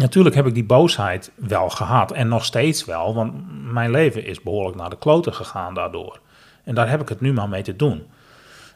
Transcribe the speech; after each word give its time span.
Natuurlijk 0.00 0.34
heb 0.34 0.46
ik 0.46 0.54
die 0.54 0.64
boosheid 0.64 1.30
wel 1.34 1.68
gehad 1.68 2.12
en 2.12 2.28
nog 2.28 2.44
steeds 2.44 2.84
wel, 2.84 3.14
want 3.14 3.32
mijn 3.72 3.90
leven 3.90 4.24
is 4.24 4.42
behoorlijk 4.42 4.76
naar 4.76 4.90
de 4.90 4.98
kloten 4.98 5.34
gegaan 5.34 5.74
daardoor. 5.74 6.20
En 6.64 6.74
daar 6.74 6.90
heb 6.90 7.00
ik 7.00 7.08
het 7.08 7.20
nu 7.20 7.32
maar 7.32 7.48
mee 7.48 7.62
te 7.62 7.76
doen. 7.76 8.02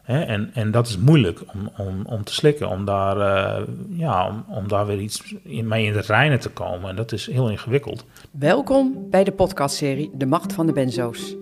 En, 0.05 0.51
en 0.55 0.71
dat 0.71 0.87
is 0.87 0.99
moeilijk 0.99 1.41
om, 1.55 1.71
om, 1.77 2.07
om 2.07 2.25
te 2.25 2.35
slikken, 2.35 2.69
om 2.69 2.85
daar, 2.85 3.21
eh, 3.21 3.67
ja, 3.89 4.29
om, 4.29 4.45
om 4.49 4.69
daar 4.69 4.87
weer 4.87 4.99
iets 4.99 5.35
mee 5.45 5.87
in 5.87 5.93
de 5.93 6.01
reinen 6.01 6.41
te 6.41 6.51
komen. 6.51 6.91
En 6.91 6.97
dat 6.97 7.13
is 7.13 7.27
heel 7.27 7.51
ingewikkeld. 7.51 8.05
Welkom 8.31 9.07
bij 9.11 9.25
de 9.25 9.33
podcastserie 9.33 10.11
De 10.15 10.27
Macht 10.27 10.53
van 10.53 10.67
de 10.67 10.73
Benzo's. 10.73 11.37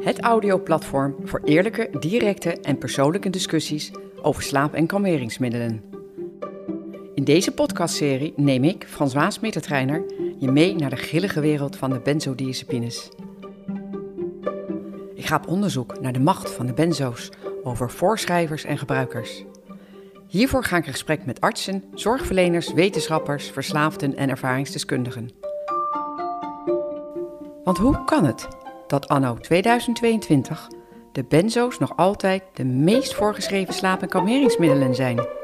Het 0.00 0.20
audioplatform 0.20 1.16
voor 1.24 1.40
eerlijke, 1.44 1.90
directe 2.00 2.60
en 2.60 2.78
persoonlijke 2.78 3.30
discussies 3.30 3.90
over 4.22 4.42
slaap- 4.42 4.74
en 4.74 4.86
kalmeringsmiddelen. 4.86 5.87
In 7.18 7.24
deze 7.24 7.52
podcastserie 7.52 8.32
neem 8.36 8.64
ik, 8.64 8.84
François 8.88 9.40
Mittertreiner, 9.40 10.04
je 10.38 10.50
mee 10.50 10.74
naar 10.74 10.90
de 10.90 10.96
grillige 10.96 11.40
wereld 11.40 11.76
van 11.76 11.90
de 11.90 12.00
benzodiazepines. 12.00 13.08
Ik 15.14 15.26
ga 15.26 15.36
op 15.36 15.48
onderzoek 15.48 16.00
naar 16.00 16.12
de 16.12 16.20
macht 16.20 16.50
van 16.50 16.66
de 16.66 16.72
benzo's 16.72 17.28
over 17.62 17.90
voorschrijvers 17.90 18.64
en 18.64 18.78
gebruikers. 18.78 19.44
Hiervoor 20.28 20.64
ga 20.64 20.76
ik 20.76 20.86
in 20.86 20.92
gesprek 20.92 21.26
met 21.26 21.40
artsen, 21.40 21.84
zorgverleners, 21.94 22.72
wetenschappers, 22.72 23.50
verslaafden 23.50 24.16
en 24.16 24.28
ervaringsdeskundigen. 24.28 25.30
Want 27.64 27.78
hoe 27.78 28.04
kan 28.04 28.24
het 28.24 28.48
dat 28.86 29.08
anno 29.08 29.34
2022 29.34 30.68
de 31.12 31.24
benzo's 31.24 31.78
nog 31.78 31.96
altijd 31.96 32.42
de 32.54 32.64
meest 32.64 33.14
voorgeschreven 33.14 33.74
slaap- 33.74 34.02
en 34.02 34.08
kalmeringsmiddelen 34.08 34.94
zijn? 34.94 35.37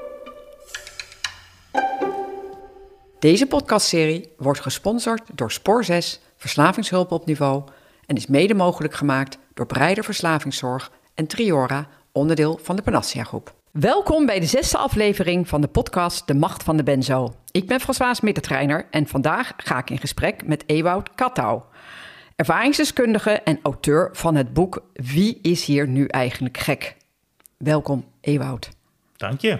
Deze 3.24 3.46
podcastserie 3.46 4.28
wordt 4.36 4.60
gesponsord 4.60 5.22
door 5.34 5.52
Spoor 5.52 5.84
6, 5.84 6.20
Verslavingshulp 6.36 7.12
op 7.12 7.26
niveau 7.26 7.64
en 8.06 8.16
is 8.16 8.26
mede 8.26 8.54
mogelijk 8.54 8.94
gemaakt 8.94 9.38
door 9.54 9.66
Breider 9.66 10.04
Verslavingszorg 10.04 10.90
en 11.14 11.26
Triora, 11.26 11.88
onderdeel 12.12 12.58
van 12.62 12.76
de 12.76 12.82
Panacea 12.82 13.24
Groep. 13.24 13.54
Welkom 13.70 14.26
bij 14.26 14.40
de 14.40 14.46
zesde 14.46 14.78
aflevering 14.78 15.48
van 15.48 15.60
de 15.60 15.68
podcast 15.68 16.26
De 16.26 16.34
Macht 16.34 16.62
van 16.62 16.76
de 16.76 16.82
Benzo. 16.82 17.34
Ik 17.50 17.66
ben 17.66 17.80
François 17.80 18.20
Mittertreiner 18.20 18.86
en 18.90 19.06
vandaag 19.06 19.52
ga 19.56 19.78
ik 19.78 19.90
in 19.90 19.98
gesprek 19.98 20.46
met 20.46 20.64
Ewout 20.66 21.14
Kattau, 21.14 21.62
ervaringsdeskundige 22.36 23.30
en 23.30 23.58
auteur 23.62 24.08
van 24.12 24.34
het 24.34 24.52
boek 24.52 24.82
Wie 24.92 25.38
is 25.42 25.64
hier 25.64 25.88
nu 25.88 26.06
eigenlijk 26.06 26.58
gek? 26.58 26.96
Welkom, 27.56 28.04
Ewout. 28.20 28.68
Dank 29.16 29.40
je. 29.40 29.58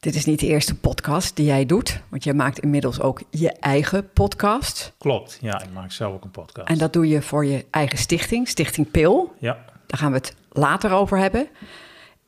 Dit 0.00 0.14
is 0.14 0.24
niet 0.24 0.40
de 0.40 0.46
eerste 0.46 0.74
podcast 0.74 1.36
die 1.36 1.46
jij 1.46 1.66
doet, 1.66 2.00
want 2.08 2.24
jij 2.24 2.34
maakt 2.34 2.58
inmiddels 2.58 3.00
ook 3.00 3.20
je 3.30 3.52
eigen 3.52 4.10
podcast. 4.12 4.92
Klopt, 4.98 5.38
ja, 5.40 5.62
ik 5.62 5.72
maak 5.74 5.92
zelf 5.92 6.14
ook 6.14 6.24
een 6.24 6.30
podcast. 6.30 6.68
En 6.68 6.78
dat 6.78 6.92
doe 6.92 7.08
je 7.08 7.22
voor 7.22 7.44
je 7.46 7.64
eigen 7.70 7.98
stichting, 7.98 8.48
Stichting 8.48 8.90
Pil. 8.90 9.34
Ja, 9.38 9.58
Daar 9.86 9.98
gaan 9.98 10.10
we 10.10 10.16
het 10.16 10.34
later 10.50 10.92
over 10.92 11.18
hebben. 11.18 11.48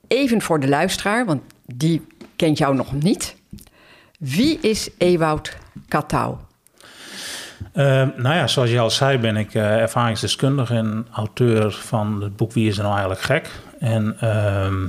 Even 0.08 0.42
voor 0.42 0.60
de 0.60 0.68
luisteraar, 0.68 1.26
want 1.26 1.42
die 1.66 2.06
kent 2.36 2.58
jou 2.58 2.74
nog 2.74 2.92
niet. 2.92 3.36
Wie 4.18 4.58
is 4.60 4.90
Ewout 4.98 5.56
Kattau? 5.88 6.36
Eh, 7.72 7.84
nou 8.16 8.34
ja, 8.34 8.46
zoals 8.46 8.70
je 8.70 8.78
al 8.78 8.90
zei, 8.90 9.18
ben 9.18 9.36
ik 9.36 9.54
eh, 9.54 9.80
ervaringsdeskundige 9.80 10.74
en 10.74 11.06
auteur 11.12 11.72
van 11.72 12.22
het 12.22 12.36
boek 12.36 12.52
Wie 12.52 12.68
is 12.68 12.76
er 12.76 12.82
nou 12.82 12.92
eigenlijk 12.96 13.24
gek? 13.24 13.50
En 13.78 14.16
ehm, 14.20 14.86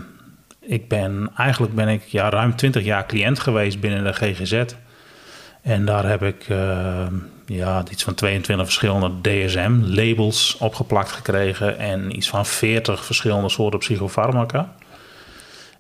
ik 0.70 0.88
ben, 0.88 1.32
eigenlijk 1.38 1.76
ben 1.76 1.88
ik 1.88 2.04
ja, 2.04 2.30
ruim 2.30 2.56
20 2.56 2.84
jaar 2.84 3.06
cliënt 3.06 3.40
geweest 3.40 3.80
binnen 3.80 4.04
de 4.04 4.14
GGZ. 4.14 4.64
En 5.62 5.86
daar 5.86 6.10
heb 6.10 6.24
ik 6.24 6.46
eh, 6.50 7.08
ja, 7.46 7.84
iets 7.92 8.04
van 8.04 8.14
22 8.14 8.66
verschillende 8.66 9.12
DSM-labels 9.22 10.58
opgeplakt 10.58 11.12
gekregen 11.12 11.78
en 11.78 12.16
iets 12.16 12.30
van 12.30 12.46
40 12.46 13.06
verschillende 13.06 13.50
soorten 13.50 13.80
psychofarmaca. 13.80 14.76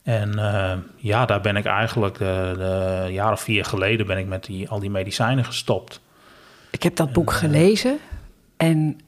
En 0.03 0.39
eh, 0.39 0.78
ja, 0.95 1.25
daar 1.25 1.41
ben 1.41 1.55
ik 1.55 1.66
eigenlijk 1.66 2.17
de 2.17 3.07
jaar 3.09 3.31
of 3.31 3.41
vier 3.41 3.66
geleden 3.66 4.07
ben 4.07 4.17
ik 4.17 4.28
met 4.28 4.45
die, 4.45 4.69
al 4.69 4.79
die 4.79 4.89
medicijnen 4.89 5.45
gestopt. 5.45 6.01
Ik 6.72 6.83
heb 6.83 6.95
dat 6.95 7.13
boek 7.13 7.31
gelezen 7.31 7.97
en, 8.57 8.99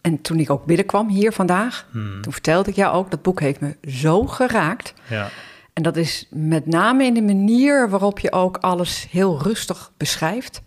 en 0.00 0.20
toen 0.22 0.38
ik 0.38 0.50
ook 0.50 0.64
binnenkwam 0.64 1.08
hier 1.08 1.32
vandaag, 1.32 1.86
toen 1.92 2.32
vertelde 2.32 2.70
ik 2.70 2.76
jou 2.76 2.94
ook, 2.94 3.10
dat 3.10 3.22
boek 3.22 3.40
heeft 3.40 3.60
me 3.60 3.76
zo 3.88 4.26
geraakt. 4.26 4.94
Ja. 5.08 5.28
En 5.72 5.82
dat 5.82 5.96
is 5.96 6.26
met 6.30 6.66
name 6.66 7.04
in 7.04 7.14
de 7.14 7.22
manier 7.22 7.90
waarop 7.90 8.18
je 8.18 8.32
ook 8.32 8.56
alles 8.56 9.06
heel 9.10 9.42
rustig 9.42 9.90
beschrijft. 9.96 10.62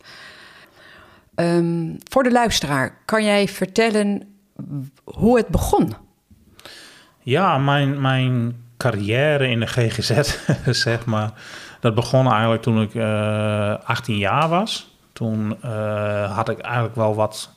Ehm, 1.36 1.96
voor 2.10 2.24
de 2.24 2.32
luisteraar, 2.32 2.98
kan 3.06 3.24
jij 3.24 3.48
vertellen 3.48 4.22
hoe 5.04 5.38
het 5.38 5.48
begon? 5.48 5.94
Ja, 7.20 7.58
mijn, 7.58 8.02
mijn 8.02 8.56
carrière 8.78 9.48
in 9.48 9.60
de 9.60 9.68
GGZ, 9.68 10.38
zeg 10.86 11.06
maar, 11.06 11.34
dat 11.80 11.96
begon 11.96 12.32
eigenlijk 12.32 12.62
toen 12.62 12.82
ik 12.82 12.96
eh 12.96 13.76
18 13.84 14.18
jaar 14.18 14.50
was. 14.50 14.98
Toen 15.14 15.58
eh, 15.62 16.36
had 16.36 16.50
ik 16.50 16.60
eigenlijk 16.60 16.96
wel 16.96 17.16
wat, 17.16 17.50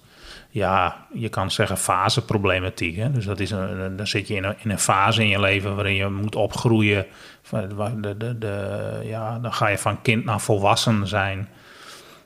ja, 0.57 1.07
je 1.13 1.29
kan 1.29 1.51
zeggen 1.51 1.79
faseproblematiek. 1.79 2.97
Hè? 2.97 3.11
Dus 3.11 3.25
dat 3.25 3.41
is 3.41 3.51
een, 3.51 3.97
dan 3.97 4.07
zit 4.07 4.29
je 4.29 4.35
in 4.35 4.45
een, 4.45 4.55
in 4.59 4.71
een 4.71 4.79
fase 4.79 5.23
in 5.23 5.29
je 5.29 5.41
leven 5.41 5.75
waarin 5.75 5.95
je 5.95 6.09
moet 6.09 6.37
opgroeien. 6.37 7.07
De, 7.51 8.17
de, 8.17 8.39
de, 8.39 9.01
ja, 9.05 9.39
dan 9.39 9.53
ga 9.53 9.69
je 9.69 9.79
van 9.79 10.03
kind 10.03 10.25
naar 10.25 10.41
volwassen 10.41 11.07
zijn. 11.07 11.49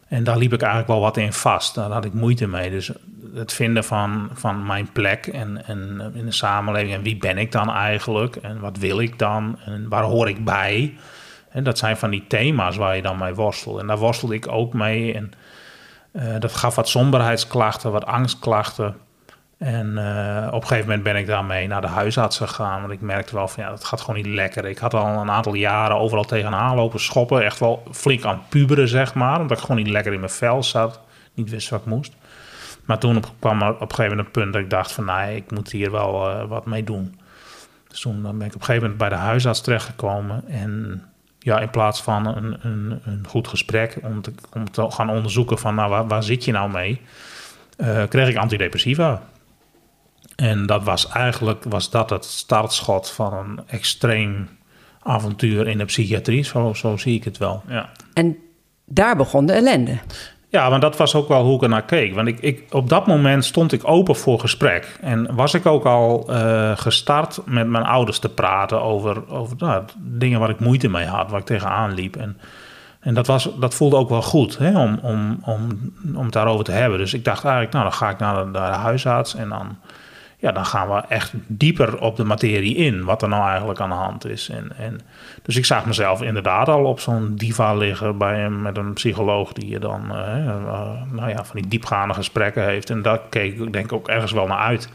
En 0.09 0.25
daar 0.25 0.37
liep 0.37 0.53
ik 0.53 0.61
eigenlijk 0.61 0.91
wel 0.93 1.01
wat 1.01 1.17
in 1.17 1.33
vast. 1.33 1.75
Daar 1.75 1.91
had 1.91 2.05
ik 2.05 2.13
moeite 2.13 2.47
mee. 2.47 2.71
Dus 2.71 2.91
het 3.35 3.53
vinden 3.53 3.85
van, 3.85 4.31
van 4.33 4.67
mijn 4.67 4.93
plek 4.93 5.27
en, 5.27 5.67
en 5.67 6.13
in 6.15 6.25
de 6.25 6.33
samenleving. 6.33 6.95
En 6.95 7.03
wie 7.03 7.17
ben 7.17 7.39
ik 7.39 7.53
dan 7.53 7.71
eigenlijk? 7.71 8.37
En 8.37 8.61
wat 8.61 8.79
wil 8.79 9.01
ik 9.01 9.19
dan? 9.19 9.59
En 9.65 9.89
waar 9.89 10.03
hoor 10.03 10.29
ik 10.29 10.45
bij? 10.45 10.97
En 11.49 11.65
dat 11.65 11.79
zijn 11.79 11.97
van 11.97 12.11
die 12.11 12.25
thema's 12.27 12.77
waar 12.77 12.97
je 12.97 13.03
dan 13.03 13.19
mee 13.19 13.35
worstelt. 13.35 13.81
En 13.81 13.87
daar 13.87 13.99
worstelde 13.99 14.35
ik 14.35 14.49
ook 14.49 14.73
mee. 14.73 15.15
En 15.15 15.33
eh, 15.33 15.39
dat 16.39 16.53
gaf 16.53 16.75
wat 16.75 16.89
somberheidsklachten, 16.89 17.93
wat 17.93 18.07
angstklachten. 18.07 18.97
En 19.61 19.99
eh, 19.99 20.47
op 20.47 20.63
een 20.63 20.69
gegeven 20.69 20.87
moment 20.87 21.03
ben 21.03 21.17
ik 21.17 21.27
daarmee 21.27 21.67
naar 21.67 21.81
de 21.81 21.87
huisarts 21.87 22.37
gegaan. 22.37 22.81
Want 22.81 22.93
ik 22.93 23.01
merkte 23.01 23.35
wel 23.35 23.49
van 23.49 23.65
ja, 23.65 23.71
dat 23.71 23.85
gaat 23.85 24.01
gewoon 24.01 24.17
niet 24.17 24.35
lekker. 24.35 24.65
Ik 24.65 24.79
had 24.79 24.95
al 24.95 25.07
een 25.07 25.31
aantal 25.31 25.55
jaren 25.55 25.97
overal 25.97 26.25
tegenaan 26.25 26.77
lopen 26.77 27.01
schoppen. 27.01 27.45
Echt 27.45 27.59
wel 27.59 27.83
flink 27.93 28.25
aan 28.25 28.43
puberen, 28.49 28.89
zeg 28.89 29.15
maar. 29.15 29.41
Omdat 29.41 29.57
ik 29.57 29.63
gewoon 29.63 29.83
niet 29.83 29.93
lekker 29.93 30.13
in 30.13 30.21
mijn 30.21 30.33
vel 30.33 30.63
zat. 30.63 31.01
Niet 31.35 31.51
wist 31.51 31.69
wat 31.69 31.81
ik 31.81 31.87
moest. 31.87 32.13
Maar 32.85 32.99
toen 32.99 33.17
op, 33.17 33.31
kwam 33.39 33.63
er 33.63 33.75
op 33.75 33.81
een 33.81 33.95
gegeven 33.95 34.17
moment 34.17 34.27
een 34.27 34.43
punt 34.43 34.53
dat 34.53 34.63
ik 34.63 34.71
dacht 34.71 34.93
van... 34.93 35.05
nee, 35.05 35.37
ik 35.37 35.51
moet 35.51 35.71
hier 35.71 35.91
wel 35.91 36.31
eh, 36.31 36.49
wat 36.49 36.67
mee 36.67 36.85
doen. 36.85 37.21
Dus 37.89 38.01
toen 38.01 38.23
ben 38.23 38.31
ik 38.31 38.35
op 38.35 38.41
een 38.41 38.51
gegeven 38.53 38.81
moment 38.81 38.97
bij 38.99 39.09
de 39.09 39.15
huisarts 39.15 39.61
terechtgekomen. 39.61 40.49
En 40.49 41.05
ja, 41.41 41.61
in 41.61 41.71
plaats 41.71 42.03
van 42.03 42.27
een, 42.27 42.59
een, 42.63 43.01
een 43.05 43.25
goed 43.29 43.49
gesprek 43.49 43.99
om 44.03 44.23
te, 44.23 44.33
om 44.53 44.71
te 44.71 44.91
gaan 44.91 45.11
onderzoeken 45.11 45.59
van... 45.59 45.75
nou, 45.75 45.91
waar, 45.91 46.09
waar 46.09 46.23
zit 46.23 46.45
je 46.45 46.53
nou 46.53 46.71
mee? 46.71 47.01
eh, 47.81 48.09
kreeg 48.09 48.29
ik 48.29 48.37
antidepressiva. 48.37 49.23
En 50.37 50.67
dat 50.67 50.83
was 50.83 51.09
eigenlijk 51.09 51.65
was 51.65 51.91
dat 51.91 52.11
het 52.11 52.25
startschot 52.25 53.11
van 53.11 53.33
een 53.33 53.61
extreem 53.67 54.49
avontuur 55.03 55.69
in 55.69 55.79
de 55.79 55.85
psychiatrie. 55.85 56.45
Zo, 56.45 56.75
zo 56.75 56.97
zie 56.97 57.15
ik 57.15 57.25
het 57.25 57.39
wel. 57.39 57.63
Ja. 57.69 57.91
En 58.15 58.37
daar 58.85 59.17
begon 59.17 59.47
de 59.47 59.53
ellende. 59.53 59.99
Ja, 60.51 60.69
maar 60.69 60.81
dat 60.81 60.97
was 60.97 61.15
ook 61.15 61.29
wel 61.29 61.45
hoe 61.45 61.55
ik 61.55 61.63
er 61.63 61.69
naar 61.69 61.83
keek. 61.83 62.15
Want 62.15 62.29
ik, 62.29 62.41
ik, 62.41 62.65
op 62.71 62.89
dat 62.89 63.07
moment 63.07 63.45
stond 63.45 63.73
ik 63.73 63.89
open 63.89 64.17
voor 64.17 64.41
gesprek. 64.41 64.97
En 65.01 65.35
was 65.35 65.55
ik 65.55 65.67
ook 65.67 65.85
al 65.85 66.25
eh, 66.29 66.77
gestart 66.77 67.41
met 67.45 67.69
mijn 67.69 67.85
ouders 67.85 68.19
te 68.19 68.29
praten 68.29 68.83
over, 68.83 69.29
over 69.29 69.57
nou, 69.59 69.85
dingen 69.97 70.41
waar 70.41 70.51
ik 70.51 70.61
moeite 70.61 70.89
mee 70.89 71.07
had, 71.07 71.31
waar 71.31 71.41
ik 71.41 71.47
tegenaan 71.47 71.95
liep. 71.95 72.17
En, 72.17 72.39
en 73.01 73.15
dat, 73.15 73.27
was, 73.27 73.49
dat 73.59 73.75
voelde 73.75 73.97
ook 73.97 74.09
wel 74.09 74.23
goed 74.23 74.59
hè, 74.59 74.79
om, 74.79 74.99
om, 75.03 75.39
om, 75.45 75.93
om 76.15 76.25
het 76.25 76.33
daarover 76.33 76.65
te 76.65 76.73
hebben. 76.73 76.99
Dus 76.99 77.15
ik 77.15 77.25
dacht 77.25 77.45
eigenlijk, 77.45 77.73
nou 77.73 77.85
dan 77.85 77.95
ga 77.95 78.11
ik 78.11 78.19
naar 78.19 78.47
naar 78.47 78.73
de 78.73 78.79
huisarts 78.79 79.35
en 79.35 79.49
dan, 79.49 79.79
ja, 80.41 80.53
dan 80.53 80.67
gaan 80.67 80.89
we 80.89 81.03
echt 81.09 81.33
dieper 81.47 82.01
op 82.01 82.17
de 82.17 82.25
materie 82.25 82.77
in. 82.77 83.05
Wat 83.05 83.23
er 83.23 83.29
nou 83.29 83.49
eigenlijk 83.49 83.81
aan 83.81 83.89
de 83.89 83.95
hand 83.95 84.27
is. 84.27 84.49
En, 84.49 84.73
en, 84.79 85.01
dus 85.43 85.57
ik 85.57 85.65
zag 85.65 85.87
mezelf 85.87 86.23
inderdaad 86.23 86.69
al 86.69 86.85
op 86.85 87.01
zo'n 87.01 87.35
diva 87.37 87.75
liggen 87.75 88.19
bij 88.19 88.51
met 88.51 88.77
een 88.77 88.93
psycholoog 88.93 89.53
die 89.53 89.69
je 89.69 89.79
dan 89.79 90.15
eh, 90.15 90.49
eh, 90.49 90.91
nou 91.11 91.29
ja, 91.29 91.45
van 91.45 91.61
die 91.61 91.69
diepgaande 91.69 92.15
gesprekken 92.15 92.65
heeft. 92.65 92.91
En 92.91 93.03
daar 93.03 93.21
keek 93.29 93.59
ik 93.59 93.73
denk 93.73 93.85
ik 93.85 93.93
ook 93.93 94.09
ergens 94.09 94.33
wel 94.33 94.47
naar 94.47 94.59
uit. 94.59 94.89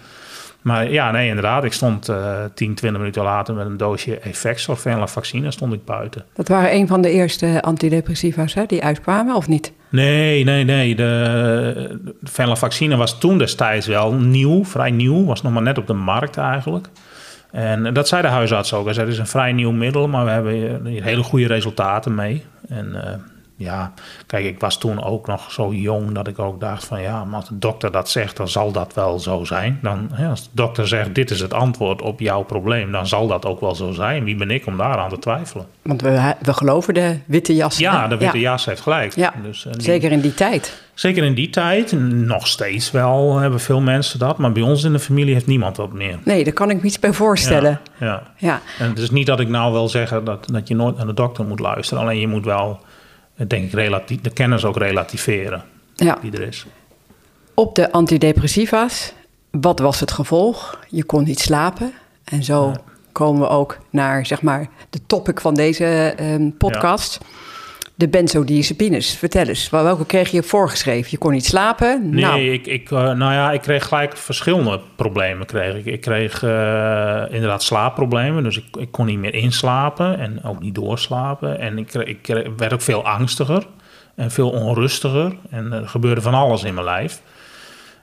Maar 0.62 0.92
ja, 0.92 1.12
nee, 1.12 1.28
inderdaad. 1.28 1.64
Ik 1.64 1.74
stond 1.74 2.10
eh 2.10 2.44
10, 2.54 2.76
20 2.76 2.92
minuten 2.92 3.24
later 3.24 3.56
met 3.56 3.66
een 3.66 3.78
doosje 3.78 4.20
Effects 4.20 4.68
of 4.68 4.86
vaccine 5.06 5.52
stond 5.52 5.74
ik 5.74 5.86
buiten. 5.86 6.26
Dat 6.34 6.48
waren 6.48 6.74
een 6.74 6.88
van 6.88 7.02
de 7.02 7.12
eerste 7.12 7.62
antidepressiva's 7.62 8.54
hè, 8.54 8.66
die 8.66 8.84
uitkwamen, 8.84 9.36
of 9.36 9.48
niet? 9.48 9.74
Nee, 9.96 10.44
nee, 10.44 10.64
nee. 10.64 10.96
De, 10.96 12.00
de 12.22 12.32
venlafaxine 12.32 12.96
was 12.96 13.20
toen 13.20 13.38
destijds 13.38 13.88
wel 13.88 14.14
nieuw, 14.14 14.66
vrij 14.66 14.92
nieuw. 14.92 15.26
Was 15.26 15.42
nog 15.42 15.54
maar 15.54 15.62
net 15.62 15.78
op 15.78 15.88
de 15.88 15.94
markt 15.94 16.38
eigenlijk. 16.38 16.88
En 17.52 17.94
dat 17.94 18.08
zei 18.08 18.22
de 18.22 18.28
huisarts 18.28 18.74
ook. 18.74 18.86
Hij 18.86 19.04
het 19.04 19.12
is 19.12 19.18
een 19.18 19.28
vrij 19.28 19.52
nieuw 19.52 19.72
middel, 19.72 20.08
maar 20.08 20.26
we 20.26 20.32
hebben 20.32 20.86
hier 20.86 21.04
hele 21.04 21.24
goede 21.24 21.48
resultaten 21.48 22.16
mee. 22.16 22.44
En 22.70 23.06
eh, 23.06 23.14
ja, 23.58 23.94
kijk, 24.26 24.46
ik 24.46 24.60
was 24.60 24.78
toen 24.78 25.04
ook 25.04 25.28
nog 25.28 25.52
zo 25.52 25.74
jong 25.74 26.12
dat 26.12 26.28
ik 26.28 26.40
ook 26.40 26.60
dacht 26.60 26.86
van 26.86 27.02
ja, 27.02 27.26
maar 27.26 27.36
als 27.40 27.50
de 27.50 27.60
dokter 27.60 27.92
dat 27.92 28.10
zegt, 28.10 28.38
dan 28.38 28.48
zal 28.48 28.72
dat 28.72 28.94
wel 28.94 29.20
zo 29.20 29.44
zijn. 29.44 29.80
Dan, 29.82 30.10
hè, 30.14 30.28
als 30.28 30.44
de 30.44 30.50
dokter 30.52 30.88
zegt 30.88 31.16
dit 31.16 31.32
is 31.32 31.40
het 31.40 31.54
antwoord 31.54 32.02
op 32.02 32.20
jouw 32.20 32.44
probleem, 32.44 32.92
dan 32.92 33.08
zal 33.08 33.28
dat 33.28 33.46
ook 33.46 33.60
wel 33.60 33.76
zo 33.76 33.92
zijn. 33.92 34.24
Wie 34.24 34.36
ben 34.36 34.52
ik 34.52 34.66
om 34.66 34.78
daaraan 34.78 35.10
te 35.10 35.20
twijfelen? 35.20 35.66
Want 35.82 36.02
we, 36.02 36.34
we 36.42 36.54
geloven 36.54 36.94
de 36.94 37.20
witte 37.26 37.56
jas. 37.56 37.78
Ja, 37.78 38.08
de 38.08 38.18
witte 38.18 38.40
jas 38.40 38.66
heeft 38.66 38.82
gelijk. 38.82 39.16
Ja, 39.16 39.34
dus, 39.44 39.68
zeker 39.78 40.12
in 40.12 40.22
die 40.22 40.34
tijd. 40.34 40.84
Zeker 40.94 41.24
in 41.24 41.34
die 41.34 41.50
tijd, 41.50 41.92
nog 42.12 42.48
steeds 42.48 42.92
wel 42.92 43.38
hebben 43.38 43.60
veel 43.60 43.82
mensen 43.82 44.20
dat, 44.20 44.38
maar 44.38 44.52
bij 44.52 44.64
ons 44.64 44.84
in 44.84 44.92
de 44.92 45.00
familie 45.00 45.34
heeft 45.34 45.48
niemand 45.48 45.76
dat 45.76 45.94
meer. 45.94 46.20
Nee, 46.24 46.44
daar 46.44 46.54
kan 46.54 46.70
ik 46.70 46.78
me 46.82 46.84
iets 46.84 47.00
bij 47.00 47.14
voorstellen. 47.14 47.80
Ja, 48.00 48.06
ja. 48.06 48.24
ja. 48.38 48.62
En 48.80 48.90
het 48.90 48.98
is 48.98 49.10
niet 49.10 49.26
dat 49.26 49.40
ik 49.40 49.48
nou 49.48 49.72
wil 49.72 49.90
zeggen 49.90 50.24
dat, 50.24 50.48
dat 50.52 50.68
je 50.68 50.76
nooit 50.76 50.98
naar 50.98 51.06
de 51.06 51.14
dokter 51.14 51.46
moet 51.46 51.60
luisteren, 51.60 52.04
alleen 52.04 52.20
je 52.20 52.28
moet 52.28 52.46
wel 52.46 52.80
denk 53.36 53.66
ik, 53.66 53.72
relatief, 53.72 54.22
de 54.22 54.34
kennis 54.34 54.66
ook 54.66 54.78
relativeren 54.78 55.64
ja. 55.96 56.18
die 56.22 56.32
er 56.32 56.42
is. 56.42 56.66
Op 57.54 57.76
de 57.76 57.92
antidepressiva's, 57.92 59.14
wat 59.52 59.80
was 59.80 60.00
het 60.00 60.12
gevolg? 60.12 60.80
Je 60.90 61.04
kon 61.04 61.24
niet 61.24 61.40
slapen. 61.40 61.94
En 62.24 62.44
zo 62.44 62.74
komen 63.12 63.42
we 63.42 63.48
ook 63.48 63.78
naar 63.90 64.26
zeg 64.26 64.42
maar, 64.42 64.70
de 64.90 65.00
topic 65.08 65.42
van 65.42 65.54
deze 65.54 66.16
um, 66.20 66.58
podcast. 66.58 67.18
Ja 67.22 67.28
de 67.96 68.08
benzodiazepines. 68.08 69.16
Vertel 69.16 69.48
eens, 69.48 69.70
welke 69.70 70.06
kreeg 70.06 70.32
je 70.32 70.44
voorgeschreven? 70.44 71.08
Je 71.12 71.18
kon 71.18 71.32
niet 71.32 71.46
slapen? 71.46 72.10
Nee, 72.10 72.24
nou. 72.24 72.42
ik, 72.42 72.68
ik, 72.68 72.92
uh, 72.92 73.00
nou 73.00 73.34
ja, 73.34 73.52
ik 73.52 73.62
kreeg 73.62 73.88
gelijk 73.88 74.18
verschillende 74.18 74.80
problemen. 74.96 75.46
Kreeg 75.46 75.76
ik. 75.76 75.86
ik 75.86 76.02
kreeg 76.02 76.44
uh, 76.44 77.24
inderdaad 77.30 77.64
slaapproblemen, 77.64 78.44
dus 78.44 78.58
ik, 78.58 78.66
ik 78.80 78.92
kon 78.92 79.06
niet 79.06 79.20
meer 79.20 79.34
inslapen 79.34 80.20
en 80.20 80.44
ook 80.44 80.62
niet 80.62 80.76
doorslapen. 80.76 81.60
En 81.60 81.78
ik, 81.78 81.94
ik 81.94 82.46
werd 82.58 82.74
ook 82.74 82.82
veel 82.82 83.06
angstiger 83.06 83.68
en 84.16 84.32
veel 84.32 84.50
onrustiger. 84.50 85.36
En 85.50 85.72
er 85.72 85.88
gebeurde 85.88 86.22
van 86.22 86.34
alles 86.34 86.64
in 86.64 86.74
mijn 86.74 86.86
lijf. 86.86 87.22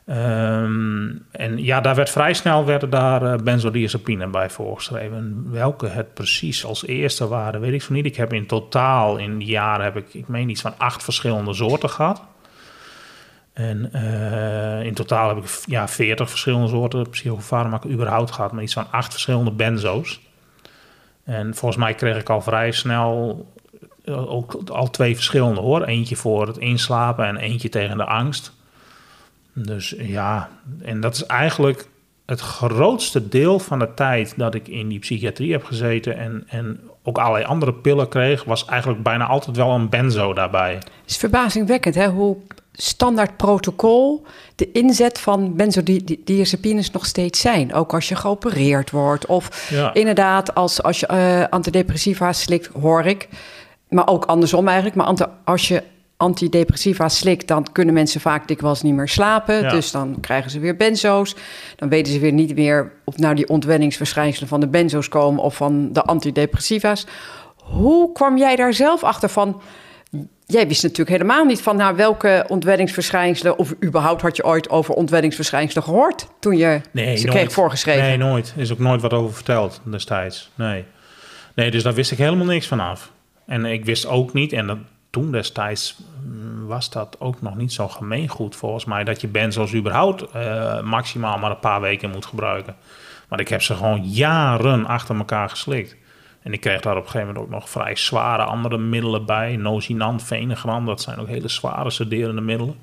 Um, 0.06 1.26
en 1.30 1.64
ja, 1.64 1.80
daar 1.80 1.94
werd 1.94 2.10
vrij 2.10 2.34
snel 2.34 2.64
werden 2.64 2.90
daar 2.90 3.22
uh, 3.22 3.34
benzodiazepine 3.44 4.26
bij 4.26 4.50
voorgeschreven. 4.50 5.46
Welke 5.50 5.88
het 5.88 6.14
precies 6.14 6.64
als 6.64 6.86
eerste 6.86 7.28
waren, 7.28 7.60
weet 7.60 7.72
ik 7.72 7.82
zo 7.82 7.92
niet. 7.92 8.06
Ik 8.06 8.16
heb 8.16 8.32
in 8.32 8.46
totaal 8.46 9.16
in 9.16 9.38
die 9.38 9.48
jaren 9.48 9.84
heb 9.84 9.96
ik, 9.96 10.14
ik 10.14 10.28
meen 10.28 10.48
iets 10.48 10.60
van 10.60 10.74
acht 10.78 11.04
verschillende 11.04 11.54
soorten 11.54 11.90
gehad. 11.90 12.22
En 13.52 13.90
uh, 13.94 14.84
in 14.84 14.94
totaal 14.94 15.28
heb 15.28 15.44
ik 15.44 15.50
ja, 15.66 15.88
40 15.88 16.28
verschillende 16.28 16.68
soorten 16.68 17.10
psychofarmaca 17.10 17.88
überhaupt 17.88 18.30
gehad, 18.30 18.52
maar 18.52 18.62
iets 18.62 18.72
van 18.72 18.90
acht 18.90 19.10
verschillende 19.10 19.50
benzo's. 19.50 20.20
En 21.24 21.54
volgens 21.54 21.80
mij 21.80 21.94
kreeg 21.94 22.16
ik 22.16 22.30
al 22.30 22.40
vrij 22.40 22.72
snel 22.72 23.46
uh, 24.04 24.32
ook 24.32 24.62
al 24.68 24.90
twee 24.90 25.14
verschillende 25.14 25.60
hoor. 25.60 25.84
Eentje 25.84 26.16
voor 26.16 26.46
het 26.46 26.56
inslapen 26.56 27.26
en 27.26 27.36
eentje 27.36 27.68
tegen 27.68 27.96
de 27.96 28.04
angst. 28.04 28.52
Dus 29.54 29.94
ja, 29.98 30.48
en 30.82 31.00
dat 31.00 31.14
is 31.14 31.26
eigenlijk 31.26 31.88
het 32.26 32.40
grootste 32.40 33.28
deel 33.28 33.58
van 33.58 33.78
de 33.78 33.94
tijd 33.94 34.34
dat 34.36 34.54
ik 34.54 34.68
in 34.68 34.88
die 34.88 34.98
psychiatrie 34.98 35.52
heb 35.52 35.64
gezeten 35.64 36.16
en, 36.16 36.44
en 36.48 36.80
ook 37.02 37.18
allerlei 37.18 37.44
andere 37.44 37.74
pillen 37.74 38.08
kreeg, 38.08 38.44
was 38.44 38.64
eigenlijk 38.64 39.02
bijna 39.02 39.26
altijd 39.26 39.56
wel 39.56 39.70
een 39.70 39.88
benzo 39.88 40.32
daarbij. 40.32 40.74
Het 40.74 40.90
is 41.06 41.16
verbazingwekkend 41.16 41.94
hè, 41.94 42.08
hoe 42.08 42.36
standaard 42.72 43.36
protocol 43.36 44.26
de 44.56 44.72
inzet 44.72 45.20
van 45.20 45.56
benzodiazepines 45.56 46.90
nog 46.90 47.06
steeds 47.06 47.40
zijn. 47.40 47.74
Ook 47.74 47.94
als 47.94 48.08
je 48.08 48.16
geopereerd 48.16 48.90
wordt 48.90 49.26
of 49.26 49.70
inderdaad 49.92 50.54
als, 50.54 50.82
als 50.82 51.00
je 51.00 51.08
uh, 51.10 51.44
antidepressiva 51.50 52.32
slikt, 52.32 52.66
hoor 52.80 53.04
ik. 53.04 53.28
Maar 53.88 54.08
ook 54.08 54.24
andersom 54.24 54.68
eigenlijk. 54.68 54.96
Maar 54.96 55.28
als 55.44 55.68
je 55.68 55.82
antidepressiva 56.22 57.08
slikt, 57.08 57.48
dan 57.48 57.66
kunnen 57.72 57.94
mensen 57.94 58.20
vaak 58.20 58.48
dikwijls 58.48 58.82
niet 58.82 58.94
meer 58.94 59.08
slapen. 59.08 59.68
Dus 59.68 59.90
dan 59.90 60.16
krijgen 60.20 60.50
ze 60.50 60.58
weer 60.58 60.76
benzo's. 60.76 61.36
Dan 61.76 61.88
weten 61.88 62.12
ze 62.12 62.18
weer 62.18 62.32
niet 62.32 62.54
meer 62.54 62.92
of 63.04 63.16
nou 63.18 63.34
die 63.34 63.48
ontwenningsverschijnselen 63.48 64.48
van 64.48 64.60
de 64.60 64.68
benzo's 64.68 65.08
komen 65.08 65.42
of 65.42 65.56
van 65.56 65.92
de 65.92 66.02
antidepressiva's. 66.02 67.06
Hoe 67.56 68.12
kwam 68.12 68.36
jij 68.36 68.56
daar 68.56 68.74
zelf 68.74 69.04
achter 69.04 69.28
van? 69.28 69.60
Jij 70.46 70.68
wist 70.68 70.82
natuurlijk 70.82 71.10
helemaal 71.10 71.44
niet 71.44 71.60
van 71.60 71.76
nou, 71.76 71.96
welke 71.96 72.44
ontwenningsverschijnselen, 72.48 73.58
of 73.58 73.74
überhaupt 73.84 74.22
had 74.22 74.36
je 74.36 74.44
ooit 74.44 74.70
over 74.70 74.94
ontwenningsverschijnselen 74.94 75.84
gehoord 75.84 76.26
toen 76.38 76.56
je 76.56 76.80
nee, 76.90 77.16
ze 77.16 77.26
kreeg 77.26 77.52
voorgeschreven? 77.52 78.02
Nee, 78.02 78.16
nooit. 78.16 78.54
Is 78.56 78.72
ook 78.72 78.78
nooit 78.78 79.00
wat 79.00 79.12
over 79.12 79.34
verteld 79.34 79.80
destijds. 79.84 80.50
Nee. 80.54 80.84
nee, 81.54 81.70
dus 81.70 81.82
daar 81.82 81.94
wist 81.94 82.12
ik 82.12 82.18
helemaal 82.18 82.46
niks 82.46 82.66
van 82.66 82.80
af. 82.80 83.12
En 83.46 83.64
ik 83.64 83.84
wist 83.84 84.06
ook 84.06 84.32
niet, 84.32 84.52
en 84.52 84.66
dat, 84.66 84.78
toen 85.10 85.32
destijds 85.32 85.96
was 86.66 86.90
dat 86.90 87.16
ook 87.18 87.42
nog 87.42 87.56
niet 87.56 87.72
zo 87.72 87.88
gemeengoed 87.88 88.56
volgens 88.56 88.84
mij. 88.84 89.04
Dat 89.04 89.20
je 89.20 89.28
benzo's 89.28 89.74
überhaupt 89.74 90.24
uh, 90.36 90.82
maximaal 90.82 91.38
maar 91.38 91.50
een 91.50 91.58
paar 91.58 91.80
weken 91.80 92.10
moet 92.10 92.26
gebruiken. 92.26 92.76
Maar 93.28 93.40
ik 93.40 93.48
heb 93.48 93.62
ze 93.62 93.74
gewoon 93.74 94.04
jaren 94.04 94.86
achter 94.86 95.16
elkaar 95.16 95.48
geslikt. 95.48 95.96
En 96.42 96.52
ik 96.52 96.60
kreeg 96.60 96.80
daar 96.80 96.96
op 96.96 97.04
een 97.04 97.10
gegeven 97.10 97.26
moment 97.26 97.44
ook 97.44 97.52
nog 97.52 97.70
vrij 97.70 97.96
zware 97.96 98.42
andere 98.42 98.78
middelen 98.78 99.26
bij. 99.26 99.56
Nozinant, 99.56 100.22
Venegram, 100.22 100.86
dat 100.86 101.00
zijn 101.00 101.18
ook 101.18 101.28
hele 101.28 101.48
zware 101.48 101.90
sederende 101.90 102.40
middelen. 102.40 102.76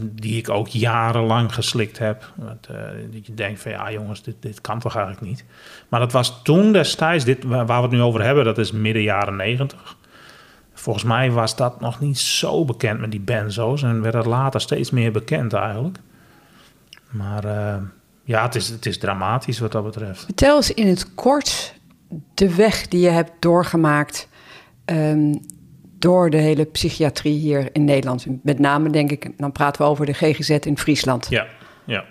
die 0.00 0.38
ik 0.38 0.48
ook 0.50 0.68
jarenlang 0.68 1.54
geslikt 1.54 1.98
heb. 1.98 2.32
Dat, 2.34 2.68
uh, 2.70 2.76
dat 3.12 3.26
je 3.26 3.34
denkt 3.34 3.60
van 3.60 3.70
ja 3.70 3.90
jongens, 3.90 4.22
dit, 4.22 4.34
dit 4.40 4.60
kan 4.60 4.78
toch 4.78 4.96
eigenlijk 4.96 5.26
niet. 5.26 5.44
Maar 5.88 6.00
dat 6.00 6.12
was 6.12 6.42
toen 6.42 6.72
destijds, 6.72 7.24
dit, 7.24 7.44
waar 7.44 7.66
we 7.66 7.72
het 7.72 7.90
nu 7.90 8.02
over 8.02 8.22
hebben, 8.22 8.44
dat 8.44 8.58
is 8.58 8.72
midden 8.72 9.02
jaren 9.02 9.36
negentig. 9.36 9.96
Volgens 10.78 11.04
mij 11.04 11.30
was 11.30 11.56
dat 11.56 11.80
nog 11.80 12.00
niet 12.00 12.18
zo 12.18 12.64
bekend 12.64 13.00
met 13.00 13.10
die 13.10 13.20
benzo's 13.20 13.82
en 13.82 14.02
werd 14.02 14.14
het 14.14 14.26
later 14.26 14.60
steeds 14.60 14.90
meer 14.90 15.12
bekend 15.12 15.52
eigenlijk. 15.52 15.98
Maar 17.10 17.44
uh, 17.44 17.76
ja, 18.24 18.42
het 18.42 18.54
is, 18.54 18.68
het 18.68 18.86
is 18.86 18.98
dramatisch 18.98 19.58
wat 19.58 19.72
dat 19.72 19.84
betreft. 19.84 20.24
Vertel 20.24 20.56
eens 20.56 20.74
in 20.74 20.86
het 20.86 21.14
kort 21.14 21.74
de 22.34 22.54
weg 22.54 22.88
die 22.88 23.00
je 23.00 23.08
hebt 23.08 23.32
doorgemaakt 23.38 24.28
um, 24.84 25.40
door 25.98 26.30
de 26.30 26.36
hele 26.36 26.64
psychiatrie 26.64 27.38
hier 27.38 27.68
in 27.72 27.84
Nederland. 27.84 28.26
Met 28.42 28.58
name 28.58 28.90
denk 28.90 29.10
ik, 29.10 29.38
dan 29.38 29.52
praten 29.52 29.82
we 29.82 29.88
over 29.88 30.06
de 30.06 30.12
GGZ 30.12 30.50
in 30.50 30.78
Friesland. 30.78 31.26
Ja, 31.30 31.46
ja. 31.84 32.04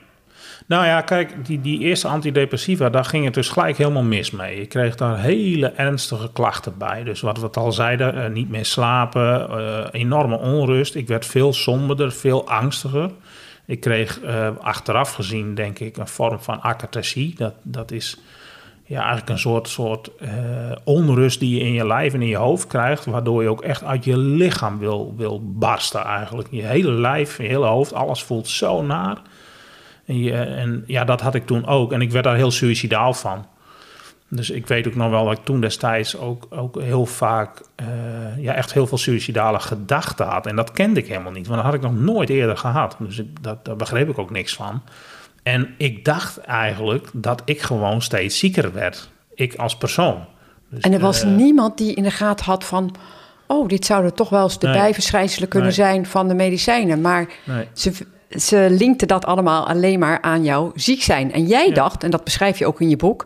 Nou 0.68 0.86
ja, 0.86 1.02
kijk, 1.02 1.46
die, 1.46 1.62
die 1.62 1.80
eerste 1.80 2.08
antidepressiva, 2.08 2.90
daar 2.90 3.06
ging 3.06 3.26
het 3.26 3.34
dus 3.34 3.50
gelijk 3.50 3.78
helemaal 3.78 4.04
mis 4.04 4.32
mee. 4.32 4.62
Ik 4.62 4.70
kreeg 4.70 4.96
daar 4.96 5.20
hele 5.20 5.68
ernstige 5.68 6.30
klachten 6.34 6.78
bij. 6.78 7.04
Dus 7.04 7.22
wat 7.22 7.40
we 7.40 7.50
al 7.50 7.72
zeiden, 7.72 8.16
uh, 8.16 8.28
niet 8.28 8.50
meer 8.50 8.66
slapen, 8.66 9.48
uh, 9.52 9.86
enorme 9.92 10.38
onrust. 10.38 10.96
Ik 10.96 11.08
werd 11.08 11.26
veel 11.26 11.54
somberder, 11.54 12.12
veel 12.12 12.48
angstiger. 12.48 13.10
Ik 13.66 13.80
kreeg 13.80 14.22
uh, 14.22 14.48
achteraf 14.60 15.14
gezien, 15.14 15.56
denk 15.56 15.80
ik, 15.80 15.98
een 15.98 16.08
vorm 16.08 16.40
van 16.40 16.62
akathesie. 16.62 17.36
Dat, 17.38 17.54
dat 17.62 17.92
is 17.92 18.18
ja, 18.84 19.00
eigenlijk 19.00 19.30
een 19.30 19.40
soort, 19.40 19.70
soort 19.70 20.12
onrust 20.84 21.40
die 21.40 21.58
je 21.58 21.64
in 21.64 21.74
je 21.74 21.88
lijf 21.88 22.14
en 22.14 22.22
in 22.22 22.28
je 22.28 22.36
hoofd 22.36 22.68
krijgt, 22.68 23.06
waardoor 23.06 23.42
je 23.42 23.50
ook 23.50 23.62
echt 23.62 23.84
uit 23.84 24.06
je 24.06 24.18
lichaam 24.18 24.80
wil, 24.80 25.14
wil 25.18 25.42
barsten 25.44 26.04
eigenlijk. 26.04 26.48
Je 26.52 26.64
hele 26.64 26.92
lijf, 26.92 27.38
je 27.38 27.44
hele 27.44 27.66
hoofd, 27.66 27.94
alles 27.94 28.24
voelt 28.24 28.48
zo 28.48 28.82
naar. 28.82 29.22
En, 30.06 30.58
en, 30.58 30.84
ja, 30.88 31.04
dat 31.04 31.22
had 31.22 31.36
ik 31.36 31.46
toen 31.46 31.68
ook. 31.68 31.92
En 31.92 32.02
ik 32.02 32.12
werd 32.12 32.24
daar 32.24 32.36
heel 32.36 32.52
suicidaal 32.52 33.14
van. 33.14 33.46
Dus 34.30 34.50
ik 34.50 34.68
weet 34.68 34.88
ook 34.88 34.96
nog 34.96 35.10
wel 35.10 35.26
dat 35.26 35.38
ik 35.38 35.44
toen 35.44 35.62
destijds 35.62 36.18
ook, 36.18 36.48
ook 36.50 36.82
heel 36.82 37.06
vaak, 37.06 37.62
uh, 37.82 38.44
ja, 38.44 38.54
echt 38.54 38.74
heel 38.74 38.88
veel 38.88 38.98
suicidale 38.98 39.60
gedachten 39.60 40.26
had. 40.26 40.46
En 40.46 40.56
dat 40.56 40.72
kende 40.72 41.00
ik 41.00 41.08
helemaal 41.08 41.32
niet, 41.32 41.48
want 41.48 41.62
dat 41.62 41.66
had 41.66 41.76
ik 41.76 41.82
nog 41.82 42.00
nooit 42.00 42.30
eerder 42.30 42.58
gehad. 42.58 42.96
Dus 43.00 43.18
ik, 43.18 43.44
dat, 43.44 43.66
daar 43.66 43.76
begreep 43.76 44.10
ik 44.10 44.18
ook 44.18 44.32
niks 44.32 44.56
van. 44.56 44.82
En 45.44 45.74
ik 45.78 46.06
dacht 46.06 46.38
eigenlijk 46.38 47.08
dat 47.14 47.42
ik 47.46 47.62
gewoon 47.62 48.02
steeds 48.02 48.40
zieker 48.40 48.74
werd. 48.74 49.10
Ik 49.36 49.56
als 49.56 49.78
persoon. 49.78 50.26
Dus, 50.70 50.84
en 50.84 50.94
er 50.94 51.00
was 51.00 51.24
uh, 51.24 51.32
niemand 51.32 51.78
die 51.78 51.94
in 51.94 52.04
de 52.04 52.12
gaten 52.12 52.46
had 52.46 52.64
van. 52.64 52.96
Oh, 53.48 53.68
dit 53.68 53.86
zouden 53.86 54.14
toch 54.14 54.30
wel 54.30 54.44
eens 54.44 54.60
de 54.60 54.68
nee, 54.68 54.78
bijverschijnselen 54.78 55.50
kunnen 55.50 55.68
nee. 55.68 55.78
zijn 55.78 56.06
van 56.06 56.28
de 56.28 56.34
medicijnen. 56.34 57.02
Maar 57.02 57.28
nee. 57.44 57.68
ze, 57.74 57.92
ze 58.30 58.68
linkten 58.70 59.08
dat 59.08 59.26
allemaal 59.26 59.68
alleen 59.68 60.00
maar 60.00 60.22
aan 60.22 60.44
jouw 60.44 60.72
ziek 60.76 61.02
zijn. 61.02 61.34
En 61.34 61.46
jij 61.46 61.72
dacht, 61.72 62.04
en 62.04 62.12
dat 62.12 62.24
beschrijf 62.24 62.60
je 62.60 62.66
ook 62.66 62.82
in 62.82 62.90
je 62.90 62.98
boek, 62.98 63.26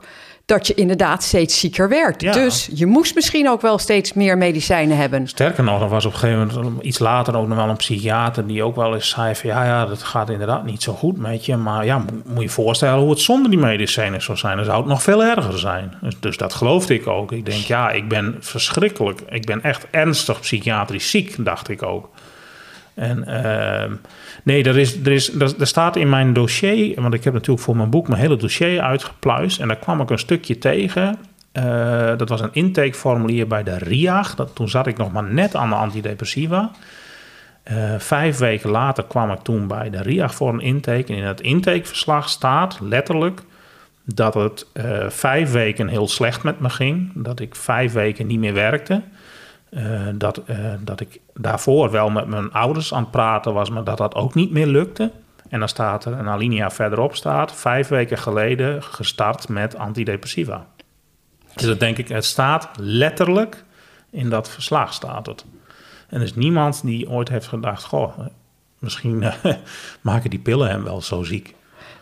dat 0.49 0.67
je 0.67 0.73
inderdaad 0.73 1.23
steeds 1.23 1.59
zieker 1.59 1.89
werd. 1.89 2.21
Ja. 2.21 2.31
Dus 2.31 2.69
je 2.73 2.85
moest 2.85 3.15
misschien 3.15 3.49
ook 3.49 3.61
wel 3.61 3.77
steeds 3.77 4.13
meer 4.13 4.37
medicijnen 4.37 4.97
hebben. 4.97 5.27
Sterker 5.27 5.63
nog, 5.63 5.81
er 5.81 5.87
was 5.87 6.05
op 6.05 6.13
een 6.13 6.19
gegeven 6.19 6.47
moment 6.53 6.83
iets 6.83 6.99
later 6.99 7.37
ook 7.37 7.47
nog 7.47 7.57
wel 7.57 7.69
een 7.69 7.75
psychiater 7.75 8.47
die 8.47 8.63
ook 8.63 8.75
wel 8.75 8.93
eens 8.93 9.09
zei 9.09 9.35
van 9.35 9.49
ja, 9.49 9.65
ja, 9.65 9.85
dat 9.85 10.03
gaat 10.03 10.29
inderdaad 10.29 10.65
niet 10.65 10.83
zo 10.83 10.93
goed 10.93 11.17
met 11.17 11.45
je. 11.45 11.55
Maar 11.55 11.85
ja, 11.85 11.97
moet 11.97 12.35
je 12.35 12.41
je 12.41 12.49
voorstellen 12.49 12.99
hoe 12.99 13.09
het 13.09 13.19
zonder 13.19 13.49
die 13.49 13.59
medicijnen 13.59 14.21
zou 14.21 14.37
zijn. 14.37 14.55
Dan 14.55 14.65
zou 14.65 14.77
het 14.77 14.87
nog 14.87 15.03
veel 15.03 15.23
erger 15.23 15.59
zijn. 15.59 15.93
Dus, 16.01 16.19
dus 16.19 16.37
dat 16.37 16.53
geloofde 16.53 16.93
ik 16.93 17.07
ook. 17.07 17.31
Ik 17.31 17.45
denk 17.45 17.63
ja, 17.63 17.91
ik 17.91 18.07
ben 18.07 18.37
verschrikkelijk. 18.39 19.21
Ik 19.29 19.45
ben 19.45 19.63
echt 19.63 19.87
ernstig 19.91 20.39
psychiatrisch 20.39 21.09
ziek, 21.09 21.45
dacht 21.45 21.69
ik 21.69 21.83
ook. 21.83 22.09
En 22.99 23.23
uh, 23.27 23.95
nee, 24.43 24.63
er, 24.63 24.77
is, 24.77 24.99
er, 25.03 25.11
is, 25.11 25.33
er, 25.39 25.67
staat 25.67 25.95
in 25.95 26.09
mijn 26.09 26.33
dossier, 26.33 27.01
want 27.01 27.13
ik 27.13 27.23
heb 27.23 27.33
natuurlijk 27.33 27.65
voor 27.65 27.75
mijn 27.75 27.89
boek 27.89 28.07
mijn 28.07 28.21
hele 28.21 28.35
dossier 28.35 28.81
uitgepluist. 28.81 29.59
En 29.59 29.67
daar 29.67 29.77
kwam 29.77 30.01
ik 30.01 30.09
een 30.09 30.19
stukje 30.19 30.57
tegen. 30.57 31.17
Eh, 31.51 32.17
dat 32.17 32.29
was 32.29 32.41
een 32.41 32.53
intakeformulier 32.53 33.47
bij 33.47 33.63
de 33.63 33.77
RIAG. 33.77 34.35
Dat, 34.35 34.55
toen 34.55 34.69
zat 34.69 34.87
ik 34.87 34.97
nog 34.97 35.11
maar 35.11 35.23
net 35.23 35.55
aan 35.55 35.69
de 35.69 35.75
antidepressiva. 35.75 36.71
Uh, 37.71 37.93
vijf 37.97 38.37
weken 38.37 38.69
later 38.69 39.03
kwam 39.03 39.31
ik 39.31 39.39
toen 39.39 39.67
bij 39.67 39.89
de 39.89 40.01
RIAG 40.01 40.35
voor 40.35 40.53
een 40.53 40.59
intake. 40.59 41.13
En 41.13 41.15
in 41.15 41.23
het 41.23 41.41
intakeverslag 41.41 42.29
staat 42.29 42.79
letterlijk 42.81 43.41
dat 44.03 44.33
het 44.33 44.67
uh, 44.73 45.09
vijf 45.09 45.51
weken 45.51 45.87
heel 45.87 46.07
slecht 46.07 46.43
met 46.43 46.59
me 46.59 46.69
ging. 46.69 47.11
Dat 47.15 47.39
ik 47.39 47.55
vijf 47.55 47.93
weken 47.93 48.27
niet 48.27 48.39
meer 48.39 48.53
werkte. 48.53 49.01
Uh, 49.71 50.07
dat, 50.13 50.41
dat 50.79 50.99
ik 50.99 51.19
daarvoor 51.33 51.91
wel 51.91 52.09
met 52.09 52.27
mijn 52.27 52.51
ouders 52.51 52.93
aan 52.93 53.01
het 53.01 53.11
praten 53.11 53.53
was, 53.53 53.69
maar 53.69 53.83
dat 53.83 53.97
dat 53.97 54.15
ook 54.15 54.33
niet 54.33 54.51
meer 54.51 54.67
lukte. 54.67 55.11
En 55.49 55.59
dan 55.59 55.67
staat 55.67 56.05
er 56.05 56.13
een 56.13 56.27
alinea 56.27 56.71
verderop 56.71 57.15
staat, 57.15 57.53
vijf 57.53 57.87
weken 57.87 58.17
geleden 58.17 58.83
gestart 58.83 59.49
met 59.49 59.75
antidepressiva. 59.75 60.65
Dus 61.55 61.65
dat 61.65 61.79
denk 61.79 61.97
ik, 61.97 62.07
het 62.07 62.25
staat 62.25 62.69
letterlijk 62.77 63.63
in 64.09 64.29
dat 64.29 64.49
verslag 64.49 64.93
staat 64.93 65.25
het. 65.25 65.45
En 66.09 66.17
er 66.17 66.23
is 66.23 66.35
niemand 66.35 66.81
die 66.85 67.09
ooit 67.09 67.29
heeft 67.29 67.47
gedacht, 67.47 67.83
goh, 67.83 68.19
misschien 68.79 69.21
uh, 69.21 69.33
maken 70.01 70.29
die 70.29 70.39
pillen 70.39 70.69
hem 70.69 70.83
wel 70.83 71.01
zo 71.01 71.23
ziek. 71.23 71.55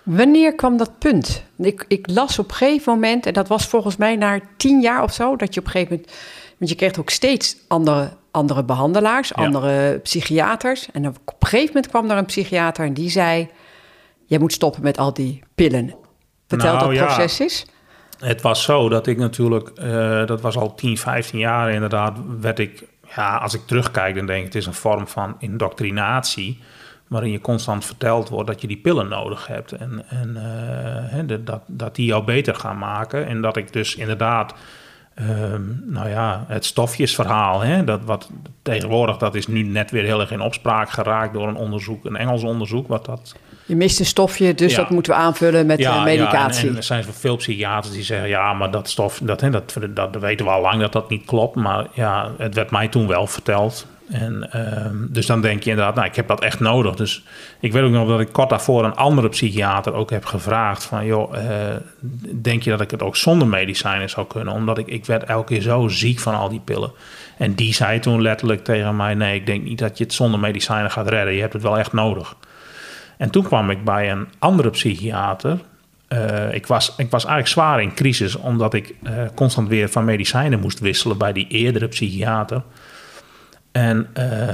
Wanneer 0.03 0.55
kwam 0.55 0.77
dat 0.77 0.99
punt? 0.99 1.43
Ik, 1.57 1.85
ik 1.87 2.09
las 2.09 2.39
op 2.39 2.49
een 2.49 2.55
gegeven 2.55 2.93
moment, 2.93 3.25
en 3.25 3.33
dat 3.33 3.47
was 3.47 3.65
volgens 3.65 3.97
mij 3.97 4.15
na 4.15 4.39
tien 4.57 4.81
jaar 4.81 5.03
of 5.03 5.13
zo, 5.13 5.35
dat 5.35 5.53
je 5.53 5.59
op 5.59 5.65
een 5.65 5.71
gegeven 5.71 5.95
moment, 5.95 6.13
want 6.57 6.69
je 6.69 6.75
kreeg 6.75 6.99
ook 6.99 7.09
steeds 7.09 7.55
andere, 7.67 8.09
andere 8.31 8.63
behandelaars, 8.63 9.31
ja. 9.35 9.45
andere 9.45 9.99
psychiaters. 9.99 10.91
En 10.91 11.07
op 11.07 11.15
een 11.25 11.47
gegeven 11.47 11.73
moment 11.73 11.87
kwam 11.87 12.09
er 12.09 12.17
een 12.17 12.25
psychiater 12.25 12.85
en 12.85 12.93
die 12.93 13.09
zei, 13.09 13.49
jij 14.25 14.39
moet 14.39 14.53
stoppen 14.53 14.81
met 14.83 14.97
al 14.97 15.13
die 15.13 15.43
pillen. 15.55 15.95
Vertel 16.47 16.75
nou, 16.75 16.95
dat 16.95 17.05
proces 17.05 17.37
ja. 17.37 17.45
is. 17.45 17.65
Het 18.19 18.41
was 18.41 18.63
zo 18.63 18.89
dat 18.89 19.07
ik 19.07 19.17
natuurlijk, 19.17 19.71
uh, 19.79 20.25
dat 20.25 20.41
was 20.41 20.57
al 20.57 20.75
10, 20.75 20.97
15 20.97 21.39
jaar 21.39 21.71
inderdaad, 21.71 22.17
werd 22.39 22.59
ik, 22.59 22.83
ja, 23.15 23.37
als 23.37 23.53
ik 23.53 23.61
terugkijk, 23.65 24.15
dan 24.15 24.25
denk 24.25 24.39
ik, 24.39 24.45
het 24.45 24.55
is 24.55 24.65
een 24.65 24.73
vorm 24.73 25.07
van 25.07 25.35
indoctrinatie. 25.39 26.61
Waarin 27.07 27.31
je 27.31 27.41
constant 27.41 27.85
verteld 27.85 28.29
wordt 28.29 28.47
dat 28.47 28.61
je 28.61 28.67
die 28.67 28.77
pillen 28.77 29.07
nodig 29.07 29.47
hebt. 29.47 29.71
En, 29.71 30.03
en 30.09 30.29
uh, 31.13 31.27
de, 31.27 31.43
dat, 31.43 31.61
dat 31.67 31.95
die 31.95 32.05
jou 32.05 32.23
beter 32.23 32.55
gaan 32.55 32.77
maken. 32.77 33.27
En 33.27 33.41
dat 33.41 33.57
ik 33.57 33.73
dus 33.73 33.95
inderdaad, 33.95 34.53
um, 35.19 35.83
nou 35.85 36.09
ja, 36.09 36.45
het 36.47 36.65
stofjesverhaal, 36.65 37.61
hè, 37.61 37.83
dat 37.83 38.03
wat 38.03 38.29
tegenwoordig, 38.61 39.17
dat 39.17 39.35
is 39.35 39.47
nu 39.47 39.63
net 39.63 39.91
weer 39.91 40.03
heel 40.03 40.19
erg 40.19 40.31
in 40.31 40.41
opspraak 40.41 40.89
geraakt 40.89 41.33
door 41.33 41.47
een 41.47 41.55
onderzoek, 41.55 42.05
een 42.05 42.15
Engels 42.15 42.43
onderzoek, 42.43 42.87
wat 42.87 43.05
dat 43.05 43.35
je 43.67 43.75
mist 43.75 43.99
een 43.99 44.05
stofje, 44.05 44.53
dus 44.53 44.71
ja. 44.71 44.77
dat 44.77 44.89
moeten 44.89 45.11
we 45.11 45.19
aanvullen 45.19 45.65
met 45.65 45.79
ja, 45.79 46.03
medicatie. 46.03 46.61
Ja, 46.61 46.61
en, 46.61 46.69
en, 46.69 46.77
er 46.77 46.83
zijn 46.83 47.03
veel 47.03 47.35
psychiaters 47.35 47.93
die 47.93 48.03
zeggen... 48.03 48.29
ja, 48.29 48.53
maar 48.53 48.71
dat 48.71 48.89
stof, 48.89 49.19
dat, 49.23 49.41
hè, 49.41 49.49
dat, 49.49 49.73
dat, 49.89 50.13
dat 50.13 50.21
weten 50.21 50.45
we 50.45 50.51
al 50.51 50.61
lang 50.61 50.81
dat 50.81 50.91
dat 50.91 51.09
niet 51.09 51.25
klopt. 51.25 51.55
Maar 51.55 51.87
ja, 51.93 52.31
het 52.37 52.55
werd 52.55 52.71
mij 52.71 52.87
toen 52.87 53.07
wel 53.07 53.27
verteld. 53.27 53.87
En, 54.09 54.49
uh, 54.55 55.09
dus 55.09 55.25
dan 55.25 55.41
denk 55.41 55.63
je 55.63 55.69
inderdaad, 55.69 55.95
nou, 55.95 56.07
ik 56.07 56.15
heb 56.15 56.27
dat 56.27 56.41
echt 56.41 56.59
nodig. 56.59 56.95
Dus 56.95 57.23
ik 57.59 57.71
weet 57.71 57.83
ook 57.83 57.91
nog 57.91 58.07
dat 58.07 58.19
ik 58.19 58.31
kort 58.31 58.49
daarvoor 58.49 58.85
een 58.85 58.95
andere 58.95 59.29
psychiater 59.29 59.93
ook 59.93 60.09
heb 60.09 60.25
gevraagd... 60.25 60.83
van, 60.83 61.05
joh, 61.05 61.33
uh, 61.33 61.41
denk 62.41 62.63
je 62.63 62.69
dat 62.69 62.81
ik 62.81 62.91
het 62.91 63.03
ook 63.03 63.15
zonder 63.15 63.47
medicijnen 63.47 64.09
zou 64.09 64.27
kunnen? 64.27 64.53
Omdat 64.53 64.77
ik, 64.77 64.87
ik 64.87 65.05
werd 65.05 65.23
elke 65.23 65.53
keer 65.53 65.61
zo 65.61 65.87
ziek 65.87 66.19
van 66.19 66.35
al 66.35 66.49
die 66.49 66.59
pillen. 66.59 66.91
En 67.37 67.53
die 67.53 67.73
zei 67.73 67.99
toen 67.99 68.21
letterlijk 68.21 68.63
tegen 68.63 68.95
mij... 68.95 69.13
nee, 69.13 69.35
ik 69.35 69.45
denk 69.45 69.63
niet 69.63 69.79
dat 69.79 69.97
je 69.97 70.03
het 70.03 70.13
zonder 70.13 70.39
medicijnen 70.39 70.91
gaat 70.91 71.09
redden. 71.09 71.33
Je 71.33 71.41
hebt 71.41 71.53
het 71.53 71.61
wel 71.61 71.77
echt 71.77 71.93
nodig. 71.93 72.35
En 73.17 73.29
toen 73.29 73.43
kwam 73.43 73.69
ik 73.69 73.83
bij 73.83 74.11
een 74.11 74.27
andere 74.39 74.69
psychiater. 74.69 75.59
Uh, 76.09 76.53
ik, 76.53 76.67
was, 76.67 76.93
ik 76.97 77.09
was 77.09 77.25
eigenlijk 77.25 77.53
zwaar 77.53 77.81
in 77.81 77.93
crisis, 77.93 78.35
omdat 78.35 78.73
ik 78.73 78.95
uh, 79.03 79.11
constant 79.35 79.67
weer 79.67 79.89
van 79.89 80.05
medicijnen 80.05 80.59
moest 80.59 80.79
wisselen 80.79 81.17
bij 81.17 81.33
die 81.33 81.47
eerdere 81.47 81.87
psychiater. 81.87 82.61
En 83.77 84.07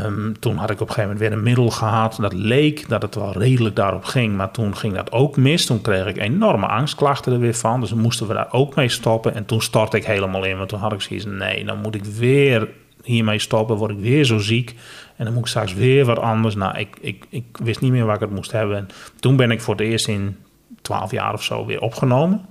um, 0.06 0.40
toen 0.40 0.58
had 0.58 0.70
ik 0.70 0.82
op 0.82 0.88
een 0.88 0.94
gegeven 0.94 1.02
moment 1.02 1.20
weer 1.20 1.32
een 1.32 1.44
middel 1.44 1.70
gehad. 1.70 2.18
Dat 2.22 2.34
leek 2.34 2.90
dat 2.90 3.02
het 3.02 3.16
wel 3.16 3.34
redelijk 3.34 3.76
daarop 3.76 4.04
ging, 4.04 4.36
maar 4.36 4.52
toen 4.52 4.78
ging 4.78 4.96
dat 4.96 5.12
ook 5.12 5.38
mis. 5.38 5.66
Toen 5.66 5.82
kreeg 5.82 6.06
ik 6.06 6.18
enorme 6.18 6.66
angstklachten 6.66 7.34
er 7.34 7.40
weer 7.40 7.54
van. 7.54 7.80
Dus 7.80 7.94
moesten 7.94 8.28
we 8.28 8.34
daar 8.34 8.52
ook 8.52 8.76
mee 8.76 8.90
stoppen. 8.90 9.36
En 9.36 9.46
toen 9.46 9.62
stortte 9.62 9.98
ik 9.98 10.06
helemaal 10.06 10.44
in, 10.44 10.58
want 10.58 10.70
toen 10.70 10.80
had 10.80 10.94
ik 10.94 11.02
zoiets 11.02 11.26
nee, 11.26 11.66
dan 11.66 11.82
moet 11.82 11.96
ik 11.96 12.06
weer 12.06 12.70
hiermee 13.04 13.40
stoppen, 13.40 13.76
word 13.76 13.92
ik 13.92 14.00
weer 14.00 14.24
zo 14.24 14.38
ziek. 14.38 14.76
En 15.16 15.26
dan 15.26 15.34
moet 15.34 15.44
ik 15.44 15.50
straks 15.50 15.74
weer 15.74 16.06
wat 16.06 16.20
anders. 16.20 16.56
Nou, 16.56 16.78
ik, 16.78 16.98
ik, 17.02 17.26
ik 17.30 17.46
wist 17.64 17.82
niet 17.82 17.92
meer 17.92 18.06
waar 18.06 18.16
ik 18.16 18.22
het 18.22 18.32
moest 18.32 18.52
hebben. 18.52 18.78
En 18.78 18.88
toen 19.20 19.36
ben 19.36 19.52
ik 19.52 19.62
voor 19.62 19.76
het 19.76 19.84
eerst 19.84 20.08
in 20.08 20.38
twaalf 20.82 21.12
jaar 21.12 21.34
of 21.34 21.44
zo 21.44 21.66
weer 21.66 21.82
opgenomen. 21.82 22.46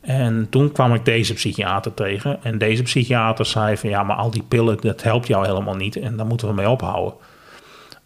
En 0.00 0.46
toen 0.50 0.72
kwam 0.72 0.94
ik 0.94 1.04
deze 1.04 1.34
psychiater 1.34 1.94
tegen. 1.94 2.42
En 2.42 2.58
deze 2.58 2.82
psychiater 2.82 3.46
zei 3.46 3.76
van 3.76 3.90
ja, 3.90 4.02
maar 4.02 4.16
al 4.16 4.30
die 4.30 4.44
pillen, 4.48 4.76
dat 4.80 5.02
helpt 5.02 5.26
jou 5.26 5.46
helemaal 5.46 5.74
niet. 5.74 5.96
En 5.96 6.16
daar 6.16 6.26
moeten 6.26 6.48
we 6.48 6.54
mee 6.54 6.68
ophouden. 6.68 7.14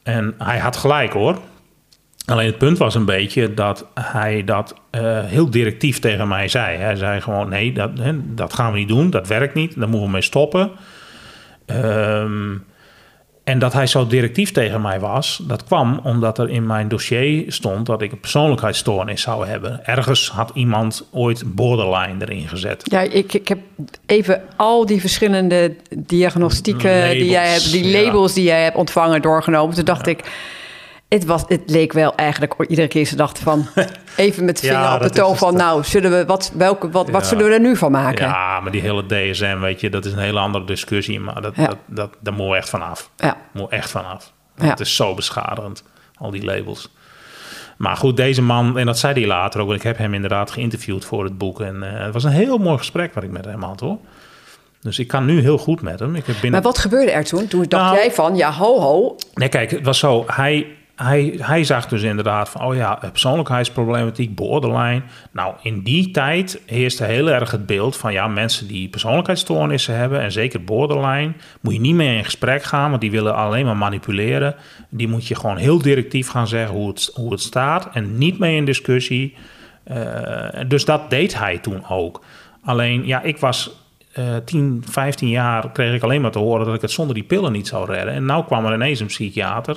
En 0.03 0.35
hij 0.39 0.59
had 0.59 0.77
gelijk 0.77 1.13
hoor. 1.13 1.39
Alleen 2.27 2.47
het 2.47 2.59
punt 2.59 2.79
was 2.79 2.95
een 2.95 3.05
beetje 3.05 3.55
dat 3.55 3.87
hij 3.95 4.45
dat 4.45 4.75
uh, 4.91 5.25
heel 5.25 5.51
directief 5.51 5.99
tegen 5.99 6.29
mij 6.29 6.49
zei. 6.49 6.77
Hij 6.77 6.97
zei 6.97 7.21
gewoon: 7.21 7.49
nee, 7.49 7.73
dat, 7.73 7.91
dat 8.25 8.53
gaan 8.53 8.73
we 8.73 8.79
niet 8.79 8.89
doen, 8.89 9.11
dat 9.11 9.29
werkt 9.29 9.55
niet, 9.55 9.79
daar 9.79 9.89
moeten 9.89 10.07
we 10.07 10.13
mee 10.13 10.23
stoppen. 10.23 10.71
Um, 11.67 12.65
en 13.45 13.59
dat 13.59 13.73
hij 13.73 13.87
zo 13.87 14.07
directief 14.07 14.53
tegen 14.53 14.81
mij 14.81 15.01
was, 15.01 15.43
dat 15.47 15.65
kwam 15.65 16.01
omdat 16.03 16.39
er 16.39 16.49
in 16.49 16.67
mijn 16.67 16.89
dossier 16.89 17.53
stond 17.53 17.87
dat 17.87 18.03
ik 18.03 18.13
een 18.13 18.21
persoonlijkheidsstoornis 18.21 19.23
zou 19.23 19.47
hebben. 19.47 19.87
Ergens 19.87 20.31
had 20.31 20.51
iemand 20.55 21.09
ooit 21.11 21.43
borderline 21.47 22.15
erin 22.19 22.49
gezet. 22.49 22.83
Ja, 22.85 23.01
ik, 23.01 23.33
ik 23.33 23.49
heb 23.49 23.59
even 24.07 24.43
al 24.57 24.87
die 24.87 25.01
verschillende 25.01 25.75
diagnostieken 25.97 26.99
labels, 26.99 27.19
die 27.19 27.31
jij 27.31 27.49
hebt, 27.49 27.73
die 27.73 27.93
labels 27.93 28.29
ja. 28.29 28.35
die 28.35 28.45
jij 28.45 28.63
hebt 28.63 28.77
ontvangen 28.77 29.23
doorgenomen. 29.23 29.75
Toen 29.75 29.85
dacht 29.85 30.07
ja. 30.07 30.13
ik 30.13 30.25
het, 31.13 31.25
was, 31.25 31.45
het 31.47 31.63
leek 31.67 31.93
wel 31.93 32.15
eigenlijk 32.15 32.55
iedere 32.69 32.89
keer 32.89 33.05
ze 33.05 33.17
dachten 33.17 33.43
van 33.43 33.67
even 34.17 34.45
met 34.45 34.61
de 34.61 34.67
vinger 34.67 34.83
ja, 34.83 34.95
op 34.95 35.03
de 35.03 35.11
toon 35.11 35.37
van 35.37 35.55
nou 35.55 35.85
zullen 35.85 36.11
we 36.11 36.25
wat 36.25 36.53
welke 36.55 36.91
wat, 36.91 37.07
ja. 37.07 37.13
wat 37.13 37.27
zullen 37.27 37.45
we 37.45 37.53
er 37.53 37.61
nu 37.61 37.77
van 37.77 37.91
maken? 37.91 38.27
Ja, 38.27 38.61
maar 38.61 38.73
die 38.73 38.81
hele 38.81 39.07
DSM 39.07 39.59
weet 39.61 39.81
je 39.81 39.91
dat 39.91 40.05
is 40.05 40.13
een 40.13 40.19
hele 40.19 40.39
andere 40.39 40.65
discussie, 40.65 41.21
maar 41.21 41.43
dat 41.43 41.57
ja. 41.57 41.67
dat, 41.67 41.77
dat 41.87 42.17
daar 42.21 42.35
moet 42.35 42.55
echt 42.55 42.69
vanaf. 42.69 43.11
Ja, 43.17 43.37
moet 43.53 43.71
echt 43.71 43.91
vanaf. 43.91 44.33
Het 44.55 44.81
is 44.81 44.97
zo 44.97 45.15
beschadigend 45.15 45.85
al 46.17 46.31
die 46.31 46.45
labels. 46.45 46.91
Maar 47.77 47.97
goed, 47.97 48.17
deze 48.17 48.43
man, 48.43 48.79
en 48.79 48.87
dat 48.87 48.99
zei 48.99 49.13
hij 49.13 49.27
later 49.27 49.61
ook, 49.61 49.73
ik 49.73 49.83
heb 49.83 49.99
hem 49.99 50.15
inderdaad 50.15 50.51
geïnterviewd 50.51 51.05
voor 51.05 51.25
het 51.25 51.39
boek. 51.39 51.61
En 51.61 51.77
uh, 51.77 52.05
het 52.05 52.13
was 52.13 52.25
een 52.25 52.31
heel 52.31 52.59
mooi 52.59 52.79
gesprek 52.79 53.15
wat 53.15 53.23
ik 53.23 53.31
met 53.31 53.45
hem 53.45 53.63
had 53.63 53.81
hoor. 53.81 53.99
Dus 54.81 54.99
ik 54.99 55.09
kan 55.09 55.25
nu 55.25 55.41
heel 55.41 55.59
goed 55.59 55.83
met 55.83 55.99
hem. 55.99 56.15
Ik 56.15 56.27
heb 56.27 56.35
binnen... 56.35 56.51
Maar 56.51 56.63
wat 56.63 56.79
gebeurde 56.79 57.11
er 57.11 57.25
toen? 57.25 57.47
Toen 57.49 57.65
dacht 57.69 57.85
nou, 57.85 57.97
jij 57.97 58.13
van, 58.13 58.37
ja, 58.37 58.53
ho, 58.53 58.81
ho. 58.81 59.17
Nee, 59.35 59.49
kijk, 59.49 59.71
het 59.71 59.85
was 59.85 59.99
zo. 59.99 60.25
Hij, 60.27 60.67
hij, 61.03 61.35
hij 61.39 61.65
zag 61.65 61.87
dus 61.87 62.03
inderdaad 62.03 62.49
van, 62.49 62.65
oh 62.65 62.75
ja, 62.75 62.99
persoonlijkheidsproblematiek, 63.13 64.35
borderline. 64.35 65.03
Nou, 65.33 65.55
in 65.63 65.83
die 65.83 66.11
tijd 66.11 66.63
heerste 66.67 67.05
heel 67.05 67.31
erg 67.31 67.51
het 67.51 67.67
beeld 67.67 67.97
van, 67.97 68.13
ja, 68.13 68.29
mensen 68.29 68.67
die 68.69 68.89
persoonlijkheidsstoornissen 68.89 69.97
hebben, 69.97 70.21
en 70.21 70.33
zeker 70.33 70.65
borderline, 70.65 71.33
moet 71.61 71.75
je 71.75 71.81
niet 71.81 71.95
meer 71.95 72.17
in 72.17 72.25
gesprek 72.25 72.63
gaan, 72.63 72.89
want 72.91 73.01
die 73.01 73.11
willen 73.11 73.35
alleen 73.35 73.65
maar 73.65 73.77
manipuleren. 73.77 74.55
Die 74.89 75.09
moet 75.09 75.27
je 75.27 75.35
gewoon 75.35 75.57
heel 75.57 75.79
directief 75.79 76.29
gaan 76.29 76.49
zeggen 76.49 76.77
hoe 76.77 76.89
het, 76.89 77.11
hoe 77.15 77.31
het 77.31 77.41
staat 77.41 77.89
en 77.93 78.19
niet 78.19 78.39
mee 78.39 78.57
in 78.57 78.65
discussie. 78.65 79.37
Uh, 79.91 80.49
dus 80.69 80.85
dat 80.85 81.11
deed 81.11 81.39
hij 81.39 81.59
toen 81.59 81.89
ook. 81.89 82.25
Alleen, 82.65 83.07
ja, 83.07 83.23
ik 83.23 83.39
was 83.39 83.81
uh, 84.19 84.37
10, 84.45 84.85
15 84.89 85.29
jaar 85.29 85.71
kreeg 85.73 85.95
ik 85.95 86.03
alleen 86.03 86.21
maar 86.21 86.31
te 86.31 86.39
horen 86.39 86.67
dat 86.67 86.75
ik 86.75 86.81
het 86.81 86.91
zonder 86.91 87.15
die 87.15 87.25
pillen 87.25 87.53
niet 87.53 87.67
zou 87.67 87.87
redden. 87.87 88.15
En 88.15 88.25
nou 88.25 88.45
kwam 88.45 88.67
er 88.67 88.75
ineens 88.75 89.01
een 89.01 89.07
psychiater 89.07 89.77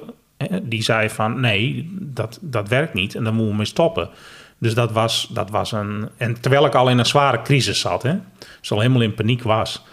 die 0.63 0.84
zei 0.84 1.10
van 1.10 1.39
nee, 1.39 1.89
dat, 2.00 2.39
dat 2.42 2.70
werkt 2.70 2.94
niet 2.94 3.15
en 3.15 3.24
daar 3.24 3.34
moeten 3.34 3.51
we 3.51 3.58
mee 3.58 3.65
stoppen. 3.65 4.10
Dus 4.58 4.74
dat 4.74 4.92
was, 4.92 5.30
dat 5.32 5.50
was 5.50 5.72
een. 5.72 6.10
En 6.18 6.42
terwijl 6.42 6.65
ik 6.65 6.75
al 6.75 6.89
in 6.89 6.98
een 6.98 7.06
zware 7.06 7.42
crisis 7.42 7.80
zat, 7.80 8.04
hè, 8.04 8.13
dus 8.60 8.72
al 8.72 8.80
helemaal 8.80 9.01
in 9.01 9.13
paniek 9.13 9.44
was. 9.44 9.86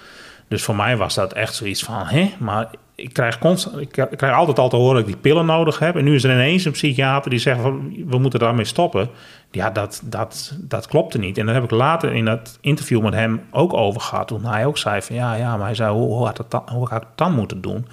Dus 0.48 0.62
voor 0.62 0.76
mij 0.76 0.96
was 0.96 1.14
dat 1.14 1.32
echt 1.32 1.54
zoiets 1.54 1.82
van: 1.82 2.06
hè, 2.06 2.32
maar 2.38 2.70
ik 2.94 3.12
krijg, 3.12 3.38
constant, 3.38 3.80
ik 3.80 3.88
krijg 3.90 4.34
altijd 4.34 4.58
al 4.58 4.68
te 4.68 4.76
horen 4.76 4.94
dat 4.94 5.00
ik 5.02 5.12
die 5.12 5.22
pillen 5.22 5.46
nodig 5.46 5.78
heb. 5.78 5.96
En 5.96 6.04
nu 6.04 6.14
is 6.14 6.24
er 6.24 6.32
ineens 6.32 6.64
een 6.64 6.72
psychiater 6.72 7.30
die 7.30 7.38
zegt: 7.38 7.60
van, 7.60 7.94
we 8.06 8.18
moeten 8.18 8.40
daarmee 8.40 8.64
stoppen. 8.64 9.08
Ja, 9.50 9.70
dat, 9.70 10.02
dat, 10.04 10.56
dat 10.58 10.86
klopte 10.86 11.18
niet. 11.18 11.38
En 11.38 11.46
daar 11.46 11.54
heb 11.54 11.64
ik 11.64 11.70
later 11.70 12.12
in 12.12 12.24
dat 12.24 12.58
interview 12.60 13.02
met 13.02 13.14
hem 13.14 13.40
ook 13.50 13.72
over 13.72 14.00
gehad. 14.00 14.28
Toen 14.28 14.44
hij 14.44 14.66
ook 14.66 14.78
zei: 14.78 15.02
van 15.02 15.16
ja, 15.16 15.34
ja, 15.34 15.56
maar 15.56 15.66
hij 15.66 15.74
zei: 15.74 15.92
hoe, 15.92 16.14
hoe, 16.14 16.26
had, 16.26 16.38
het 16.38 16.50
dan, 16.50 16.62
hoe 16.72 16.88
had 16.88 17.02
ik 17.02 17.08
het 17.08 17.18
dan 17.18 17.34
moeten 17.34 17.60
doen? 17.60 17.86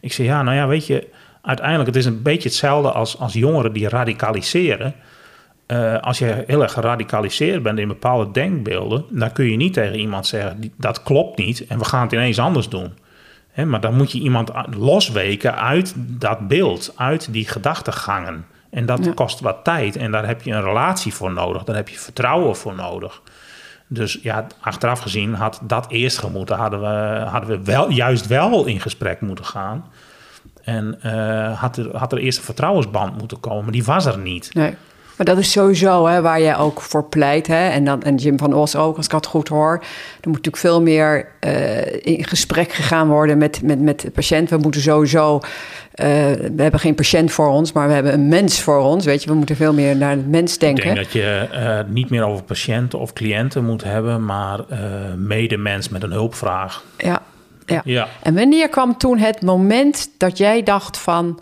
Ik 0.00 0.12
zei: 0.12 0.28
ja, 0.28 0.42
nou 0.42 0.56
ja, 0.56 0.66
weet 0.66 0.86
je 0.86 1.08
uiteindelijk, 1.48 1.86
het 1.86 1.96
is 1.96 2.04
een 2.04 2.22
beetje 2.22 2.48
hetzelfde 2.48 2.92
als, 2.92 3.18
als 3.18 3.32
jongeren 3.32 3.72
die 3.72 3.88
radicaliseren. 3.88 4.94
Uh, 5.66 5.98
als 5.98 6.18
je 6.18 6.44
heel 6.46 6.62
erg 6.62 6.72
geradicaliseerd 6.72 7.62
bent 7.62 7.78
in 7.78 7.88
bepaalde 7.88 8.30
denkbeelden, 8.30 9.04
dan 9.10 9.32
kun 9.32 9.50
je 9.50 9.56
niet 9.56 9.72
tegen 9.72 9.98
iemand 9.98 10.26
zeggen: 10.26 10.72
dat 10.76 11.02
klopt 11.02 11.38
niet 11.38 11.66
en 11.66 11.78
we 11.78 11.84
gaan 11.84 12.02
het 12.02 12.12
ineens 12.12 12.38
anders 12.38 12.68
doen. 12.68 12.92
Maar 13.66 13.80
dan 13.80 13.94
moet 13.94 14.12
je 14.12 14.18
iemand 14.18 14.50
losweken 14.76 15.56
uit 15.56 15.94
dat 15.96 16.48
beeld, 16.48 16.92
uit 16.96 17.32
die 17.32 17.48
gedachtegangen. 17.48 18.46
En 18.70 18.86
dat 18.86 19.04
ja. 19.04 19.12
kost 19.12 19.40
wat 19.40 19.64
tijd 19.64 19.96
en 19.96 20.10
daar 20.10 20.26
heb 20.26 20.42
je 20.42 20.52
een 20.52 20.62
relatie 20.62 21.14
voor 21.14 21.32
nodig, 21.32 21.64
daar 21.64 21.76
heb 21.76 21.88
je 21.88 21.98
vertrouwen 21.98 22.56
voor 22.56 22.74
nodig. 22.74 23.22
Dus 23.86 24.18
ja, 24.22 24.46
achteraf 24.60 25.00
gezien 25.00 25.34
had 25.34 25.60
dat 25.62 25.90
eerst 25.90 26.18
gemoeten. 26.18 26.56
Hadden 26.56 26.80
we, 26.80 27.24
hadden 27.24 27.50
we 27.50 27.64
wel, 27.64 27.90
juist 27.90 28.26
wel 28.26 28.66
in 28.66 28.80
gesprek 28.80 29.20
moeten 29.20 29.44
gaan. 29.44 29.84
En 30.68 30.98
uh, 31.06 31.60
had, 31.60 31.76
er, 31.76 31.96
had 31.96 32.12
er 32.12 32.18
eerst 32.18 32.38
een 32.38 32.44
vertrouwensband 32.44 33.18
moeten 33.18 33.40
komen. 33.40 33.62
Maar 33.62 33.72
die 33.72 33.84
was 33.84 34.06
er 34.06 34.18
niet. 34.18 34.50
Nee. 34.54 34.74
Maar 35.16 35.26
dat 35.26 35.38
is 35.38 35.50
sowieso 35.50 36.06
hè, 36.06 36.20
waar 36.20 36.40
jij 36.40 36.56
ook 36.56 36.80
voor 36.80 37.04
pleit. 37.04 37.46
Hè? 37.46 37.68
En, 37.68 37.84
dan, 37.84 38.02
en 38.02 38.14
Jim 38.14 38.38
van 38.38 38.54
Os 38.54 38.76
ook, 38.76 38.96
als 38.96 39.04
ik 39.04 39.10
dat 39.10 39.26
goed 39.26 39.48
hoor. 39.48 39.72
Er 40.20 40.28
moet 40.30 40.44
natuurlijk 40.44 40.56
veel 40.56 40.82
meer 40.82 41.28
uh, 41.40 42.06
in 42.06 42.24
gesprek 42.24 42.72
gegaan 42.72 43.08
worden 43.08 43.38
met, 43.38 43.62
met, 43.62 43.80
met 43.80 44.00
de 44.00 44.10
patiënt. 44.10 44.50
We 44.50 44.56
moeten 44.56 44.80
sowieso... 44.80 45.34
Uh, 45.34 45.44
we 46.54 46.62
hebben 46.62 46.80
geen 46.80 46.94
patiënt 46.94 47.32
voor 47.32 47.48
ons, 47.48 47.72
maar 47.72 47.88
we 47.88 47.94
hebben 47.94 48.12
een 48.12 48.28
mens 48.28 48.60
voor 48.60 48.78
ons. 48.78 49.04
Weet 49.04 49.22
je, 49.22 49.28
we 49.28 49.34
moeten 49.34 49.56
veel 49.56 49.72
meer 49.72 49.96
naar 49.96 50.16
de 50.16 50.24
mens 50.26 50.58
denken. 50.58 50.84
Ik 50.84 50.94
denk 50.94 51.04
dat 51.04 51.12
je 51.12 51.48
uh, 51.52 51.94
niet 51.94 52.10
meer 52.10 52.24
over 52.24 52.44
patiënten 52.44 52.98
of 52.98 53.12
cliënten 53.12 53.64
moet 53.64 53.84
hebben... 53.84 54.24
maar 54.24 54.60
medemens 55.16 55.88
met 55.88 56.02
een 56.02 56.12
hulpvraag. 56.12 56.84
Ja, 56.96 57.22
ja. 57.68 57.82
ja. 57.84 58.08
En 58.22 58.34
wanneer 58.34 58.68
kwam 58.68 58.98
toen 58.98 59.18
het 59.18 59.42
moment 59.42 60.10
dat 60.18 60.38
jij 60.38 60.62
dacht 60.62 60.98
van... 60.98 61.40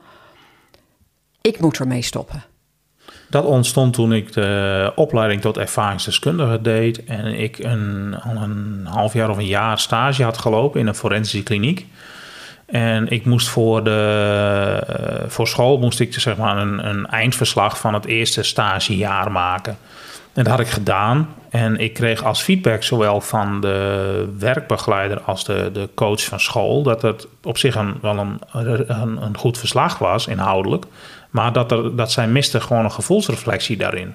ik 1.40 1.60
moet 1.60 1.78
ermee 1.78 2.02
stoppen? 2.02 2.44
Dat 3.30 3.44
ontstond 3.44 3.94
toen 3.94 4.12
ik 4.12 4.32
de 4.32 4.92
opleiding 4.94 5.40
tot 5.40 5.56
ervaringsdeskundige 5.56 6.60
deed 6.60 7.04
en 7.04 7.26
ik 7.26 7.58
een, 7.58 8.16
al 8.20 8.42
een 8.42 8.86
half 8.90 9.12
jaar 9.12 9.30
of 9.30 9.36
een 9.36 9.46
jaar 9.46 9.78
stage 9.78 10.22
had 10.22 10.38
gelopen 10.38 10.80
in 10.80 10.86
een 10.86 10.94
forensische 10.94 11.42
kliniek. 11.42 11.86
En 12.66 13.08
ik 13.08 13.24
moest 13.24 13.48
voor, 13.48 13.84
de, 13.84 15.24
voor 15.26 15.48
school 15.48 15.78
moest 15.78 16.00
ik 16.00 16.14
zeg 16.14 16.36
maar 16.36 16.56
een, 16.56 16.88
een 16.88 17.06
eindverslag 17.06 17.78
van 17.78 17.94
het 17.94 18.04
eerste 18.04 18.42
stagejaar 18.42 19.32
maken. 19.32 19.78
En 20.36 20.44
dat 20.44 20.52
had 20.52 20.60
ik 20.60 20.68
gedaan. 20.68 21.28
En 21.50 21.76
ik 21.78 21.94
kreeg 21.94 22.24
als 22.24 22.42
feedback 22.42 22.82
zowel 22.82 23.20
van 23.20 23.60
de 23.60 24.28
werkbegeleider 24.38 25.20
als 25.20 25.44
de, 25.44 25.70
de 25.72 25.88
coach 25.94 26.24
van 26.24 26.40
school 26.40 26.82
dat 26.82 27.02
het 27.02 27.26
op 27.42 27.58
zich 27.58 27.74
een, 27.74 27.94
wel 28.02 28.18
een, 28.18 28.40
een, 28.52 29.22
een 29.22 29.36
goed 29.36 29.58
verslag 29.58 29.98
was, 29.98 30.26
inhoudelijk. 30.26 30.84
Maar 31.30 31.52
dat, 31.52 31.72
er, 31.72 31.96
dat 31.96 32.12
zij 32.12 32.28
miste 32.28 32.60
gewoon 32.60 32.84
een 32.84 32.92
gevoelsreflectie 32.92 33.76
daarin. 33.76 34.14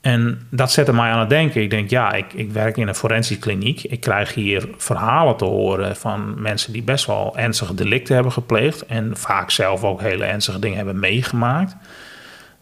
En 0.00 0.46
dat 0.50 0.72
zette 0.72 0.92
mij 0.92 1.10
aan 1.10 1.20
het 1.20 1.28
denken. 1.28 1.62
Ik 1.62 1.70
denk, 1.70 1.90
ja, 1.90 2.12
ik, 2.12 2.32
ik 2.32 2.52
werk 2.52 2.76
in 2.76 2.88
een 2.88 2.94
forensische 2.94 3.42
kliniek. 3.42 3.82
Ik 3.82 4.00
krijg 4.00 4.34
hier 4.34 4.68
verhalen 4.76 5.36
te 5.36 5.44
horen 5.44 5.96
van 5.96 6.40
mensen 6.42 6.72
die 6.72 6.82
best 6.82 7.06
wel 7.06 7.36
ernstige 7.36 7.74
delicten 7.74 8.14
hebben 8.14 8.32
gepleegd. 8.32 8.86
En 8.86 9.16
vaak 9.16 9.50
zelf 9.50 9.84
ook 9.84 10.00
hele 10.00 10.24
ernstige 10.24 10.58
dingen 10.58 10.76
hebben 10.76 10.98
meegemaakt. 10.98 11.76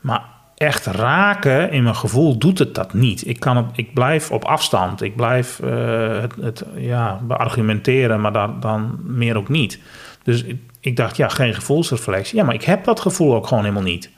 Maar 0.01 0.23
echt 0.59 0.87
raken 0.87 1.71
in 1.71 1.83
mijn 1.83 1.97
gevoel 1.97 2.39
doet 2.39 2.59
het 2.59 2.75
dat 2.75 2.95
niet. 2.95 3.29
Ik, 3.29 3.41
kan 3.41 3.71
ik 3.75 3.95
blijf 3.95 4.31
op 4.31 4.45
afstand. 4.45 5.03
Ik 5.03 5.17
blijf 5.17 5.61
uh, 5.65 6.21
het, 6.21 6.35
het, 6.41 6.65
ja, 6.77 7.21
beargumenteren, 7.23 8.21
maar 8.21 8.33
dan, 8.33 8.61
dan 8.61 8.99
meer 9.03 9.37
ook 9.37 9.49
niet. 9.49 9.81
Dus 10.23 10.45
ik 10.81 10.97
dacht, 10.97 11.17
ja, 11.17 11.29
geen 11.29 11.55
gevoelsreflectie. 11.55 12.37
Ja, 12.37 12.45
maar 12.45 12.55
ik 12.55 12.65
heb 12.65 12.85
dat 12.85 13.01
gevoel 13.01 13.35
ook 13.35 13.47
gewoon 13.47 13.63
helemaal 13.63 13.83
niet. 13.83 14.11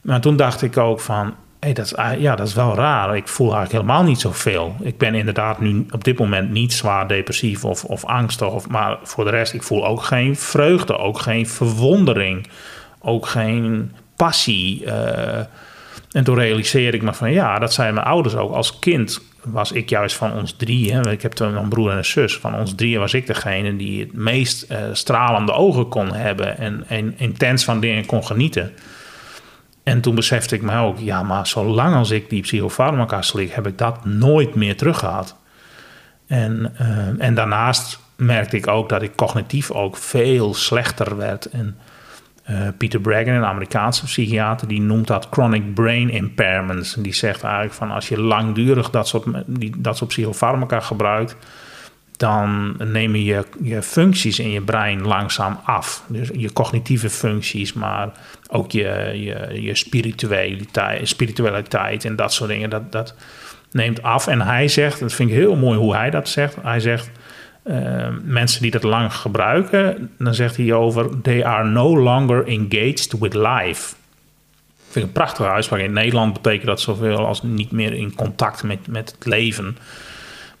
Maar 0.00 0.20
toen 0.20 0.36
dacht 0.36 0.62
ik 0.62 0.76
ook 0.76 1.00
van, 1.00 1.34
hey, 1.60 1.72
dat, 1.72 1.84
is, 1.84 1.94
ja, 2.18 2.36
dat 2.36 2.46
is 2.46 2.54
wel 2.54 2.74
raar. 2.74 3.16
Ik 3.16 3.28
voel 3.28 3.54
eigenlijk 3.54 3.84
helemaal 3.84 4.08
niet 4.08 4.20
zoveel. 4.20 4.76
Ik 4.80 4.98
ben 4.98 5.14
inderdaad 5.14 5.60
nu 5.60 5.86
op 5.90 6.04
dit 6.04 6.18
moment 6.18 6.50
niet 6.50 6.72
zwaar 6.72 7.08
depressief 7.08 7.64
of, 7.64 7.84
of 7.84 8.04
angstig. 8.04 8.50
Of, 8.50 8.68
maar 8.68 8.98
voor 9.02 9.24
de 9.24 9.30
rest, 9.30 9.52
ik 9.52 9.62
voel 9.62 9.86
ook 9.86 10.02
geen 10.02 10.36
vreugde, 10.36 10.98
ook 10.98 11.18
geen 11.18 11.46
verwondering. 11.46 12.46
Ook 13.00 13.26
geen 13.26 13.92
passie. 14.16 14.84
Uh, 14.84 15.38
en 16.12 16.24
toen 16.24 16.34
realiseerde 16.34 16.96
ik 16.96 17.02
me 17.02 17.14
van, 17.14 17.32
ja, 17.32 17.58
dat 17.58 17.72
zijn 17.72 17.94
mijn 17.94 18.06
ouders 18.06 18.34
ook. 18.34 18.52
Als 18.52 18.78
kind 18.78 19.20
was 19.42 19.72
ik 19.72 19.88
juist 19.88 20.16
van 20.16 20.32
ons 20.32 20.52
drieën, 20.52 21.04
ik 21.04 21.22
heb 21.22 21.38
een 21.38 21.68
broer 21.68 21.90
en 21.90 21.96
een 21.96 22.04
zus, 22.04 22.36
van 22.36 22.54
ons 22.54 22.74
drieën 22.74 23.00
was 23.00 23.14
ik 23.14 23.26
degene 23.26 23.76
die 23.76 24.00
het 24.00 24.12
meest 24.12 24.66
uh, 24.70 24.78
stralende 24.92 25.52
ogen 25.52 25.88
kon 25.88 26.12
hebben 26.12 26.58
en, 26.58 26.84
en 26.88 27.14
intens 27.18 27.64
van 27.64 27.80
dingen 27.80 28.06
kon 28.06 28.26
genieten. 28.26 28.72
En 29.82 30.00
toen 30.00 30.14
besefte 30.14 30.54
ik 30.54 30.62
me 30.62 30.78
ook, 30.78 30.98
ja, 30.98 31.22
maar 31.22 31.46
zolang 31.46 31.94
als 31.94 32.10
ik 32.10 32.30
die 32.30 32.42
psychofarmaca 32.42 33.22
slik, 33.22 33.52
heb 33.52 33.66
ik 33.66 33.78
dat 33.78 34.04
nooit 34.04 34.54
meer 34.54 34.76
teruggehad. 34.76 35.36
En, 36.26 36.76
uh, 36.80 37.24
en 37.26 37.34
daarnaast 37.34 37.98
merkte 38.16 38.56
ik 38.56 38.66
ook 38.66 38.88
dat 38.88 39.02
ik 39.02 39.16
cognitief 39.16 39.70
ook 39.70 39.96
veel 39.96 40.54
slechter 40.54 41.16
werd. 41.16 41.50
En 41.50 41.78
uh, 42.50 42.68
Peter 42.78 43.00
Bragan, 43.00 43.34
een 43.34 43.44
Amerikaanse 43.44 44.04
psychiater, 44.04 44.68
die 44.68 44.80
noemt 44.80 45.06
dat 45.06 45.28
chronic 45.30 45.74
brain 45.74 46.10
impairments. 46.10 46.96
En 46.96 47.02
die 47.02 47.14
zegt 47.14 47.42
eigenlijk 47.42 47.74
van 47.74 47.90
als 47.90 48.08
je 48.08 48.20
langdurig 48.20 48.90
dat 48.90 49.08
soort, 49.08 49.26
die, 49.46 49.72
dat 49.78 49.96
soort 49.96 50.10
psychofarmaca 50.10 50.80
gebruikt, 50.80 51.36
dan 52.16 52.76
nemen 52.78 53.22
je, 53.24 53.44
je 53.62 53.82
functies 53.82 54.38
in 54.38 54.50
je 54.50 54.60
brein 54.60 55.06
langzaam 55.06 55.60
af. 55.64 56.04
Dus 56.06 56.30
je 56.32 56.52
cognitieve 56.52 57.10
functies, 57.10 57.72
maar 57.72 58.12
ook 58.48 58.70
je, 58.70 59.10
je, 59.14 59.62
je 59.62 59.74
spiritualiteit, 59.74 61.08
spiritualiteit 61.08 62.04
en 62.04 62.16
dat 62.16 62.32
soort 62.32 62.50
dingen, 62.50 62.70
dat, 62.70 62.92
dat 62.92 63.14
neemt 63.70 64.02
af. 64.02 64.26
En 64.26 64.40
hij 64.40 64.68
zegt, 64.68 65.00
dat 65.00 65.12
vind 65.12 65.30
ik 65.30 65.36
heel 65.36 65.56
mooi 65.56 65.78
hoe 65.78 65.94
hij 65.96 66.10
dat 66.10 66.28
zegt, 66.28 66.56
hij 66.62 66.80
zegt 66.80 67.10
uh, 67.64 68.08
mensen 68.22 68.62
die 68.62 68.70
dat 68.70 68.82
lang 68.82 69.14
gebruiken, 69.14 70.10
dan 70.18 70.34
zegt 70.34 70.56
hij 70.56 70.72
over: 70.72 71.20
They 71.22 71.44
are 71.44 71.68
no 71.68 71.98
longer 71.98 72.46
engaged 72.46 73.18
with 73.18 73.34
life. 73.34 73.94
Vind 74.88 74.94
ik 74.94 75.02
een 75.02 75.12
prachtige 75.12 75.48
uitspraak. 75.48 75.80
In 75.80 75.92
Nederland 75.92 76.32
betekent 76.32 76.66
dat 76.66 76.80
zoveel 76.80 77.26
als 77.26 77.42
niet 77.42 77.70
meer 77.70 77.92
in 77.92 78.14
contact 78.14 78.62
met, 78.62 78.86
met 78.86 79.14
het 79.14 79.26
leven. 79.26 79.76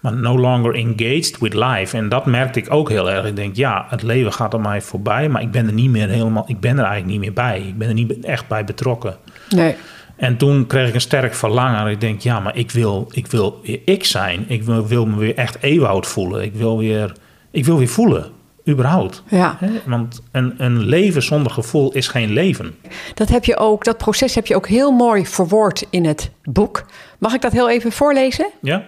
Maar 0.00 0.12
no 0.12 0.38
longer 0.38 0.74
engaged 0.74 1.38
with 1.38 1.54
life. 1.54 1.96
En 1.96 2.08
dat 2.08 2.26
merkte 2.26 2.58
ik 2.58 2.72
ook 2.72 2.88
heel 2.88 3.10
erg. 3.10 3.26
Ik 3.26 3.36
denk, 3.36 3.56
ja, 3.56 3.86
het 3.88 4.02
leven 4.02 4.32
gaat 4.32 4.52
er 4.52 4.60
mij 4.60 4.80
voorbij, 4.80 5.28
maar 5.28 5.42
ik 5.42 5.50
ben 5.50 5.66
er 5.66 5.72
niet 5.72 5.90
meer 5.90 6.08
helemaal, 6.08 6.44
ik 6.46 6.60
ben 6.60 6.78
er 6.78 6.84
eigenlijk 6.84 7.06
niet 7.06 7.20
meer 7.20 7.32
bij. 7.32 7.60
Ik 7.60 7.78
ben 7.78 7.88
er 7.88 7.94
niet 7.94 8.24
echt 8.24 8.48
bij 8.48 8.64
betrokken. 8.64 9.16
Nee. 9.48 9.76
En 10.16 10.36
toen 10.36 10.66
kreeg 10.66 10.88
ik 10.88 10.94
een 10.94 11.00
sterk 11.00 11.34
verlangen. 11.34 11.86
Ik 11.86 12.00
denk, 12.00 12.20
ja, 12.20 12.40
maar 12.40 12.56
ik 12.56 12.70
wil, 12.70 13.08
ik 13.10 13.26
wil 13.26 13.60
weer 13.62 13.80
ik 13.84 14.04
zijn. 14.04 14.44
Ik 14.48 14.62
wil, 14.62 14.86
wil 14.86 15.06
me 15.06 15.16
weer 15.16 15.34
echt 15.34 15.62
Ewoud 15.62 16.06
voelen. 16.06 16.42
Ik 16.42 16.54
wil 16.54 16.78
weer, 16.78 17.16
ik 17.50 17.64
wil 17.64 17.78
weer 17.78 17.88
voelen, 17.88 18.30
überhaupt. 18.68 19.22
Ja. 19.28 19.58
Want 19.86 20.22
een, 20.32 20.54
een 20.56 20.78
leven 20.78 21.22
zonder 21.22 21.52
gevoel 21.52 21.92
is 21.92 22.08
geen 22.08 22.32
leven. 22.32 22.74
Dat 23.14 23.28
heb 23.28 23.44
je 23.44 23.56
ook, 23.56 23.84
dat 23.84 23.98
proces 23.98 24.34
heb 24.34 24.46
je 24.46 24.56
ook 24.56 24.68
heel 24.68 24.90
mooi 24.90 25.26
verwoord 25.26 25.86
in 25.90 26.04
het 26.04 26.30
boek. 26.42 26.84
Mag 27.18 27.34
ik 27.34 27.40
dat 27.40 27.52
heel 27.52 27.70
even 27.70 27.92
voorlezen? 27.92 28.46
Ja. 28.60 28.84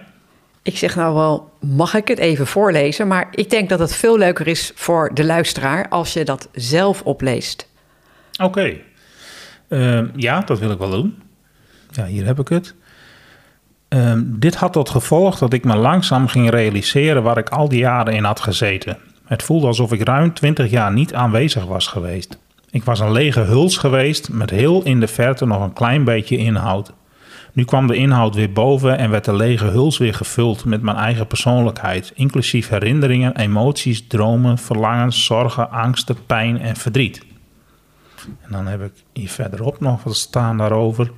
Ik 0.61 0.77
zeg 0.77 0.95
nou 0.95 1.13
wel, 1.13 1.49
mag 1.59 1.93
ik 1.93 2.07
het 2.07 2.17
even 2.17 2.47
voorlezen? 2.47 3.07
Maar 3.07 3.27
ik 3.31 3.49
denk 3.49 3.69
dat 3.69 3.79
het 3.79 3.95
veel 3.95 4.17
leuker 4.17 4.47
is 4.47 4.71
voor 4.75 5.11
de 5.13 5.25
luisteraar 5.25 5.87
als 5.89 6.13
je 6.13 6.25
dat 6.25 6.49
zelf 6.51 7.01
opleest. 7.01 7.69
Oké. 8.43 8.77
Uh, 9.69 9.99
ja, 10.15 10.39
dat 10.39 10.59
wil 10.59 10.71
ik 10.71 10.77
wel 10.77 10.89
doen. 10.89 11.21
Ja, 11.91 12.05
hier 12.05 12.25
heb 12.25 12.39
ik 12.39 12.47
het. 12.47 12.75
Uh, 13.89 14.13
dit 14.25 14.55
had 14.55 14.73
tot 14.73 14.89
gevolg 14.89 15.37
dat 15.37 15.53
ik 15.53 15.63
me 15.63 15.75
langzaam 15.75 16.27
ging 16.27 16.49
realiseren 16.49 17.23
waar 17.23 17.37
ik 17.37 17.49
al 17.49 17.69
die 17.69 17.79
jaren 17.79 18.13
in 18.13 18.23
had 18.23 18.39
gezeten. 18.39 18.97
Het 19.25 19.43
voelde 19.43 19.67
alsof 19.67 19.91
ik 19.91 20.03
ruim 20.03 20.33
twintig 20.33 20.69
jaar 20.69 20.93
niet 20.93 21.13
aanwezig 21.13 21.65
was 21.65 21.87
geweest. 21.87 22.37
Ik 22.69 22.83
was 22.83 22.99
een 22.99 23.11
lege 23.11 23.41
huls 23.41 23.77
geweest 23.77 24.29
met 24.29 24.49
heel 24.49 24.83
in 24.83 24.99
de 24.99 25.07
verte 25.07 25.45
nog 25.45 25.63
een 25.63 25.73
klein 25.73 26.03
beetje 26.03 26.37
inhoud. 26.37 26.93
Nu 27.53 27.65
kwam 27.65 27.87
de 27.87 27.95
inhoud 27.95 28.35
weer 28.35 28.51
boven 28.51 28.97
en 28.97 29.09
werd 29.09 29.25
de 29.25 29.35
lege 29.35 29.65
huls 29.65 29.97
weer 29.97 30.13
gevuld 30.13 30.65
met 30.65 30.81
mijn 30.81 30.97
eigen 30.97 31.27
persoonlijkheid, 31.27 32.11
inclusief 32.15 32.69
herinneringen, 32.69 33.37
emoties, 33.37 34.07
dromen, 34.07 34.57
verlangens, 34.57 35.25
zorgen, 35.25 35.71
angsten, 35.71 36.17
pijn 36.25 36.61
en 36.61 36.75
verdriet. 36.75 37.25
En 38.41 38.51
dan 38.51 38.67
heb 38.67 38.81
ik 38.81 38.91
hier 39.13 39.29
verderop 39.29 39.79
nog 39.79 40.03
wat 40.03 40.15
staan 40.15 40.57
daarover. 40.57 41.11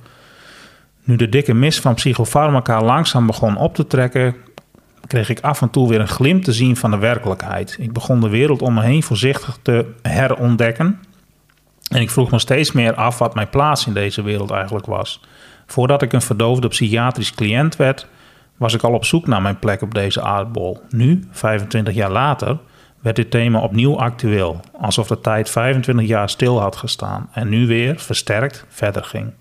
Nu 1.04 1.16
de 1.16 1.28
dikke 1.28 1.54
mist 1.54 1.80
van 1.80 1.94
psychofarmaca 1.94 2.82
langzaam 2.82 3.26
begon 3.26 3.56
op 3.56 3.74
te 3.74 3.86
trekken, 3.86 4.36
kreeg 5.06 5.28
ik 5.28 5.40
af 5.40 5.62
en 5.62 5.70
toe 5.70 5.88
weer 5.88 6.00
een 6.00 6.08
glimp 6.08 6.42
te 6.44 6.52
zien 6.52 6.76
van 6.76 6.90
de 6.90 6.98
werkelijkheid. 6.98 7.76
Ik 7.80 7.92
begon 7.92 8.20
de 8.20 8.28
wereld 8.28 8.62
om 8.62 8.74
me 8.74 8.82
heen 8.82 9.02
voorzichtig 9.02 9.58
te 9.62 9.86
herontdekken. 10.02 11.00
En 11.90 12.00
ik 12.00 12.10
vroeg 12.10 12.30
me 12.30 12.38
steeds 12.38 12.72
meer 12.72 12.94
af 12.94 13.18
wat 13.18 13.34
mijn 13.34 13.48
plaats 13.48 13.86
in 13.86 13.94
deze 13.94 14.22
wereld 14.22 14.50
eigenlijk 14.50 14.86
was. 14.86 15.20
Voordat 15.66 16.02
ik 16.02 16.12
een 16.12 16.22
verdoofde 16.22 16.68
psychiatrisch 16.68 17.34
cliënt 17.34 17.76
werd, 17.76 18.06
was 18.56 18.74
ik 18.74 18.82
al 18.82 18.92
op 18.92 19.04
zoek 19.04 19.26
naar 19.26 19.42
mijn 19.42 19.58
plek 19.58 19.82
op 19.82 19.94
deze 19.94 20.22
aardbol. 20.22 20.82
Nu, 20.88 21.28
25 21.30 21.94
jaar 21.94 22.10
later, 22.10 22.58
werd 23.00 23.16
dit 23.16 23.30
thema 23.30 23.60
opnieuw 23.60 23.98
actueel, 23.98 24.60
alsof 24.80 25.06
de 25.06 25.20
tijd 25.20 25.50
25 25.50 26.06
jaar 26.06 26.28
stil 26.28 26.60
had 26.60 26.76
gestaan 26.76 27.28
en 27.32 27.48
nu 27.48 27.66
weer 27.66 27.98
versterkt 27.98 28.64
verder 28.68 29.04
ging. 29.04 29.32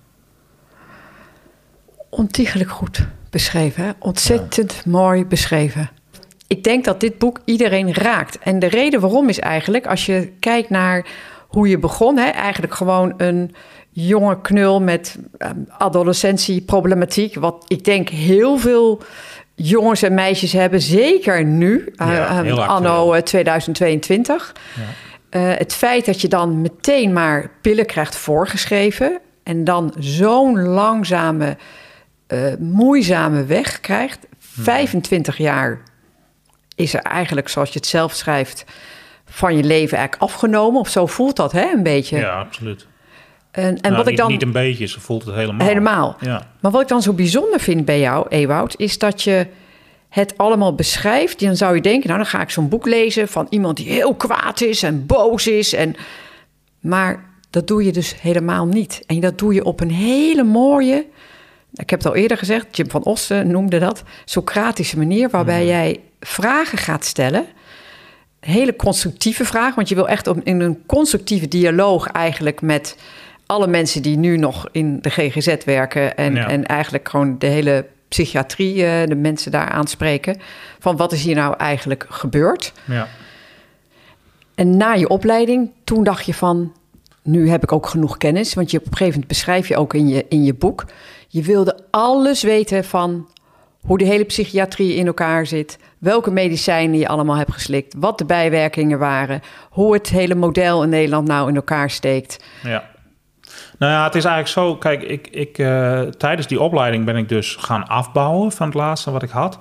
Ontiegelijk 2.09 2.69
goed 2.69 3.07
beschreven, 3.29 3.95
ontzettend 3.99 4.85
mooi 4.85 5.25
beschreven. 5.25 5.89
Ik 6.47 6.63
denk 6.63 6.85
dat 6.85 6.99
dit 6.99 7.17
boek 7.17 7.39
iedereen 7.45 7.93
raakt. 7.93 8.39
En 8.39 8.59
de 8.59 8.67
reden 8.67 8.99
waarom 8.99 9.29
is 9.29 9.39
eigenlijk, 9.39 9.87
als 9.87 10.05
je 10.05 10.31
kijkt 10.39 10.69
naar 10.69 11.05
hoe 11.47 11.67
je 11.67 11.77
begon, 11.77 12.17
hè, 12.17 12.29
eigenlijk 12.29 12.73
gewoon 12.73 13.13
een 13.17 13.55
jonge 13.89 14.41
knul 14.41 14.81
met 14.81 15.17
uh, 15.37 15.49
adolescentieproblematiek. 15.77 17.35
Wat 17.35 17.65
ik 17.67 17.83
denk 17.83 18.09
heel 18.09 18.57
veel 18.57 19.01
jongens 19.61 20.01
en 20.01 20.13
meisjes 20.13 20.53
hebben, 20.53 20.81
zeker 20.81 21.45
nu, 21.45 21.93
ja, 21.95 22.41
anno 22.65 23.21
2022. 23.21 24.55
Ja. 25.31 25.39
het 25.39 25.73
feit 25.73 26.05
dat 26.05 26.21
je 26.21 26.27
dan 26.27 26.61
meteen 26.61 27.13
maar 27.13 27.51
pillen 27.61 27.85
krijgt 27.85 28.15
voorgeschreven 28.15 29.19
en 29.43 29.63
dan 29.63 29.93
zo'n 29.99 30.59
langzame, 30.59 31.57
moeizame 32.59 33.45
weg 33.45 33.79
krijgt. 33.79 34.27
25 34.39 35.37
jaar 35.37 35.81
is 36.75 36.93
er 36.93 37.01
eigenlijk, 37.01 37.49
zoals 37.49 37.69
je 37.69 37.79
het 37.79 37.87
zelf 37.87 38.13
schrijft, 38.13 38.65
van 39.25 39.57
je 39.57 39.63
leven 39.63 39.97
eigenlijk 39.97 40.31
afgenomen. 40.31 40.79
Of 40.79 40.89
zo 40.89 41.05
voelt 41.05 41.35
dat, 41.35 41.51
hè, 41.51 41.71
een 41.73 41.83
beetje. 41.83 42.17
Ja, 42.17 42.39
absoluut. 42.39 42.87
En, 43.51 43.63
en 43.63 43.77
nou, 43.81 43.95
wat 43.95 44.03
niet, 44.03 44.13
ik 44.13 44.17
dan. 44.17 44.31
Niet 44.31 44.41
een 44.41 44.51
beetje, 44.51 44.85
ze 44.85 44.99
voelt 44.99 45.25
het 45.25 45.35
helemaal. 45.35 45.67
Helemaal. 45.67 46.17
Ja. 46.19 46.47
Maar 46.59 46.71
wat 46.71 46.81
ik 46.81 46.87
dan 46.87 47.01
zo 47.01 47.13
bijzonder 47.13 47.59
vind 47.59 47.85
bij 47.85 47.99
jou, 47.99 48.25
Ewoud, 48.29 48.73
is 48.77 48.97
dat 48.97 49.21
je 49.23 49.47
het 50.09 50.37
allemaal 50.37 50.75
beschrijft. 50.75 51.39
Dan 51.39 51.55
zou 51.55 51.75
je 51.75 51.81
denken, 51.81 52.07
nou, 52.07 52.19
dan 52.19 52.29
ga 52.29 52.41
ik 52.41 52.49
zo'n 52.49 52.69
boek 52.69 52.85
lezen 52.85 53.27
van 53.27 53.47
iemand 53.49 53.77
die 53.77 53.89
heel 53.89 54.15
kwaad 54.15 54.61
is 54.61 54.83
en 54.83 55.05
boos 55.05 55.47
is. 55.47 55.73
En... 55.73 55.95
Maar 56.79 57.29
dat 57.49 57.67
doe 57.67 57.83
je 57.83 57.91
dus 57.91 58.21
helemaal 58.21 58.65
niet. 58.65 59.03
En 59.05 59.19
dat 59.19 59.37
doe 59.37 59.53
je 59.53 59.63
op 59.63 59.79
een 59.79 59.91
hele 59.91 60.43
mooie, 60.43 61.05
ik 61.73 61.89
heb 61.89 61.99
het 61.99 62.07
al 62.07 62.15
eerder 62.15 62.37
gezegd, 62.37 62.77
Jim 62.77 62.89
van 62.89 63.03
Ossen 63.03 63.51
noemde 63.51 63.79
dat, 63.79 64.03
Socratische 64.25 64.97
manier, 64.97 65.29
waarbij 65.29 65.59
Mhm. 65.59 65.67
jij 65.67 65.99
vragen 66.19 66.77
gaat 66.77 67.05
stellen. 67.05 67.45
Hele 68.39 68.75
constructieve 68.75 69.45
vragen, 69.45 69.75
want 69.75 69.89
je 69.89 69.95
wil 69.95 70.07
echt 70.07 70.29
in 70.43 70.59
een 70.59 70.83
constructieve 70.85 71.47
dialoog 71.47 72.07
eigenlijk 72.07 72.61
met 72.61 72.97
alle 73.49 73.67
mensen 73.67 74.01
die 74.01 74.17
nu 74.17 74.37
nog 74.37 74.67
in 74.71 74.99
de 75.01 75.09
GGZ 75.09 75.55
werken 75.65 76.17
en, 76.17 76.35
Ja. 76.35 76.47
en 76.47 76.65
eigenlijk 76.65 77.09
gewoon 77.09 77.35
de 77.39 77.47
hele 77.47 77.85
psychiatrie, 78.07 78.85
eh, 78.85 79.07
de 79.07 79.15
mensen 79.15 79.51
daar 79.51 79.69
aanspreken. 79.69 80.37
Van 80.79 80.97
wat 80.97 81.11
is 81.11 81.23
hier 81.23 81.35
nou 81.35 81.55
eigenlijk 81.57 82.05
gebeurd? 82.09 82.73
Ja. 82.85 83.07
En 84.55 84.77
na 84.77 84.93
je 84.93 85.07
opleiding, 85.09 85.71
toen 85.83 86.03
dacht 86.03 86.25
je 86.25 86.33
van, 86.33 86.73
nu 87.23 87.49
heb 87.49 87.63
ik 87.63 87.71
ook 87.71 87.87
genoeg 87.87 88.17
kennis. 88.17 88.53
Want 88.53 88.71
je, 88.71 88.77
op 88.77 88.83
een 88.85 88.91
gegeven 88.91 89.11
moment 89.13 89.27
beschrijf 89.27 89.67
je 89.67 89.77
ook 89.77 89.93
in 89.93 90.07
je, 90.07 90.25
in 90.29 90.43
je 90.43 90.53
boek. 90.53 90.85
Je 91.27 91.41
wilde 91.41 91.79
alles 91.89 92.43
weten 92.43 92.83
van 92.83 93.27
hoe 93.81 93.97
de 93.97 94.05
hele 94.05 94.23
psychiatrie 94.23 94.95
in 94.95 95.07
elkaar 95.07 95.45
zit. 95.45 95.77
Welke 95.97 96.31
medicijnen 96.31 96.99
je 96.99 97.07
allemaal 97.07 97.35
hebt 97.37 97.53
geslikt. 97.53 97.93
Wat 97.97 98.17
de 98.17 98.25
bijwerkingen 98.25 98.99
waren. 98.99 99.41
Hoe 99.69 99.93
het 99.93 100.09
hele 100.09 100.35
model 100.35 100.83
in 100.83 100.89
Nederland 100.89 101.27
nou 101.27 101.49
in 101.49 101.55
elkaar 101.55 101.89
steekt. 101.89 102.39
Ja. 102.63 102.97
Nou 103.79 103.91
ja, 103.91 104.03
het 104.03 104.15
is 104.15 104.25
eigenlijk 104.25 104.53
zo. 104.53 104.75
Kijk, 104.75 105.01
ik, 105.03 105.27
ik, 105.27 105.57
eh, 105.57 106.01
tijdens 106.01 106.47
die 106.47 106.61
opleiding 106.61 107.05
ben 107.05 107.15
ik 107.15 107.29
dus 107.29 107.55
gaan 107.55 107.87
afbouwen 107.87 108.51
van 108.51 108.65
het 108.65 108.75
laatste 108.75 109.11
wat 109.11 109.23
ik 109.23 109.29
had. 109.29 109.59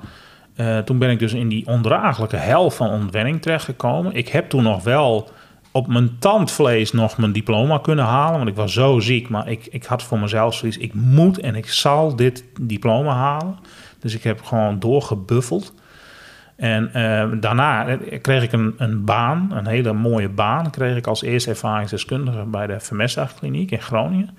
Eh, 0.55 0.79
toen 0.79 0.99
ben 0.99 1.11
ik 1.11 1.19
dus 1.19 1.33
in 1.33 1.49
die 1.49 1.67
ondraaglijke 1.67 2.37
hel 2.37 2.71
van 2.71 2.91
ontwenning 2.91 3.43
terechtgekomen. 3.43 4.15
Ik 4.15 4.29
heb 4.29 4.49
toen 4.49 4.63
nog 4.63 4.83
wel 4.83 5.31
op 5.73 5.87
mijn 5.87 6.19
tandvlees 6.19 6.93
nog 6.93 7.19
mijn 7.19 7.33
diploma 7.33 7.79
kunnen 7.79 8.05
halen. 8.05 8.37
Want 8.37 8.49
ik 8.49 8.57
was 8.57 8.73
zo 8.73 9.01
ziek. 9.01 9.29
Maar 9.29 9.49
ik, 9.49 9.67
ik 9.71 9.85
had 9.85 10.03
voor 10.03 10.19
mezelf 10.19 10.55
zoiets. 10.55 10.79
Ik 10.79 10.95
moet 10.95 11.41
en 11.41 11.55
ik 11.55 11.71
zal 11.71 12.17
dit 12.17 12.45
diploma 12.61 13.15
halen. 13.15 13.59
Dus 14.01 14.15
ik 14.15 14.23
heb 14.23 14.43
gewoon 14.43 14.79
doorgebuffeld. 14.79 15.75
En 16.59 16.93
eh, 16.93 17.29
daarna 17.41 17.99
kreeg 18.23 18.43
ik 18.43 18.53
een, 18.53 18.75
een 18.79 19.05
baan, 19.05 19.51
een 19.55 19.67
hele 19.67 19.93
mooie 19.93 20.29
baan. 20.29 20.71
Kreeg 20.71 20.97
ik 20.97 21.07
als 21.07 21.23
eerste 21.23 21.51
ervaringsdeskundige 21.51 22.45
bij 22.45 22.67
de 22.67 22.81
Vermestdag 22.81 23.35
Kliniek 23.35 23.71
in 23.71 23.83
Groningen. 23.83 24.37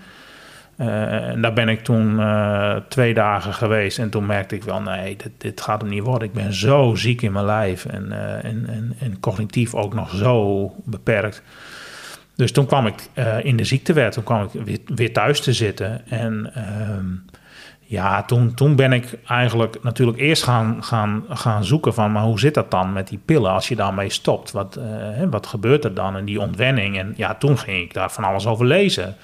Eh, 0.80 1.28
en 1.28 1.42
daar 1.42 1.54
ben 1.54 1.70
ik 1.70 1.84
toen 1.84 2.20
eh, 2.20 2.76
twee 2.76 3.14
dagen 3.14 3.54
geweest. 3.54 4.00
En 4.00 4.10
toen 4.10 4.26
merkte 4.26 4.56
ik 4.56 4.64
wel, 4.64 4.82
nee, 4.82 5.16
dit, 5.16 5.32
dit 5.38 5.62
gaat 5.62 5.82
hem 5.82 5.90
niet 5.90 6.04
worden. 6.04 6.28
Ik 6.28 6.34
ben 6.34 6.54
zo 6.54 6.96
ziek 6.96 7.22
in 7.22 7.32
mijn 7.32 7.46
lijf. 7.46 7.86
En, 7.86 8.12
eh, 8.12 8.52
en, 8.52 8.96
en, 9.00 9.20
cognitief 9.20 9.76
ook 9.76 9.94
nog 9.94 10.10
zo 10.16 10.72
beperkt. 10.86 11.44
Dus 12.36 12.52
toen 12.52 12.66
kwam 12.66 12.88
ik 12.88 12.96
eh, 13.14 13.46
in 13.46 13.56
de 13.56 13.64
ziektewet. 13.64 14.12
Toen 14.12 14.24
kwam 14.24 14.44
ik 14.44 14.64
weer, 14.66 14.80
weer 14.86 15.14
thuis 15.14 15.42
te 15.42 15.54
zitten. 15.54 16.08
En 16.10 16.52
ehm, 16.54 17.06
ja, 17.90 18.24
toen, 18.24 18.54
toen 18.54 18.76
ben 18.76 18.94
ik 18.94 19.20
eigenlijk 19.28 19.84
natuurlijk 19.84 20.18
eerst 20.18 20.44
gaan, 20.44 20.84
gaan, 20.84 21.26
gaan 21.30 21.66
zoeken 21.66 21.94
van... 21.94 22.12
maar 22.12 22.24
hoe 22.24 22.40
zit 22.40 22.54
dat 22.54 22.72
dan 22.72 22.94
met 22.94 23.08
die 23.08 23.20
pillen 23.26 23.52
als 23.52 23.68
je 23.68 23.76
daarmee 23.76 24.10
stopt? 24.10 24.52
Wat, 24.52 24.76
eh, 24.76 25.24
wat 25.30 25.48
gebeurt 25.48 25.84
er 25.84 25.94
dan 25.94 26.18
in 26.18 26.26
die 26.26 26.42
ontwenning? 26.42 26.98
En 26.98 27.14
ja, 27.18 27.36
toen 27.36 27.58
ging 27.58 27.82
ik 27.82 27.94
daar 27.94 28.12
van 28.12 28.24
alles 28.24 28.46
over 28.48 28.66
lezen. 28.66 29.16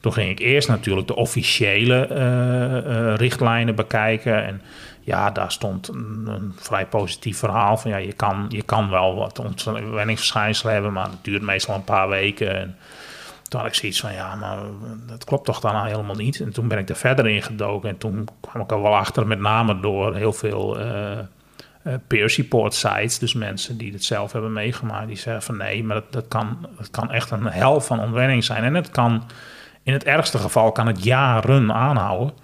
Toen 0.00 0.12
ging 0.12 0.30
ik 0.30 0.38
eerst 0.38 0.68
natuurlijk 0.68 1.06
de 1.06 1.16
officiële 1.16 2.06
eh, 2.06 2.76
eh, 2.78 3.16
richtlijnen 3.16 3.74
bekijken. 3.74 4.44
En 4.44 4.62
ja, 5.00 5.30
daar 5.30 5.52
stond 5.52 5.88
een, 5.88 6.24
een 6.26 6.52
vrij 6.56 6.86
positief 6.86 7.38
verhaal 7.38 7.76
van... 7.76 7.90
ja, 7.90 7.96
je 7.96 8.12
kan, 8.12 8.46
je 8.48 8.62
kan 8.62 8.90
wel 8.90 9.14
wat 9.14 9.38
ontwenningsverschijnselen 9.38 10.72
hebben... 10.72 10.92
maar 10.92 11.10
het 11.10 11.24
duurt 11.24 11.42
meestal 11.42 11.74
een 11.74 11.84
paar 11.84 12.08
weken... 12.08 12.60
En, 12.60 12.76
toen 13.54 13.62
had 13.62 13.72
ik 13.72 13.78
zoiets 13.78 14.00
van, 14.00 14.12
ja, 14.12 14.34
maar 14.34 14.58
dat 15.06 15.24
klopt 15.24 15.44
toch 15.44 15.60
dan 15.60 15.86
helemaal 15.86 16.14
niet. 16.14 16.40
En 16.40 16.52
toen 16.52 16.68
ben 16.68 16.78
ik 16.78 16.88
er 16.88 16.96
verder 16.96 17.26
in 17.26 17.42
gedoken. 17.42 17.88
En 17.88 17.98
toen 17.98 18.28
kwam 18.40 18.62
ik 18.62 18.70
er 18.70 18.82
wel 18.82 18.96
achter, 18.96 19.26
met 19.26 19.38
name 19.38 19.80
door 19.80 20.14
heel 20.14 20.32
veel 20.32 20.80
uh, 20.80 21.18
uh, 21.86 21.94
peer 22.06 22.30
support 22.30 22.74
sites. 22.74 23.18
Dus 23.18 23.34
mensen 23.34 23.76
die 23.76 23.92
het 23.92 24.04
zelf 24.04 24.32
hebben 24.32 24.52
meegemaakt. 24.52 25.06
Die 25.06 25.16
zeggen 25.16 25.42
van, 25.42 25.56
nee, 25.56 25.84
maar 25.84 25.96
dat, 25.96 26.12
dat, 26.12 26.28
kan, 26.28 26.68
dat 26.76 26.90
kan 26.90 27.10
echt 27.10 27.30
een 27.30 27.46
hel 27.46 27.80
van 27.80 28.00
ontwenning 28.00 28.44
zijn. 28.44 28.64
En 28.64 28.74
het 28.74 28.90
kan, 28.90 29.24
in 29.82 29.92
het 29.92 30.04
ergste 30.04 30.38
geval, 30.38 30.72
kan 30.72 30.86
het 30.86 31.04
jaren 31.04 31.72
aanhouden. 31.72 32.34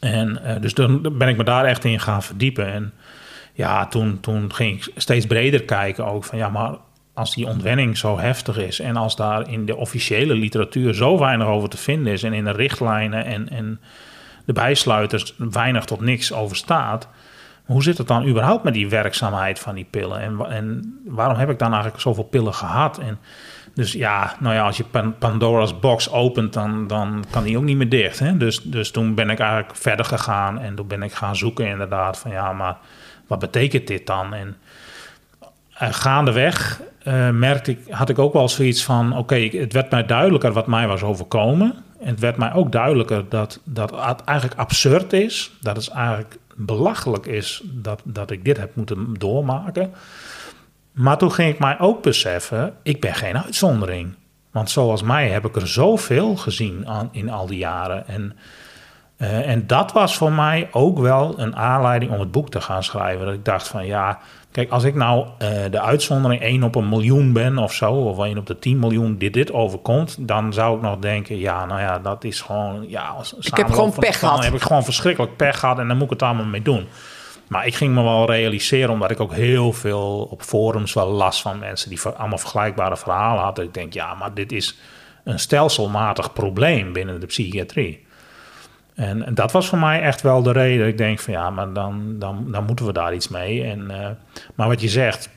En 0.00 0.58
dus 0.60 0.72
toen 0.72 1.18
ben 1.18 1.28
ik 1.28 1.36
me 1.36 1.44
daar 1.44 1.64
echt 1.64 1.84
in 1.84 2.00
gaan 2.00 2.22
verdiepen. 2.22 2.72
En 2.72 2.92
ja, 3.52 3.86
toen, 3.86 4.20
toen 4.20 4.54
ging 4.54 4.76
ik 4.76 4.92
steeds 4.96 5.26
breder 5.26 5.62
kijken 5.62 6.06
ook 6.06 6.24
van, 6.24 6.38
ja, 6.38 6.48
maar 6.48 6.74
als 7.14 7.34
die 7.34 7.46
ontwenning 7.46 7.98
zo 7.98 8.18
heftig 8.18 8.58
is 8.58 8.80
en 8.80 8.96
als 8.96 9.16
daar 9.16 9.50
in 9.50 9.66
de 9.66 9.76
officiële 9.76 10.34
literatuur 10.34 10.94
zo 10.94 11.18
weinig 11.18 11.46
over 11.46 11.68
te 11.68 11.76
vinden 11.76 12.12
is 12.12 12.22
en 12.22 12.32
in 12.32 12.44
de 12.44 12.50
richtlijnen 12.50 13.24
en, 13.24 13.48
en 13.48 13.80
de 14.44 14.52
bijsluiters 14.52 15.34
weinig 15.36 15.84
tot 15.84 16.00
niks 16.00 16.32
over 16.32 16.56
staat, 16.56 17.08
hoe 17.64 17.82
zit 17.82 17.98
het 17.98 18.08
dan 18.08 18.26
überhaupt 18.26 18.64
met 18.64 18.74
die 18.74 18.88
werkzaamheid 18.88 19.58
van 19.58 19.74
die 19.74 19.86
pillen? 19.90 20.20
En, 20.20 20.46
en 20.50 20.98
waarom 21.04 21.36
heb 21.36 21.50
ik 21.50 21.58
dan 21.58 21.72
eigenlijk 21.72 22.02
zoveel 22.02 22.24
pillen 22.24 22.54
gehad? 22.54 22.98
En 22.98 23.18
dus 23.74 23.92
ja, 23.92 24.36
nou 24.38 24.54
ja, 24.54 24.64
als 24.64 24.76
je 24.76 24.84
Pandora's 25.18 25.80
box 25.80 26.10
opent, 26.10 26.52
dan, 26.52 26.86
dan 26.86 27.24
kan 27.30 27.44
die 27.44 27.56
ook 27.56 27.62
niet 27.62 27.76
meer 27.76 27.88
dicht. 27.88 28.18
Hè? 28.18 28.36
Dus, 28.36 28.62
dus 28.62 28.90
toen 28.90 29.14
ben 29.14 29.30
ik 29.30 29.38
eigenlijk 29.38 29.76
verder 29.76 30.04
gegaan 30.04 30.58
en 30.58 30.74
toen 30.74 30.86
ben 30.86 31.02
ik 31.02 31.12
gaan 31.12 31.36
zoeken 31.36 31.66
inderdaad 31.66 32.18
van 32.18 32.30
ja, 32.30 32.52
maar 32.52 32.76
wat 33.26 33.38
betekent 33.38 33.86
dit 33.86 34.06
dan? 34.06 34.34
En 34.34 34.56
gaandeweg 35.74 36.80
uh, 37.04 37.30
merkte 37.30 37.70
ik, 37.70 37.78
had 37.88 38.08
ik 38.08 38.18
ook 38.18 38.32
wel 38.32 38.48
zoiets 38.48 38.84
van: 38.84 39.16
oké, 39.16 39.36
het 39.36 39.72
werd 39.72 39.90
mij 39.90 40.06
duidelijker 40.06 40.52
wat 40.52 40.66
mij 40.66 40.86
was 40.86 41.02
overkomen. 41.02 41.74
En 42.00 42.10
het 42.10 42.20
werd 42.20 42.36
mij 42.36 42.52
ook 42.52 42.72
duidelijker 42.72 43.28
dat, 43.28 43.60
dat 43.64 43.90
het 43.90 44.24
eigenlijk 44.24 44.60
absurd 44.60 45.12
is. 45.12 45.52
Dat 45.60 45.76
het 45.76 45.88
eigenlijk 45.88 46.38
belachelijk 46.56 47.26
is 47.26 47.62
dat, 47.64 48.00
dat 48.04 48.30
ik 48.30 48.44
dit 48.44 48.56
heb 48.56 48.76
moeten 48.76 49.14
doormaken. 49.18 49.92
Maar 50.92 51.18
toen 51.18 51.32
ging 51.32 51.52
ik 51.52 51.58
mij 51.58 51.80
ook 51.80 52.02
beseffen: 52.02 52.74
ik 52.82 53.00
ben 53.00 53.14
geen 53.14 53.38
uitzondering. 53.38 54.14
Want 54.50 54.70
zoals 54.70 55.02
mij 55.02 55.28
heb 55.28 55.44
ik 55.44 55.56
er 55.56 55.68
zoveel 55.68 56.36
gezien 56.36 56.88
aan, 56.88 57.08
in 57.12 57.30
al 57.30 57.46
die 57.46 57.58
jaren. 57.58 58.08
En, 58.08 58.36
uh, 59.18 59.48
en 59.48 59.66
dat 59.66 59.92
was 59.92 60.16
voor 60.16 60.32
mij 60.32 60.68
ook 60.72 60.98
wel 60.98 61.38
een 61.38 61.56
aanleiding 61.56 62.12
om 62.12 62.20
het 62.20 62.30
boek 62.30 62.50
te 62.50 62.60
gaan 62.60 62.82
schrijven. 62.82 63.26
Dat 63.26 63.34
ik 63.34 63.44
dacht 63.44 63.68
van 63.68 63.86
ja, 63.86 64.18
Kijk, 64.54 64.70
als 64.70 64.84
ik 64.84 64.94
nou 64.94 65.26
uh, 65.26 65.48
de 65.70 65.80
uitzondering 65.80 66.42
1 66.42 66.62
op 66.62 66.74
een 66.74 66.88
miljoen 66.88 67.32
ben 67.32 67.58
of 67.58 67.72
zo, 67.72 67.92
of 67.92 68.24
1 68.24 68.38
op 68.38 68.46
de 68.46 68.58
10 68.58 68.78
miljoen 68.78 69.18
dit 69.18 69.32
dit 69.32 69.52
overkomt, 69.52 70.16
dan 70.20 70.52
zou 70.52 70.76
ik 70.76 70.82
nog 70.82 70.98
denken, 70.98 71.38
ja, 71.38 71.64
nou 71.66 71.80
ja, 71.80 71.98
dat 71.98 72.24
is 72.24 72.40
gewoon, 72.40 72.84
ja, 72.88 73.06
als 73.06 73.34
ik 73.40 73.56
heb 73.56 73.70
gewoon 73.70 73.92
pech 73.92 74.18
gehad. 74.18 74.36
Dan 74.36 74.44
heb 74.44 74.54
ik 74.54 74.62
gewoon 74.62 74.84
verschrikkelijk 74.84 75.36
pech 75.36 75.58
gehad 75.58 75.78
en 75.78 75.88
dan 75.88 75.96
moet 75.96 76.04
ik 76.04 76.10
het 76.10 76.22
allemaal 76.22 76.44
mee 76.44 76.62
doen. 76.62 76.86
Maar 77.48 77.66
ik 77.66 77.74
ging 77.74 77.94
me 77.94 78.02
wel 78.02 78.26
realiseren, 78.26 78.90
omdat 78.90 79.10
ik 79.10 79.20
ook 79.20 79.34
heel 79.34 79.72
veel 79.72 80.28
op 80.30 80.42
forums 80.42 80.92
wel 80.92 81.08
las 81.08 81.42
van 81.42 81.58
mensen 81.58 81.88
die 81.88 82.00
allemaal 82.16 82.38
vergelijkbare 82.38 82.96
verhalen 82.96 83.42
hadden. 83.42 83.64
Ik 83.64 83.74
denk, 83.74 83.92
ja, 83.92 84.14
maar 84.14 84.34
dit 84.34 84.52
is 84.52 84.78
een 85.24 85.38
stelselmatig 85.38 86.32
probleem 86.32 86.92
binnen 86.92 87.20
de 87.20 87.26
psychiatrie. 87.26 88.03
En, 88.94 89.26
en, 89.26 89.34
dat 89.34 89.52
was 89.52 89.68
voor 89.68 89.78
mij 89.78 90.00
echt 90.00 90.22
wel 90.22 90.42
de 90.42 90.52
reden. 90.52 90.86
Ik 90.86 90.98
denk 90.98 91.18
van 91.18 91.32
ja, 91.32 91.50
maar 91.50 91.72
dan, 91.72 92.18
dan, 92.18 92.46
dan 92.50 92.64
moeten 92.64 92.86
we 92.86 92.92
daar 92.92 93.14
iets 93.14 93.28
mee. 93.28 93.64
En, 93.64 93.80
uh, 93.90 94.08
maar 94.54 94.68
wat 94.68 94.80
je 94.80 94.88
zegt, 94.88 95.30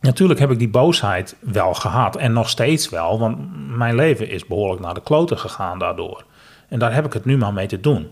natuurlijk 0.00 0.40
heb 0.40 0.50
ik 0.50 0.58
die 0.58 0.68
boosheid 0.68 1.36
wel 1.40 1.74
gehad. 1.74 2.16
En 2.16 2.32
nog 2.32 2.48
steeds 2.48 2.88
wel, 2.88 3.18
want 3.18 3.38
mijn 3.76 3.94
leven 3.94 4.30
is 4.30 4.46
behoorlijk 4.46 4.80
naar 4.80 4.94
de 4.94 5.02
kloten 5.02 5.38
gegaan 5.38 5.78
daardoor. 5.78 6.24
En 6.68 6.78
daar 6.78 6.94
heb 6.94 7.06
ik 7.06 7.12
het 7.12 7.24
nu 7.24 7.36
maar 7.36 7.52
mee 7.52 7.66
te 7.66 7.80
doen. 7.80 8.10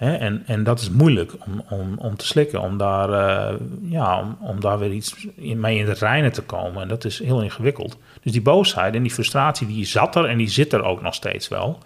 Hè? 0.00 0.16
En, 0.16 0.42
en 0.46 0.64
dat 0.64 0.80
is 0.80 0.90
moeilijk 0.90 1.32
om, 1.46 1.64
om, 1.68 1.98
om 1.98 2.16
te 2.16 2.26
slikken, 2.26 2.60
om 2.60 2.78
daar, 2.78 3.12
eh, 3.12 3.56
ja, 3.82 4.20
om, 4.20 4.36
om 4.40 4.60
daar 4.60 4.78
weer 4.78 4.92
iets 4.92 5.26
mee 5.36 5.78
in 5.78 5.84
de 5.84 5.92
reinen 5.92 6.32
te 6.32 6.42
komen. 6.42 6.82
En 6.82 6.88
dat 6.88 7.04
is 7.04 7.18
heel 7.18 7.42
ingewikkeld. 7.42 7.96
Dus 8.22 8.32
die 8.32 8.42
boosheid 8.42 8.94
en 8.94 9.02
die 9.02 9.12
frustratie, 9.12 9.66
die 9.66 9.84
zat 9.84 10.16
er 10.16 10.24
en 10.24 10.38
die 10.38 10.48
zit 10.48 10.72
er 10.72 10.82
ook 10.82 11.02
nog 11.02 11.14
steeds 11.14 11.48
wel. 11.48 11.78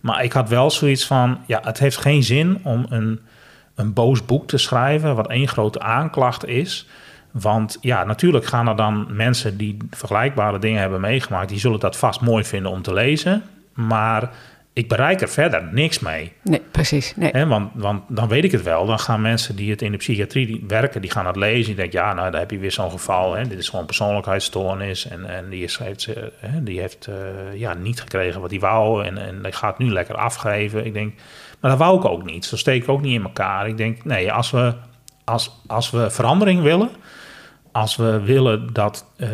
Maar 0.00 0.24
ik 0.24 0.32
had 0.32 0.48
wel 0.48 0.70
zoiets 0.70 1.06
van, 1.06 1.38
ja, 1.46 1.60
het 1.64 1.78
heeft 1.78 1.96
geen 1.96 2.22
zin 2.22 2.60
om 2.62 2.86
een, 2.88 3.20
een 3.74 3.92
boos 3.92 4.24
boek 4.24 4.46
te 4.48 4.58
schrijven, 4.58 5.16
wat 5.16 5.28
één 5.28 5.48
grote 5.48 5.80
aanklacht 5.80 6.46
is. 6.46 6.86
Want 7.30 7.78
ja, 7.80 8.04
natuurlijk 8.04 8.46
gaan 8.46 8.68
er 8.68 8.76
dan 8.76 9.06
mensen 9.10 9.56
die 9.56 9.76
vergelijkbare 9.90 10.58
dingen 10.58 10.80
hebben 10.80 11.00
meegemaakt, 11.00 11.48
die 11.48 11.58
zullen 11.58 11.80
dat 11.80 11.96
vast 11.96 12.20
mooi 12.20 12.44
vinden 12.44 12.70
om 12.70 12.82
te 12.82 12.92
lezen. 12.92 13.42
Maar 13.72 14.30
ik 14.72 14.88
bereik 14.88 15.20
er 15.20 15.28
verder 15.28 15.68
niks 15.72 15.98
mee. 15.98 16.32
Nee, 16.42 16.62
precies. 16.70 17.14
Nee. 17.16 17.46
want, 17.46 17.70
want 17.74 18.02
dan 18.08 18.28
weet 18.28 18.44
ik 18.44 18.52
het 18.52 18.62
wel. 18.62 18.86
Dan 18.86 18.98
gaan 18.98 19.20
mensen 19.20 19.56
die 19.56 19.70
het 19.70 19.82
in 19.82 19.92
de 19.92 19.98
psychiatrie 19.98 20.64
werken, 20.68 21.00
die 21.00 21.10
gaan 21.10 21.26
het 21.26 21.36
lezen. 21.36 21.64
Die 21.64 21.74
denken, 21.74 22.00
ja, 22.00 22.12
nou, 22.12 22.30
daar 22.30 22.40
heb 22.40 22.50
je 22.50 22.58
weer 22.58 22.72
zo'n 22.72 22.90
geval. 22.90 23.34
Hè. 23.34 23.48
Dit 23.48 23.58
is 23.58 23.68
gewoon 23.68 23.86
persoonlijkheidsstoornis. 23.86 25.08
En, 25.08 25.26
en 25.26 25.48
die, 25.48 25.62
is, 25.62 25.78
heeft, 25.78 26.08
hè, 26.36 26.62
die 26.62 26.80
heeft 26.80 27.08
uh, 27.08 27.14
ja, 27.54 27.74
niet 27.74 28.00
gekregen 28.00 28.40
wat 28.40 28.50
hij 28.50 28.60
wou. 28.60 29.04
En, 29.04 29.18
en 29.18 29.42
die 29.42 29.52
gaat 29.52 29.78
nu 29.78 29.90
lekker 29.90 30.14
afgeven. 30.14 30.86
Ik 30.86 30.92
denk, 30.92 31.14
maar 31.60 31.70
dat 31.70 31.80
wou 31.80 31.98
ik 31.98 32.04
ook 32.04 32.24
niet. 32.24 32.44
Zo 32.44 32.56
steek 32.56 32.82
ik 32.82 32.88
ook 32.88 33.02
niet 33.02 33.14
in 33.14 33.22
elkaar. 33.22 33.68
Ik 33.68 33.76
denk, 33.76 34.04
nee, 34.04 34.32
als 34.32 34.50
we, 34.50 34.74
als, 35.24 35.60
als 35.66 35.90
we 35.90 36.10
verandering 36.10 36.62
willen 36.62 36.90
als 37.72 37.96
we 37.96 38.20
willen 38.20 38.72
dat 38.72 39.06
uh, 39.16 39.28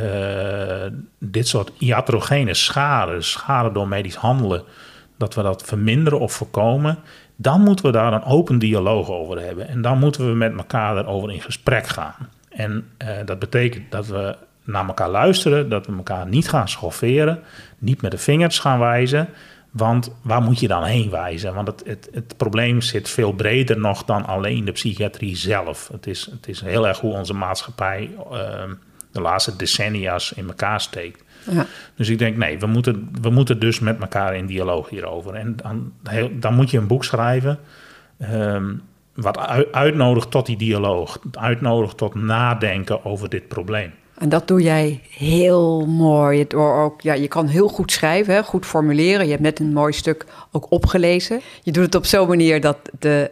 dit 1.18 1.48
soort 1.48 1.72
iatrogene 1.78 2.54
schade, 2.54 3.20
schade 3.20 3.72
door 3.72 3.88
medisch 3.88 4.14
handelen, 4.14 4.62
dat 5.16 5.34
we 5.34 5.42
dat 5.42 5.62
verminderen 5.62 6.20
of 6.20 6.32
voorkomen, 6.32 6.98
dan 7.36 7.60
moeten 7.60 7.84
we 7.84 7.92
daar 7.92 8.12
een 8.12 8.24
open 8.24 8.58
dialoog 8.58 9.10
over 9.10 9.40
hebben. 9.40 9.68
En 9.68 9.82
dan 9.82 9.98
moeten 9.98 10.26
we 10.28 10.34
met 10.34 10.56
elkaar 10.56 10.96
erover 10.96 11.32
in 11.32 11.42
gesprek 11.42 11.86
gaan. 11.86 12.28
En 12.48 12.90
uh, 13.02 13.08
dat 13.24 13.38
betekent 13.38 13.90
dat 13.90 14.06
we 14.06 14.36
naar 14.64 14.86
elkaar 14.86 15.08
luisteren, 15.08 15.68
dat 15.68 15.86
we 15.86 15.96
elkaar 15.96 16.26
niet 16.26 16.48
gaan 16.48 16.68
schofferen, 16.68 17.42
niet 17.78 18.02
met 18.02 18.10
de 18.10 18.18
vingers 18.18 18.58
gaan 18.58 18.78
wijzen. 18.78 19.28
Want 19.70 20.12
waar 20.22 20.42
moet 20.42 20.60
je 20.60 20.68
dan 20.68 20.84
heen 20.84 21.10
wijzen? 21.10 21.54
Want 21.54 21.68
het, 21.68 22.08
het, 22.12 22.36
probleem 22.36 22.80
zit 22.80 23.08
veel 23.08 23.32
breder 23.32 23.78
nog 23.78 24.04
dan 24.04 24.26
alleen 24.26 24.64
de 24.64 24.72
psychiatrie 24.72 25.36
zelf. 25.36 25.88
Het 25.92 26.06
is, 26.06 26.28
het 26.30 26.48
is 26.48 26.60
heel 26.60 26.86
erg 26.86 27.00
hoe 27.00 27.12
onze 27.12 27.34
maatschappij 27.34 28.10
uh, 28.32 28.38
de 29.12 29.20
laatste 29.20 29.56
decennia's 29.56 30.32
in 30.32 30.48
elkaar 30.48 30.80
steekt. 30.80 31.22
Ja. 31.50 31.66
Dus 31.94 32.08
ik 32.08 32.18
denk, 32.18 32.36
nee, 32.36 32.58
we 32.58 32.66
moeten, 32.66 33.08
we 33.20 33.30
moeten 33.30 33.58
dus 33.58 33.80
met 33.80 34.00
elkaar 34.00 34.36
in 34.36 34.46
dialoog 34.46 34.88
hierover. 34.88 35.34
En 35.34 35.56
dan, 35.56 35.92
dan 36.32 36.54
moet 36.54 36.70
je 36.70 36.78
een 36.78 36.86
boek 36.86 37.04
schrijven. 37.04 37.58
Um, 38.32 38.82
wat 39.14 39.38
uitnodigt 39.72 40.30
tot 40.30 40.46
die 40.46 40.56
dialoog. 40.56 41.18
Uitnodigt 41.32 41.96
tot 41.96 42.14
nadenken 42.14 43.04
over 43.04 43.28
dit 43.28 43.48
probleem. 43.48 43.92
En 44.18 44.28
dat 44.28 44.48
doe 44.48 44.62
jij 44.62 45.00
heel 45.10 45.86
mooi. 45.86 46.46
Door 46.46 46.74
ook, 46.74 47.00
ja, 47.00 47.12
je 47.12 47.28
kan 47.28 47.46
heel 47.46 47.68
goed 47.68 47.92
schrijven, 47.92 48.34
hè, 48.34 48.42
goed 48.42 48.66
formuleren. 48.66 49.24
Je 49.24 49.30
hebt 49.30 49.42
net 49.42 49.58
een 49.58 49.72
mooi 49.72 49.92
stuk 49.92 50.26
ook 50.52 50.70
opgelezen. 50.70 51.40
Je 51.62 51.72
doet 51.72 51.84
het 51.84 51.94
op 51.94 52.06
zo'n 52.06 52.28
manier 52.28 52.60
dat 52.60 52.78
de 52.98 53.30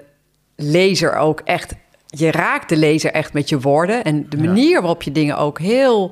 lezer 0.57 1.17
ook 1.17 1.41
echt. 1.45 1.75
Je 2.07 2.31
raakt 2.31 2.69
de 2.69 2.77
lezer 2.77 3.13
echt 3.13 3.33
met 3.33 3.49
je 3.49 3.61
woorden. 3.61 4.05
En 4.05 4.27
de 4.29 4.39
manier 4.39 4.81
waarop 4.81 5.03
je 5.03 5.13
dingen 5.13 5.39
ook 5.39 5.59
heel 5.59 6.11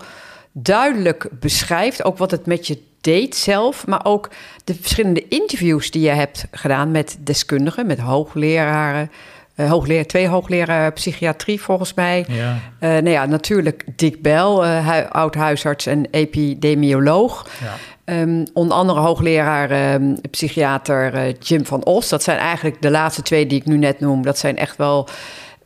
duidelijk 0.52 1.28
beschrijft. 1.30 2.04
Ook 2.04 2.18
wat 2.18 2.30
het 2.30 2.46
met 2.46 2.66
je 2.66 2.82
deed 3.00 3.36
zelf. 3.36 3.86
Maar 3.86 4.04
ook 4.04 4.30
de 4.64 4.74
verschillende 4.74 5.28
interviews 5.28 5.90
die 5.90 6.02
je 6.02 6.10
hebt 6.10 6.46
gedaan 6.50 6.90
met 6.90 7.16
deskundigen, 7.20 7.86
met 7.86 7.98
hoogleraren. 7.98 9.10
Uh, 9.56 9.70
hoogleraar, 9.70 10.04
twee 10.04 10.28
hoogleraren 10.28 10.92
psychiatrie 10.92 11.60
volgens 11.60 11.94
mij. 11.94 12.24
Ja. 12.28 12.52
Uh, 12.52 12.58
nou 12.80 13.08
ja, 13.08 13.26
natuurlijk 13.26 13.84
Dick 13.96 14.22
Bell, 14.22 14.58
uh, 14.60 15.10
oud-huisarts 15.10 15.86
en 15.86 16.06
epidemioloog. 16.10 17.48
Ja. 17.60 17.74
Um, 18.20 18.44
onder 18.52 18.76
andere 18.76 19.00
hoogleraar 19.00 19.94
um, 19.94 20.20
psychiater 20.30 21.30
Jim 21.38 21.66
van 21.66 21.84
Os. 21.84 22.08
Dat 22.08 22.22
zijn 22.22 22.38
eigenlijk 22.38 22.82
de 22.82 22.90
laatste 22.90 23.22
twee 23.22 23.46
die 23.46 23.58
ik 23.58 23.66
nu 23.66 23.76
net 23.76 24.00
noem. 24.00 24.22
Dat 24.22 24.38
zijn 24.38 24.56
echt 24.56 24.76
wel 24.76 25.08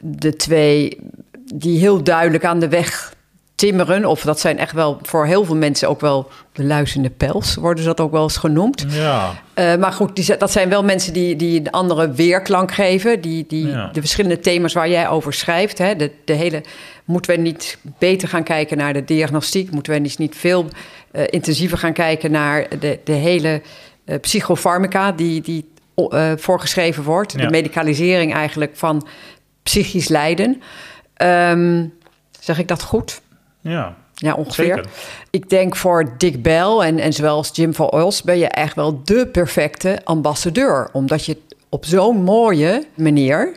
de 0.03 0.37
twee 0.37 1.01
die 1.55 1.79
heel 1.79 2.03
duidelijk 2.03 2.45
aan 2.45 2.59
de 2.59 2.69
weg 2.69 3.15
timmeren. 3.57 4.05
Of 4.05 4.23
dat 4.23 4.41
zijn 4.41 4.59
echt 4.59 4.73
wel 4.73 4.99
voor 5.03 5.27
heel 5.27 5.45
veel 5.45 5.57
mensen 5.57 5.89
ook 5.89 6.01
wel 6.01 6.31
de 6.53 6.65
luizende 6.65 7.11
pels, 7.11 7.55
worden 7.55 7.83
ze 7.83 7.89
dat 7.89 8.01
ook 8.01 8.13
wel 8.13 8.23
eens 8.23 8.37
genoemd. 8.37 8.85
Ja. 8.89 9.35
Uh, 9.55 9.75
maar 9.77 9.93
goed, 9.93 10.17
die, 10.17 10.37
dat 10.37 10.53
zijn 10.53 10.69
wel 10.69 10.85
mensen 10.85 11.13
die, 11.13 11.37
die 11.37 11.61
een 11.61 11.71
andere 11.71 12.11
weerklank 12.11 12.73
geven. 12.73 13.21
Die, 13.21 13.45
die 13.49 13.67
de 13.67 14.01
verschillende 14.01 14.41
thema's 14.41 14.73
waar 14.73 14.89
jij 14.89 15.09
over 15.09 15.33
schrijft. 15.33 15.79
Hè, 15.79 15.97
de, 15.97 16.11
de 16.25 16.33
hele, 16.33 16.63
moeten 17.05 17.35
we 17.35 17.41
niet 17.41 17.79
beter 17.99 18.29
gaan 18.29 18.43
kijken 18.43 18.77
naar 18.77 18.93
de 18.93 19.05
diagnostiek? 19.05 19.71
Moeten 19.71 19.93
we 19.93 19.99
niet, 19.99 20.19
niet 20.19 20.37
veel 20.37 20.69
uh, 21.13 21.23
intensiever 21.31 21.79
gaan 21.79 21.93
kijken 21.93 22.31
naar 22.31 22.67
de, 22.79 22.99
de 23.05 23.13
hele 23.13 23.63
uh, 24.05 24.17
psychofarmaca 24.21 25.13
die, 25.13 25.41
die 25.41 25.69
voorgeschreven 26.37 27.03
wordt? 27.03 27.39
De 27.39 27.51
medicalisering 27.51 28.35
eigenlijk 28.35 28.77
van 28.77 29.07
psychisch 29.63 30.09
lijden. 30.09 30.63
Um, 31.23 31.93
zeg 32.41 32.59
ik 32.59 32.69
dat 32.69 32.83
goed? 32.83 33.21
Ja, 33.71 33.97
ja, 34.15 34.35
ongeveer. 34.35 34.85
Ik 35.31 35.49
denk 35.49 35.77
voor 35.77 36.19
Dick 36.19 36.43
Bell 36.43 36.79
en, 36.79 36.99
en 36.99 37.13
zoals 37.13 37.51
Jim 37.53 37.75
van 37.75 37.91
Oils 37.91 38.23
ben 38.23 38.39
je 38.39 38.49
echt 38.49 38.75
wel 38.75 39.05
de 39.05 39.27
perfecte 39.27 40.01
ambassadeur. 40.05 40.89
Omdat 40.93 41.25
je 41.25 41.37
op 41.69 41.85
zo'n 41.85 42.23
mooie 42.23 42.87
manier 42.95 43.57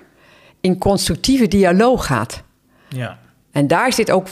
in 0.62 0.78
constructieve 0.78 1.48
dialoog 1.48 2.06
gaat. 2.06 2.44
Ja. 2.88 3.18
En 3.52 3.68
daar 3.68 3.94
zit 3.94 4.12
ook 4.12 4.28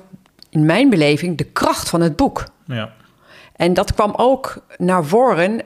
in 0.49 0.65
mijn 0.65 0.89
beleving 0.89 1.37
de 1.37 1.43
kracht 1.43 1.89
van 1.89 2.01
het 2.01 2.15
boek. 2.15 2.43
Ja. 2.65 2.91
En 3.55 3.73
dat 3.73 3.93
kwam 3.93 4.13
ook 4.15 4.63
naar 4.77 5.05
voren 5.05 5.61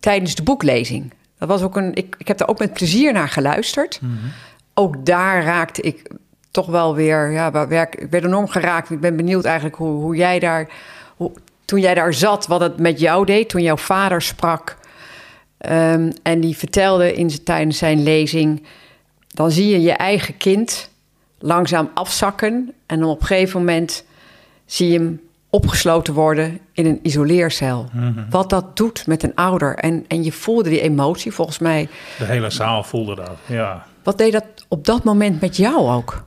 tijdens 0.00 0.34
de 0.34 0.42
boeklezing. 0.42 1.12
Dat 1.38 1.48
was 1.48 1.62
ook 1.62 1.76
een, 1.76 1.94
ik, 1.94 2.14
ik 2.18 2.28
heb 2.28 2.38
daar 2.38 2.48
ook 2.48 2.58
met 2.58 2.72
plezier 2.72 3.12
naar 3.12 3.28
geluisterd. 3.28 4.00
Mm 4.00 4.08
-hmm. 4.08 4.32
Ook 4.74 5.06
daar 5.06 5.44
raakte 5.44 5.82
ik 5.82 6.10
toch 6.56 6.66
wel 6.66 6.94
weer, 6.94 7.30
ja, 7.30 7.68
werk, 7.68 7.94
ik 7.94 8.10
ben 8.10 8.24
enorm 8.24 8.48
geraakt. 8.48 8.90
Ik 8.90 9.00
ben 9.00 9.16
benieuwd 9.16 9.44
eigenlijk 9.44 9.76
hoe, 9.76 10.00
hoe 10.02 10.16
jij 10.16 10.38
daar, 10.38 10.68
hoe, 11.16 11.32
toen 11.64 11.80
jij 11.80 11.94
daar 11.94 12.14
zat, 12.14 12.46
wat 12.46 12.60
het 12.60 12.78
met 12.78 13.00
jou 13.00 13.24
deed, 13.24 13.48
toen 13.48 13.62
jouw 13.62 13.76
vader 13.76 14.22
sprak. 14.22 14.76
Um, 15.70 16.12
en 16.22 16.40
die 16.40 16.56
vertelde 16.56 17.14
in, 17.14 17.44
tijdens 17.44 17.78
zijn 17.78 18.02
lezing, 18.02 18.66
dan 19.28 19.50
zie 19.50 19.68
je 19.68 19.80
je 19.80 19.92
eigen 19.92 20.36
kind 20.36 20.90
langzaam 21.38 21.90
afzakken. 21.94 22.72
En 22.86 23.04
op 23.04 23.20
een 23.20 23.26
gegeven 23.26 23.58
moment 23.58 24.04
zie 24.66 24.88
je 24.88 24.98
hem 24.98 25.20
opgesloten 25.50 26.14
worden 26.14 26.58
in 26.72 26.86
een 26.86 27.00
isoleercel. 27.02 27.88
Mm 27.92 28.00
-hmm. 28.00 28.26
Wat 28.30 28.50
dat 28.50 28.76
doet 28.76 29.06
met 29.06 29.22
een 29.22 29.34
ouder. 29.34 29.74
En, 29.74 30.04
en 30.08 30.24
je 30.24 30.32
voelde 30.32 30.68
die 30.68 30.80
emotie, 30.80 31.32
volgens 31.32 31.58
mij. 31.58 31.88
De 32.18 32.24
hele 32.24 32.50
zaal 32.50 32.82
voelde 32.82 33.14
dat, 33.14 33.36
ja. 33.46 33.86
Wat 34.02 34.18
deed 34.18 34.32
dat 34.32 34.44
op 34.68 34.84
dat 34.84 35.04
moment 35.04 35.40
met 35.40 35.56
jou 35.56 35.90
ook? 35.90 36.24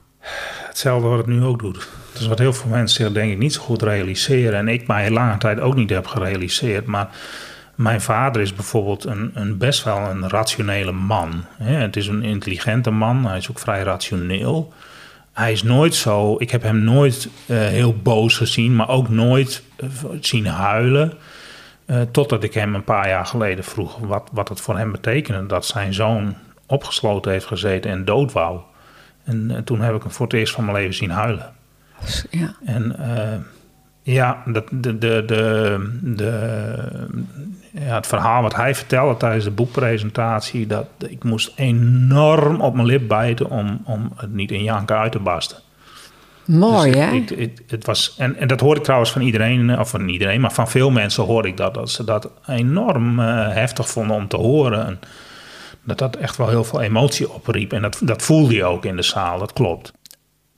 Hetzelfde 0.66 1.08
wat 1.08 1.18
het 1.18 1.26
nu 1.26 1.44
ook 1.44 1.58
doet. 1.58 1.88
Dus 2.12 2.26
wat 2.26 2.38
heel 2.38 2.52
veel 2.52 2.70
mensen 2.70 3.04
zich 3.04 3.12
denk 3.12 3.32
ik 3.32 3.38
niet 3.38 3.52
zo 3.52 3.60
goed 3.60 3.82
realiseren. 3.82 4.58
En 4.58 4.68
ik 4.68 4.86
mij 4.86 5.10
lange 5.10 5.38
tijd 5.38 5.60
ook 5.60 5.74
niet 5.74 5.90
heb 5.90 6.06
gerealiseerd. 6.06 6.86
Maar 6.86 7.08
mijn 7.74 8.00
vader 8.00 8.42
is 8.42 8.54
bijvoorbeeld 8.54 9.04
een, 9.04 9.30
een 9.34 9.58
best 9.58 9.84
wel 9.84 9.98
een 9.98 10.28
rationele 10.28 10.92
man. 10.92 11.44
Het 11.62 11.96
is 11.96 12.06
een 12.06 12.22
intelligente 12.22 12.90
man. 12.90 13.26
Hij 13.26 13.36
is 13.36 13.50
ook 13.50 13.58
vrij 13.58 13.82
rationeel. 13.82 14.72
Hij 15.32 15.52
is 15.52 15.62
nooit 15.62 15.94
zo... 15.94 16.34
Ik 16.38 16.50
heb 16.50 16.62
hem 16.62 16.78
nooit 16.78 17.28
uh, 17.46 17.58
heel 17.58 17.94
boos 17.94 18.36
gezien. 18.36 18.76
Maar 18.76 18.88
ook 18.88 19.08
nooit 19.08 19.62
uh, 19.76 19.88
zien 20.20 20.46
huilen. 20.46 21.12
Uh, 21.86 22.00
totdat 22.12 22.44
ik 22.44 22.54
hem 22.54 22.74
een 22.74 22.84
paar 22.84 23.08
jaar 23.08 23.26
geleden 23.26 23.64
vroeg 23.64 23.98
wat, 23.98 24.28
wat 24.32 24.48
het 24.48 24.60
voor 24.60 24.76
hem 24.76 24.92
betekende. 24.92 25.46
Dat 25.46 25.66
zijn 25.66 25.94
zoon 25.94 26.34
opgesloten 26.66 27.32
heeft 27.32 27.46
gezeten 27.46 27.90
en 27.90 28.04
dood 28.04 28.32
wou. 28.32 28.60
En, 29.24 29.50
en, 29.50 29.64
toen 29.64 29.80
heb 29.80 29.94
ik 29.94 30.02
hem 30.02 30.10
voor 30.10 30.26
het 30.26 30.34
eerst 30.34 30.54
van 30.54 30.64
mijn 30.64 30.76
leven 30.76 30.94
zien 30.94 31.10
huilen. 31.10 31.52
Ja. 32.30 32.54
En 32.64 32.96
uh, 33.00 34.14
ja, 34.14 34.42
dat, 34.46 34.64
de, 34.70 34.98
de, 34.98 35.24
de, 35.26 36.00
de, 36.02 36.32
ja, 37.70 37.94
het 37.94 38.06
verhaal 38.06 38.42
wat 38.42 38.54
hij 38.54 38.74
vertelde 38.74 39.16
tijdens 39.16 39.44
de 39.44 39.50
boekpresentatie... 39.50 40.66
dat 40.66 40.86
ik 41.08 41.24
moest 41.24 41.52
enorm 41.56 42.60
op 42.60 42.74
mijn 42.74 42.86
lip 42.86 43.08
bijten 43.08 43.50
om, 43.50 43.82
om 43.84 44.12
het 44.16 44.32
niet 44.32 44.50
in 44.50 44.62
janken 44.62 44.98
uit 44.98 45.12
te 45.12 45.18
barsten. 45.18 45.58
Mooi, 46.44 46.90
dus 46.90 47.00
hè? 47.00 47.10
Ik, 47.10 47.30
ik, 47.30 47.62
het 47.66 47.86
was, 47.86 48.14
en, 48.18 48.36
en 48.36 48.48
dat 48.48 48.60
hoor 48.60 48.76
ik 48.76 48.82
trouwens 48.82 49.12
van 49.12 49.22
iedereen, 49.22 49.78
of 49.78 49.90
van 49.90 50.08
iedereen... 50.08 50.40
maar 50.40 50.52
van 50.52 50.68
veel 50.68 50.90
mensen 50.90 51.24
hoor 51.24 51.46
ik 51.46 51.56
dat, 51.56 51.74
dat 51.74 51.90
ze 51.90 52.04
dat 52.04 52.30
enorm 52.46 53.20
uh, 53.20 53.48
heftig 53.48 53.88
vonden 53.88 54.16
om 54.16 54.28
te 54.28 54.36
horen... 54.36 54.86
En, 54.86 55.00
dat 55.84 55.98
dat 55.98 56.16
echt 56.16 56.36
wel 56.36 56.48
heel 56.48 56.64
veel 56.64 56.80
emotie 56.80 57.32
opriep. 57.32 57.72
En 57.72 57.82
dat, 57.82 58.00
dat 58.02 58.22
voelde 58.22 58.54
je 58.54 58.64
ook 58.64 58.84
in 58.84 58.96
de 58.96 59.02
zaal, 59.02 59.38
dat 59.38 59.52
klopt. 59.52 59.92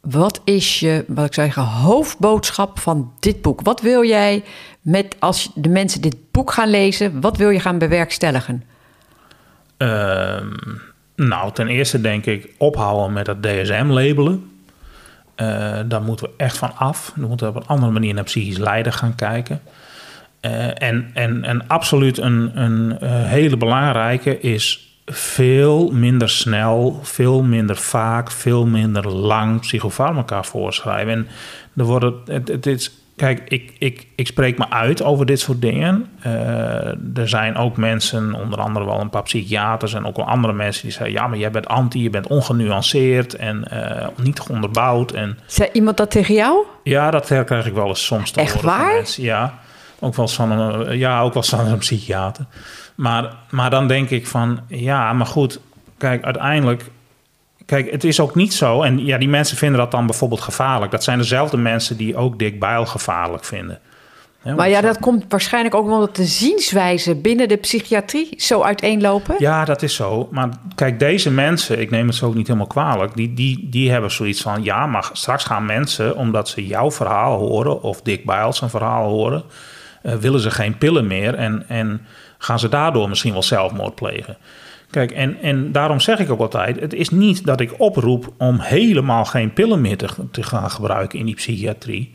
Wat 0.01 0.41
is 0.45 0.81
je, 0.81 1.05
wat 1.09 1.27
ik 1.27 1.35
zeg, 1.35 1.55
hoofdboodschap 1.55 2.79
van 2.79 3.13
dit 3.21 3.43
boek? 3.43 3.61
Wat 3.61 3.81
wil 3.81 4.05
jij 4.05 4.45
met, 4.81 5.17
als 5.19 5.51
de 5.55 5.69
mensen 5.69 6.01
dit 6.01 6.17
boek 6.31 6.53
gaan 6.53 6.71
lezen, 6.71 7.21
wat 7.21 7.37
wil 7.37 7.51
je 7.51 7.61
gaan 7.61 7.79
bewerkstelligen? 7.79 8.63
Uh, 9.79 10.37
Nou, 11.17 11.53
ten 11.53 11.69
eerste 11.69 12.01
denk 12.01 12.27
ik 12.27 12.55
ophouden 12.59 13.13
met 13.13 13.27
dat 13.27 13.43
DSM-labelen. 13.43 14.51
Uh, 15.37 15.79
daar 15.87 16.03
moeten 16.03 16.27
we 16.27 16.33
echt 16.37 16.59
van 16.59 16.77
af. 16.77 17.13
We 17.15 17.27
moeten 17.27 17.49
op 17.49 17.57
een 17.57 17.67
andere 17.67 17.93
manier 17.93 18.15
naar 18.15 18.25
psychisch 18.25 18.59
lijden 18.59 18.93
gaan 18.93 19.15
kijken. 19.15 19.61
Uh, 20.41 20.83
en, 20.83 21.11
en, 21.15 21.45
en 21.45 21.69
absoluut 21.69 22.19
een, 22.19 22.63
een 22.63 22.99
uh, 23.03 23.25
hele 23.25 23.57
belangrijke 23.57 24.41
is 24.41 24.92
veel 25.07 25.91
minder 25.91 26.31
snel, 26.31 27.01
veel 27.03 27.43
minder 27.43 27.77
vaak, 27.77 28.31
veel 28.31 28.67
minder 28.67 29.09
lang 29.09 29.61
psychofarmaca 29.61 30.43
voorschrijven. 30.43 31.13
En 31.13 31.29
er 31.77 31.85
worden, 31.85 32.15
het, 32.25 32.49
het 32.49 32.67
is, 32.67 32.93
kijk, 33.17 33.43
ik, 33.49 33.73
ik, 33.79 34.07
ik 34.17 34.27
spreek 34.27 34.59
me 34.59 34.71
uit 34.71 35.03
over 35.03 35.27
dit 35.27 35.41
soort 35.41 35.61
dingen. 35.61 36.07
Uh, 36.27 37.17
er 37.19 37.29
zijn 37.29 37.57
ook 37.57 37.77
mensen, 37.77 38.35
onder 38.35 38.59
andere 38.59 38.85
wel 38.85 39.01
een 39.01 39.11
paar 39.11 39.23
psychiaters 39.23 39.95
en 39.95 40.07
ook 40.07 40.17
wel 40.17 40.27
andere 40.27 40.53
mensen 40.53 40.83
die 40.83 40.93
zeggen: 40.93 41.13
ja, 41.13 41.27
maar 41.27 41.39
jij 41.39 41.51
bent 41.51 41.69
anti, 41.69 42.03
je 42.03 42.11
bent 42.11 42.27
ongenuanceerd 42.27 43.35
en 43.35 43.65
uh, 43.73 44.07
niet 44.17 44.41
onderbouwd. 44.51 45.13
En, 45.13 45.39
Zei 45.47 45.69
iemand 45.73 45.97
dat 45.97 46.11
tegen 46.11 46.35
jou? 46.35 46.65
Ja, 46.83 47.11
dat 47.11 47.27
krijg 47.27 47.67
ik 47.67 47.75
wel 47.75 47.89
eens 47.89 48.05
soms 48.05 48.31
te 48.31 48.41
Echt 48.41 48.61
waar? 48.61 48.95
Mensen. 48.95 49.23
Ja, 49.23 49.59
ook 50.01 50.15
wel 50.15 50.25
eens 50.25 50.35
van 50.35 50.51
een, 50.51 50.99
ja, 50.99 51.21
ook 51.21 51.35
wel 51.35 51.43
eens 51.43 51.53
van 51.53 51.67
een 51.67 51.79
psychiater. 51.79 52.47
Maar, 52.95 53.35
maar 53.51 53.71
dan 53.71 53.89
denk 53.89 54.11
ik 54.11 54.27
van, 54.27 54.61
ja, 54.69 55.13
maar 55.13 55.27
goed, 55.27 55.61
kijk, 55.99 56.25
uiteindelijk... 56.25 56.91
Kijk, 57.67 57.91
het 57.91 58.05
is 58.05 58.21
ook 58.21 58.35
niet 58.35 58.55
zo, 58.55 58.83
en 58.83 59.05
ja, 59.05 59.19
die 59.19 59.29
mensen 59.29 59.57
vinden 59.57 59.79
dat 59.79 59.91
dan 59.91 60.07
bijvoorbeeld 60.07 60.41
gevaarlijk. 60.41 60.91
Dat 60.91 61.05
zijn 61.05 61.19
dezelfde 61.19 61.57
mensen 61.57 61.97
die 61.97 62.17
ook 62.17 62.39
Dick 62.39 62.61
Bijl 62.61 62.87
gevaarlijk 62.87 63.45
vinden. 63.45 63.81
He, 64.43 64.55
maar 64.55 64.69
ja, 64.69 64.81
dat 64.81 64.99
komt 64.99 65.25
waarschijnlijk 65.29 65.75
ook 65.75 65.85
omdat 65.85 66.17
de 66.17 66.25
zienswijze 66.25 67.15
binnen 67.15 67.49
de 67.49 67.57
psychiatrie 67.57 68.29
zo 68.37 68.63
uiteenlopen. 68.63 69.35
Ja, 69.39 69.65
dat 69.65 69.83
is 69.83 69.95
zo. 69.95 70.29
Maar 70.31 70.49
kijk, 70.75 70.99
deze 70.99 71.31
mensen, 71.31 71.81
ik 71.81 71.91
neem 71.91 72.07
het 72.07 72.17
zo 72.17 72.27
ook 72.27 72.35
niet 72.35 72.47
helemaal 72.47 72.67
kwalijk, 72.67 73.15
die, 73.17 73.35
die, 73.35 73.69
die 73.71 73.91
hebben 73.91 74.11
zoiets 74.11 74.43
van: 74.43 74.63
ja, 74.63 74.87
maar 74.87 75.11
straks 75.13 75.45
gaan 75.45 75.67
mensen, 75.67 76.17
omdat 76.17 76.49
ze 76.49 76.67
jouw 76.67 76.91
verhaal 76.91 77.39
horen 77.39 77.83
of 77.83 78.03
Dick 78.03 78.25
Bijl 78.25 78.53
zijn 78.53 78.71
verhaal 78.71 79.09
horen, 79.09 79.43
uh, 80.03 80.15
willen 80.15 80.41
ze 80.41 80.51
geen 80.51 80.79
pillen 80.79 81.07
meer. 81.07 81.35
En, 81.35 81.65
en 81.69 82.07
gaan 82.39 82.59
ze 82.59 82.69
daardoor 82.69 83.09
misschien 83.09 83.33
wel 83.33 83.43
zelfmoord 83.43 83.95
plegen. 83.95 84.37
Kijk, 84.91 85.11
en, 85.11 85.37
en 85.43 85.73
daarom 85.73 86.01
zeg 86.01 86.19
ik 86.19 86.31
ook 86.31 86.41
altijd: 86.41 86.81
het 86.81 86.95
is 86.95 87.11
niet 87.11 87.47
dat 87.47 87.61
ik 87.61 87.81
oproep 87.81 88.33
om 88.39 88.61
helemaal 88.61 89.25
geen 89.25 89.53
pillen 89.53 89.81
meer 89.81 89.97
te, 90.31 90.43
gaan 90.43 90.71
gebruiken 90.71 91.19
in 91.19 91.27
die 91.27 91.35
psychiatrie. 91.35 92.13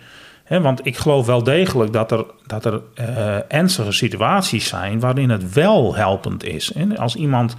Want 0.47 0.85
ik 0.85 0.97
geloof 0.97 1.25
wel 1.25 1.43
degelijk 1.43 1.93
dat 1.93 2.11
er, 2.11 2.25
dat 2.45 2.65
er 2.65 2.81
uh, 2.99 3.35
ernstige 3.47 3.91
situaties 3.91 4.67
zijn 4.67 4.99
waarin 4.99 5.29
het 5.29 5.53
wel 5.53 5.95
helpend 5.95 6.43
is. 6.43 6.71
En 6.71 6.97
als 6.97 7.15
iemand 7.15 7.55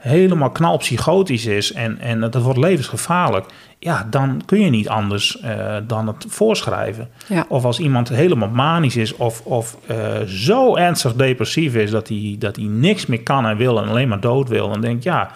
helemaal 0.00 0.50
knalpsychotisch 0.50 1.46
is 1.46 1.72
en, 1.72 1.98
en 1.98 2.20
dat 2.20 2.34
wordt 2.34 2.58
levensgevaarlijk, 2.58 3.46
ja, 3.78 4.06
dan 4.10 4.42
kun 4.46 4.60
je 4.60 4.70
niet 4.70 4.88
anders 4.88 5.38
uh, 5.44 5.76
dan 5.86 6.06
het 6.06 6.26
voorschrijven. 6.28 7.08
Ja. 7.26 7.44
Of 7.48 7.64
als 7.64 7.78
iemand 7.78 8.08
helemaal 8.08 8.48
manisch 8.48 8.96
is 8.96 9.16
of, 9.16 9.40
of 9.44 9.76
uh, 9.90 9.96
zo 10.26 10.76
ernstig 10.76 11.14
depressief 11.14 11.74
is 11.74 11.90
dat 11.90 12.08
hij, 12.08 12.36
dat 12.38 12.56
hij 12.56 12.64
niks 12.64 13.06
meer 13.06 13.22
kan 13.22 13.46
en 13.46 13.56
wil 13.56 13.82
en 13.82 13.88
alleen 13.88 14.08
maar 14.08 14.20
dood 14.20 14.48
wil, 14.48 14.68
dan 14.68 14.80
denk 14.80 14.96
ik, 14.96 15.02
ja, 15.02 15.30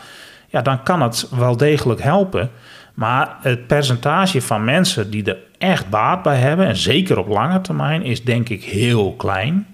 ja, 0.49 0.63
dan 0.63 0.83
kan 0.83 1.03
het 1.03 1.29
wel 1.31 1.57
degelijk 1.57 2.03
helpen. 2.03 2.51
Maar 2.95 3.37
het 3.41 3.67
percentage 3.67 4.43
van 4.43 4.65
mensen 4.65 5.11
die 5.11 5.25
er 5.25 5.39
echt 5.59 5.91
baat 5.91 6.23
bij 6.23 6.37
hebben, 6.37 6.67
en 6.67 6.77
zeker 6.77 7.19
op 7.19 7.29
lange 7.29 7.61
termijn, 7.61 8.03
is 8.03 8.25
denk 8.25 8.49
ik 8.49 8.65
heel 8.65 9.15
klein. 9.15 9.67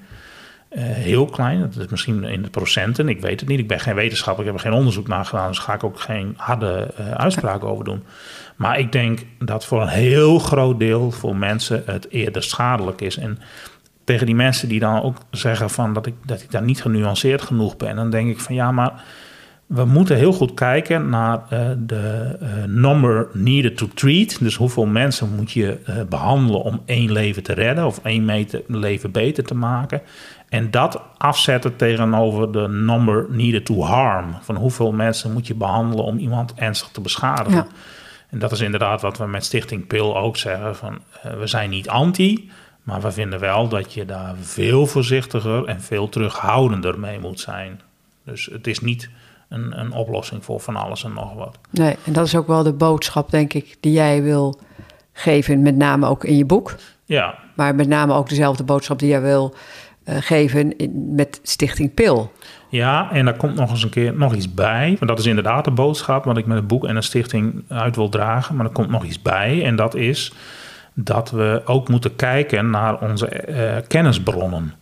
Uh, 0.70 0.82
heel 0.82 1.26
klein, 1.26 1.60
dat 1.60 1.76
is 1.76 1.86
misschien 1.86 2.24
in 2.24 2.42
de 2.42 2.50
procenten, 2.50 3.08
ik 3.08 3.20
weet 3.20 3.40
het 3.40 3.48
niet. 3.48 3.58
Ik 3.58 3.68
ben 3.68 3.80
geen 3.80 3.94
wetenschapper, 3.94 4.44
ik 4.44 4.50
heb 4.50 4.60
er 4.60 4.66
geen 4.70 4.78
onderzoek 4.78 5.08
naar 5.08 5.24
gedaan, 5.24 5.48
dus 5.48 5.58
ga 5.58 5.74
ik 5.74 5.84
ook 5.84 6.00
geen 6.00 6.34
harde 6.36 6.94
uh, 7.00 7.10
uitspraken 7.10 7.68
over 7.68 7.84
doen. 7.84 8.04
Maar 8.56 8.78
ik 8.78 8.92
denk 8.92 9.20
dat 9.38 9.64
voor 9.64 9.82
een 9.82 9.88
heel 9.88 10.38
groot 10.38 10.78
deel 10.78 11.10
voor 11.10 11.36
mensen 11.36 11.82
het 11.86 12.10
eerder 12.10 12.42
schadelijk 12.42 13.00
is. 13.00 13.16
En 13.16 13.38
tegen 14.04 14.26
die 14.26 14.34
mensen 14.34 14.68
die 14.68 14.80
dan 14.80 15.02
ook 15.02 15.16
zeggen 15.30 15.70
van 15.70 15.92
dat 15.92 16.06
ik, 16.06 16.14
dat 16.24 16.42
ik 16.42 16.50
daar 16.50 16.62
niet 16.62 16.82
genuanceerd 16.82 17.42
genoeg 17.42 17.76
ben, 17.76 17.96
dan 17.96 18.10
denk 18.10 18.30
ik 18.30 18.40
van 18.40 18.54
ja, 18.54 18.72
maar 18.72 19.04
we 19.70 19.84
moeten 19.84 20.16
heel 20.16 20.32
goed 20.32 20.54
kijken 20.54 21.08
naar 21.08 21.38
uh, 21.52 21.70
de 21.78 22.36
uh, 22.42 22.48
number 22.64 23.28
needed 23.32 23.76
to 23.76 23.88
treat. 23.94 24.38
Dus 24.40 24.56
hoeveel 24.56 24.86
mensen 24.86 25.34
moet 25.36 25.52
je 25.52 25.78
uh, 25.88 25.96
behandelen 26.08 26.62
om 26.62 26.82
één 26.84 27.12
leven 27.12 27.42
te 27.42 27.52
redden 27.52 27.86
of 27.86 28.00
één 28.02 28.24
meter, 28.24 28.62
leven 28.66 29.10
beter 29.10 29.44
te 29.44 29.54
maken. 29.54 30.02
En 30.48 30.70
dat 30.70 31.02
afzetten 31.18 31.76
tegenover 31.76 32.52
de 32.52 32.68
number 32.68 33.26
needed 33.28 33.64
to 33.64 33.82
harm. 33.82 34.36
Van 34.40 34.56
hoeveel 34.56 34.92
mensen 34.92 35.32
moet 35.32 35.46
je 35.46 35.54
behandelen 35.54 36.04
om 36.04 36.18
iemand 36.18 36.54
ernstig 36.54 36.88
te 36.88 37.00
beschadigen. 37.00 37.52
Ja. 37.52 37.66
En 38.30 38.38
dat 38.38 38.52
is 38.52 38.60
inderdaad 38.60 39.00
wat 39.00 39.18
we 39.18 39.26
met 39.26 39.44
Stichting 39.44 39.86
PIL 39.86 40.16
ook 40.16 40.36
zeggen. 40.36 40.76
Van, 40.76 40.98
we 41.38 41.46
zijn 41.46 41.70
niet 41.70 41.88
anti, 41.88 42.50
maar 42.82 43.00
we 43.00 43.10
vinden 43.10 43.40
wel 43.40 43.68
dat 43.68 43.92
je 43.92 44.04
daar 44.04 44.34
veel 44.40 44.86
voorzichtiger 44.86 45.64
en 45.64 45.80
veel 45.80 46.08
terughoudender 46.08 46.98
mee 46.98 47.18
moet 47.18 47.40
zijn. 47.40 47.80
Dus 48.24 48.48
het 48.52 48.66
is 48.66 48.80
niet 48.80 49.10
een, 49.50 49.80
een 49.80 49.92
oplossing 49.92 50.44
voor 50.44 50.60
van 50.60 50.76
alles 50.76 51.04
en 51.04 51.12
nog 51.12 51.34
wat. 51.34 51.58
Nee, 51.70 51.96
en 52.04 52.12
dat 52.12 52.26
is 52.26 52.36
ook 52.36 52.46
wel 52.46 52.62
de 52.62 52.72
boodschap, 52.72 53.30
denk 53.30 53.52
ik, 53.52 53.76
die 53.80 53.92
jij 53.92 54.22
wil 54.22 54.60
geven, 55.12 55.62
met 55.62 55.76
name 55.76 56.06
ook 56.06 56.24
in 56.24 56.36
je 56.36 56.44
boek. 56.44 56.74
Ja. 57.04 57.38
Maar 57.54 57.74
met 57.74 57.88
name 57.88 58.12
ook 58.12 58.28
dezelfde 58.28 58.64
boodschap 58.64 58.98
die 58.98 59.08
jij 59.08 59.20
wil 59.20 59.54
uh, 60.04 60.16
geven 60.20 60.76
in, 60.76 61.14
met 61.14 61.40
Stichting 61.42 61.94
PIL. 61.94 62.32
Ja, 62.68 63.12
en 63.12 63.24
daar 63.24 63.36
komt 63.36 63.54
nog 63.54 63.70
eens 63.70 63.82
een 63.82 63.90
keer 63.90 64.14
nog 64.14 64.34
iets 64.34 64.54
bij. 64.54 64.86
Want 64.86 65.10
dat 65.10 65.18
is 65.18 65.26
inderdaad 65.26 65.64
de 65.64 65.70
boodschap 65.70 66.24
wat 66.24 66.36
ik 66.36 66.46
met 66.46 66.56
het 66.56 66.66
boek 66.66 66.86
en 66.86 66.96
een 66.96 67.02
stichting 67.02 67.64
uit 67.68 67.96
wil 67.96 68.08
dragen. 68.08 68.56
Maar 68.56 68.66
er 68.66 68.72
komt 68.72 68.90
nog 68.90 69.04
iets 69.04 69.22
bij. 69.22 69.64
En 69.64 69.76
dat 69.76 69.94
is 69.94 70.32
dat 70.94 71.30
we 71.30 71.62
ook 71.64 71.88
moeten 71.88 72.16
kijken 72.16 72.70
naar 72.70 73.00
onze 73.00 73.44
uh, 73.48 73.76
kennisbronnen 73.86 74.74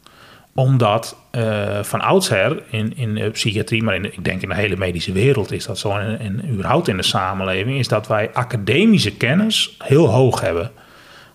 omdat 0.55 1.17
uh, 1.33 1.83
van 1.83 2.01
oudsher 2.01 2.63
in, 2.71 2.93
in 2.97 3.15
de 3.15 3.31
psychiatrie, 3.31 3.83
maar 3.83 3.95
in, 3.95 4.05
ik 4.05 4.25
denk 4.25 4.43
in 4.43 4.49
de 4.49 4.55
hele 4.55 4.77
medische 4.77 5.13
wereld 5.13 5.53
is 5.53 5.67
dat 5.67 5.79
zo, 5.79 5.91
en, 5.91 6.19
en 6.19 6.49
überhaupt 6.51 6.89
in 6.89 6.97
de 6.97 7.03
samenleving, 7.03 7.79
is 7.79 7.89
dat 7.89 8.07
wij 8.07 8.31
academische 8.33 9.17
kennis 9.17 9.77
heel 9.85 10.07
hoog 10.07 10.41
hebben. 10.41 10.71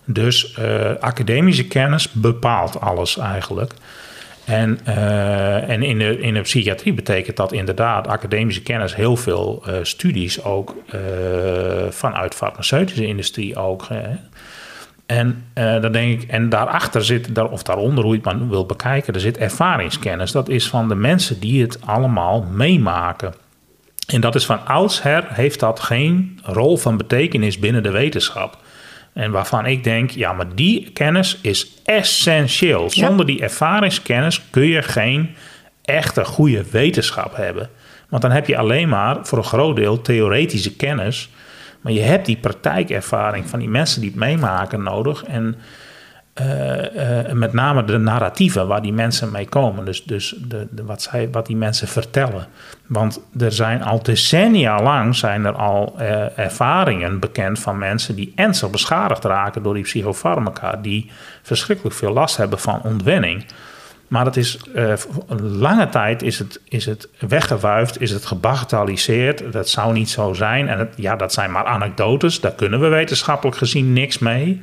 Dus 0.06 0.58
uh, 0.60 0.92
academische 1.00 1.68
kennis 1.68 2.12
bepaalt 2.12 2.80
alles 2.80 3.18
eigenlijk. 3.18 3.74
En, 4.46 4.80
en 5.68 5.84
in, 5.84 6.00
de, 6.00 6.20
in 6.20 6.34
de 6.34 6.42
psychiatrie 6.42 6.94
betekent 6.94 7.38
dat 7.38 7.52
inderdaad 7.52 8.08
academische 8.08 8.62
kennis 8.62 8.96
heel 8.96 9.16
veel 9.16 9.64
studies 9.82 10.44
ook 10.44 10.76
vanuit 11.90 12.32
de 12.32 12.38
farmaceutische 12.38 13.06
industrie 13.06 13.56
ook. 13.56 13.88
En 15.06 15.46
uh, 15.58 15.82
dan 15.82 15.92
denk 15.92 16.22
ik, 16.22 16.30
en 16.30 16.50
daarachter 16.50 17.06
zit, 17.06 17.36
daar, 17.36 17.50
of 17.50 17.64
daaronder, 17.64 18.04
hoe 18.04 18.14
je 18.14 18.22
het 18.24 18.38
maar 18.38 18.50
wil 18.50 18.66
bekijken, 18.66 19.14
er 19.14 19.20
zit 19.20 19.38
ervaringskennis. 19.38 20.32
Dat 20.32 20.50
is 20.50 20.68
van 20.68 20.88
de 20.88 20.96
mensen 20.96 21.40
die 21.40 21.62
het 21.62 21.78
allemaal 21.86 22.42
meemaken. 22.52 23.34
En 24.08 24.22
dat 24.22 24.36
is 24.36 24.46
van 24.46 24.66
oudsher, 24.66 25.26
heeft 25.28 25.60
dat 25.60 25.80
geen 25.80 26.40
rol 26.44 26.78
van 26.78 26.98
betekenis 26.98 27.60
binnen 27.60 27.84
de 27.84 27.92
wetenschap. 27.92 28.58
En 29.14 29.32
waarvan 29.32 29.66
ik 29.66 29.84
denk, 29.84 30.10
ja, 30.10 30.34
maar 30.34 30.56
die 30.56 30.92
kennis 30.92 31.38
is 31.42 31.68
essentieel. 31.84 32.90
Zonder 32.90 33.20
ja. 33.20 33.34
die 33.34 33.42
ervaringskennis 33.42 34.42
kun 34.50 34.66
je 34.66 34.82
geen 34.82 35.36
echte 35.82 36.26
goede 36.26 36.64
wetenschap 36.72 37.36
hebben. 37.36 37.70
Want 38.10 38.22
dan 38.22 38.32
heb 38.32 38.48
je 38.48 38.58
alleen 38.58 38.90
maar 38.90 39.18
voor 39.22 39.38
een 39.38 39.44
groot 39.44 39.76
deel 39.76 40.02
theoretische 40.02 40.76
kennis. 40.76 41.30
Maar 41.84 41.94
je 41.94 42.02
hebt 42.02 42.26
die 42.26 42.38
praktijkervaring 42.38 43.50
van 43.50 43.60
die 43.60 43.70
mensen 43.70 44.02
die 44.02 44.10
het 44.10 44.20
meemaken 44.20 44.84
nodig. 44.84 45.24
En 45.24 45.56
uh, 46.42 47.26
uh, 47.26 47.32
met 47.32 47.54
name 47.54 47.84
de 47.84 47.98
narratieven 47.98 48.68
waar 48.68 48.82
die 48.82 48.94
mensen 48.94 49.32
mee 49.32 49.50
komen. 49.50 49.86
Dus, 49.86 50.04
dus 50.04 50.36
de, 50.48 50.68
de, 50.72 50.84
wat, 50.84 51.02
zij, 51.02 51.30
wat 51.32 51.46
die 51.46 51.56
mensen 51.56 51.88
vertellen. 51.88 52.48
Want 52.88 53.20
er 53.40 53.52
zijn 53.52 53.84
al 53.84 54.04
decennia 54.04 54.82
lang 54.82 55.16
zijn 55.16 55.46
er 55.46 55.54
al 55.54 55.96
uh, 56.00 56.38
ervaringen 56.40 57.20
bekend 57.20 57.60
van 57.60 57.78
mensen 57.78 58.16
die 58.16 58.32
ernstig 58.36 58.70
beschadigd 58.70 59.24
raken 59.24 59.64
door 59.64 59.74
die 59.74 59.84
psychofarmaca. 59.84 60.76
Die 60.76 61.12
verschrikkelijk 61.42 61.96
veel 61.96 62.14
last 62.14 62.38
hebben 62.38 62.60
van 62.60 62.82
ontwenning. 62.84 63.46
Maar 64.14 64.24
dat 64.24 64.36
is, 64.36 64.60
uh, 64.76 64.94
lange 65.40 65.90
tijd 65.90 66.24
is 66.24 66.40
het, 66.40 66.60
is 66.64 66.86
het 66.86 67.10
weggewuifd, 67.20 68.02
is 68.02 68.12
het 68.12 68.26
gebagatelliseerd. 68.26 69.52
Dat 69.52 69.70
zou 69.70 69.94
niet 69.94 70.10
zo 70.10 70.34
zijn. 70.34 70.68
En 70.68 70.80
het, 70.80 70.94
ja, 70.96 71.16
dat 71.16 71.34
zijn 71.34 71.52
maar 71.52 71.66
anekdotes. 71.66 72.40
Daar 72.40 72.52
kunnen 72.52 72.80
we 72.80 72.88
wetenschappelijk 72.88 73.58
gezien 73.58 73.94
niks 73.94 74.20
mee. 74.20 74.62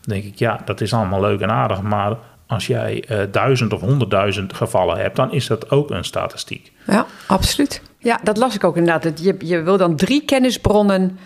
Dan 0.00 0.14
denk 0.14 0.24
ik, 0.24 0.38
ja, 0.38 0.60
dat 0.64 0.80
is 0.80 0.92
allemaal 0.92 1.20
leuk 1.20 1.40
en 1.40 1.50
aardig. 1.50 1.82
Maar 1.82 2.16
als 2.46 2.66
jij 2.66 3.04
uh, 3.10 3.18
duizend 3.30 3.72
of 3.72 3.80
honderdduizend 3.80 4.54
gevallen 4.54 4.98
hebt, 4.98 5.16
dan 5.16 5.32
is 5.32 5.46
dat 5.46 5.70
ook 5.70 5.90
een 5.90 6.04
statistiek. 6.04 6.72
Ja, 6.86 7.06
absoluut. 7.26 7.82
Ja, 7.98 8.20
dat 8.22 8.36
las 8.36 8.54
ik 8.54 8.64
ook 8.64 8.76
inderdaad. 8.76 9.20
Je, 9.22 9.36
je 9.38 9.62
wil 9.62 9.76
dan 9.76 9.96
drie 9.96 10.24
kennisbronnen 10.24 11.18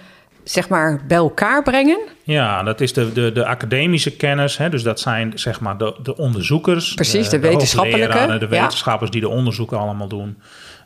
zeg 0.45 0.69
maar 0.69 1.01
bij 1.09 1.17
elkaar 1.17 1.63
brengen. 1.63 1.99
Ja, 2.23 2.63
dat 2.63 2.81
is 2.81 2.93
de, 2.93 3.13
de, 3.13 3.33
de 3.33 3.47
academische 3.47 4.17
kennis. 4.17 4.57
Hè? 4.57 4.69
Dus 4.69 4.83
dat 4.83 5.01
zijn 5.01 5.33
zeg 5.35 5.61
maar 5.61 5.79
de, 5.79 5.95
de 6.03 6.17
onderzoekers. 6.17 6.95
Precies, 6.95 7.29
de, 7.29 7.39
wetenschappelijke. 7.39 8.07
hoogleraren, 8.07 8.41
De 8.41 8.49
wetenschappers 8.49 9.11
die 9.11 9.21
de 9.21 9.29
onderzoeken 9.29 9.79
allemaal 9.79 10.09
doen. 10.09 10.39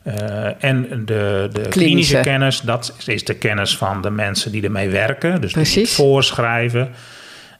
Eh, 0.03 0.65
en 0.65 0.83
de, 0.89 0.97
de 1.05 1.49
klinische. 1.51 1.69
Klinische. 1.71 2.21
kennis, 2.21 2.61
dat 2.61 2.95
is 3.07 3.25
de 3.25 3.35
kennis 3.35 3.77
van 3.77 4.03
de 4.03 4.11
mensen 4.11 4.53
die 4.53 4.63
ermee 4.63 4.89
werken. 4.89 5.41
Dus 5.41 5.53
die 5.53 5.83
het 5.83 5.91
voorschrijven. 5.91 6.91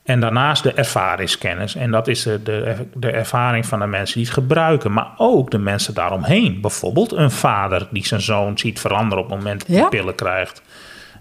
En 0.03 0.19
daarnaast 0.19 0.63
de 0.63 0.71
ervaringskennis. 0.73 1.75
En 1.75 1.91
dat 1.91 2.07
is 2.07 2.23
de, 2.23 2.43
de, 2.43 2.75
de 2.93 3.09
ervaring 3.11 3.65
van 3.65 3.79
de 3.79 3.85
mensen 3.85 4.15
die 4.15 4.25
het 4.25 4.33
gebruiken. 4.33 4.93
Maar 4.93 5.07
ook 5.17 5.51
de 5.51 5.57
mensen 5.57 5.93
daaromheen. 5.93 6.61
Bijvoorbeeld 6.61 7.11
een 7.11 7.31
vader 7.31 7.87
die 7.91 8.05
zijn 8.07 8.21
zoon 8.21 8.57
ziet 8.57 8.79
veranderen 8.79 9.23
op 9.23 9.29
het 9.29 9.37
moment 9.39 9.59
dat 9.59 9.67
hij 9.67 9.77
Ja. 9.77 9.87
pillen 9.87 10.15
krijgt. 10.15 10.61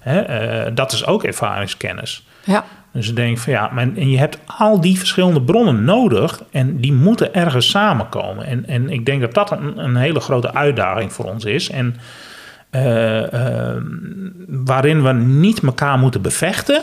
Hè, 0.05 0.21
eh, 0.21 0.71
dat 0.75 0.93
is 0.93 1.07
ook 1.07 1.25
ervaringskennis. 1.25 2.27
Ja, 2.45 2.65
Dus 2.93 3.09
ik 3.09 3.17
denk 3.17 3.39
van 3.39 3.53
ja, 3.53 3.71
maar, 3.73 3.83
en 3.83 4.11
je 4.11 4.19
hebt 4.19 4.39
al 4.59 4.81
die 4.81 4.99
verschillende 4.99 5.43
bronnen 5.43 5.85
nodig 5.85 6.43
en 6.51 6.77
die 6.81 6.93
moeten 6.93 7.35
ergens 7.35 7.71
samenkomen. 7.71 8.47
En, 8.47 8.67
en 8.67 8.91
ik 8.91 9.07
denk 9.07 9.21
dat 9.21 9.35
dat 9.35 9.51
een, 9.51 9.79
een 9.79 9.97
hele 9.97 10.21
grote 10.21 10.55
uitdaging 10.55 11.13
voor 11.13 11.25
ons 11.25 11.45
is. 11.45 11.71
En 11.71 11.97
eh, 12.71 13.73
eh, 13.73 13.83
waarin 14.49 15.03
we 15.03 15.13
niet 15.13 15.63
elkaar 15.63 15.99
moeten 15.99 16.23
bevechten, 16.23 16.83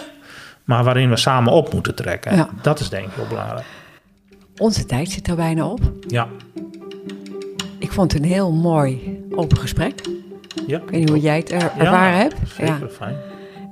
maar 0.63 0.83
waarin 0.83 1.09
we 1.09 1.17
samen 1.17 1.53
op 1.53 1.73
moeten 1.73 1.95
trekken. 1.95 2.35
Ja. 2.35 2.49
Dat 2.61 2.79
is 2.79 2.89
denk 2.89 3.05
ik 3.05 3.11
heel 3.15 3.27
belangrijk. 3.27 3.65
onze 4.57 4.85
tijd 4.85 5.09
zit 5.09 5.27
er 5.27 5.35
bijna 5.35 5.65
op. 5.65 5.79
Ja, 6.07 6.27
Ik 7.79 7.91
vond 7.91 8.11
het 8.11 8.21
een 8.21 8.27
heel 8.27 8.51
mooi 8.51 9.19
open 9.35 9.57
gesprek. 9.57 10.01
Ja. 10.67 10.77
Ik 10.77 10.89
weet 10.89 10.99
niet 10.99 11.09
hoe 11.09 11.19
jij 11.19 11.37
het 11.37 11.51
er, 11.51 11.71
ervaren 11.77 12.17
hebt. 12.17 12.35
Zeker, 12.47 12.79
Ja. 12.79 12.87
fijn. 12.89 13.15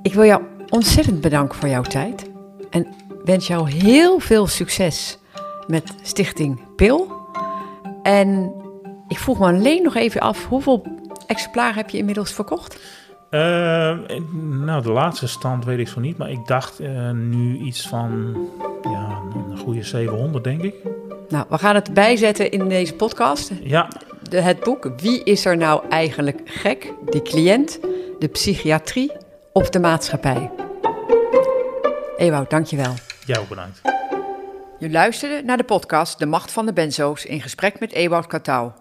Ik 0.02 0.14
wil 0.14 0.24
jou 0.24 0.42
ontzettend 0.68 1.20
bedanken 1.20 1.58
voor 1.58 1.68
jouw 1.68 1.82
tijd. 1.82 2.30
En 2.70 2.86
wens 3.24 3.46
jou 3.46 3.70
heel 3.70 4.18
veel 4.18 4.46
succes 4.46 5.18
met 5.66 5.92
Stichting 6.02 6.60
Pil. 6.76 7.12
En 8.02 8.52
ik 9.08 9.18
vroeg 9.18 9.38
me 9.38 9.46
alleen 9.46 9.82
nog 9.82 9.94
even 9.94 10.20
af, 10.20 10.46
hoeveel 10.46 10.86
exemplaren 11.26 11.74
heb 11.74 11.90
je 11.90 11.98
inmiddels 11.98 12.32
verkocht? 12.32 12.80
Eh, 13.30 13.96
nou, 14.64 14.82
de 14.82 14.90
laatste 14.92 15.26
stand 15.28 15.64
weet 15.64 15.78
ik 15.78 15.88
zo 15.88 16.00
niet, 16.00 16.16
maar 16.18 16.30
ik 16.30 16.46
dacht 16.46 16.78
eh, 16.80 17.10
nu 17.10 17.56
iets 17.58 17.88
van 17.88 18.36
ja, 18.82 19.18
een 19.50 19.58
goede 19.58 19.82
700, 19.82 20.44
denk 20.44 20.62
ik. 20.62 20.74
Nou, 21.28 21.44
we 21.48 21.58
gaan 21.58 21.74
het 21.74 21.94
bijzetten 21.94 22.50
in 22.50 22.68
deze 22.68 22.94
podcast. 22.94 23.52
Ja, 23.62 23.88
De, 24.30 24.40
het 24.40 24.60
boek 24.60 24.90
Wie 24.96 25.24
is 25.24 25.44
er 25.44 25.56
nou 25.56 25.88
eigenlijk 25.88 26.40
gek? 26.44 26.92
De 27.04 27.22
cliënt, 27.22 27.78
de 28.18 28.28
psychiatrie 28.28 29.12
of 29.52 29.70
de 29.70 29.78
maatschappij? 29.78 30.50
Ewout, 32.16 32.50
dankjewel. 32.50 32.94
jou 33.26 33.46
bedankt. 33.46 33.80
Je 34.78 34.90
luisterde 34.90 35.42
naar 35.42 35.56
de 35.56 35.64
podcast 35.64 36.18
De 36.18 36.26
Macht 36.26 36.52
van 36.52 36.66
de 36.66 36.72
Benzo's 36.72 37.24
in 37.24 37.40
gesprek 37.40 37.80
met 37.80 37.92
Ewout 37.92 38.26
Katouw. 38.26 38.74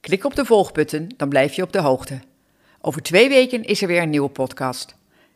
Klik 0.00 0.24
op 0.24 0.34
de 0.34 0.44
volgbutton, 0.44 1.12
dan 1.16 1.28
blijf 1.28 1.52
je 1.52 1.62
op 1.62 1.72
de 1.72 1.80
hoogte. 1.80 2.20
Over 2.80 3.02
twee 3.02 3.28
weken 3.28 3.64
is 3.64 3.82
er 3.82 3.88
weer 3.88 4.02
een 4.02 4.10
nieuwe 4.10 4.30
podcast. 4.30 4.94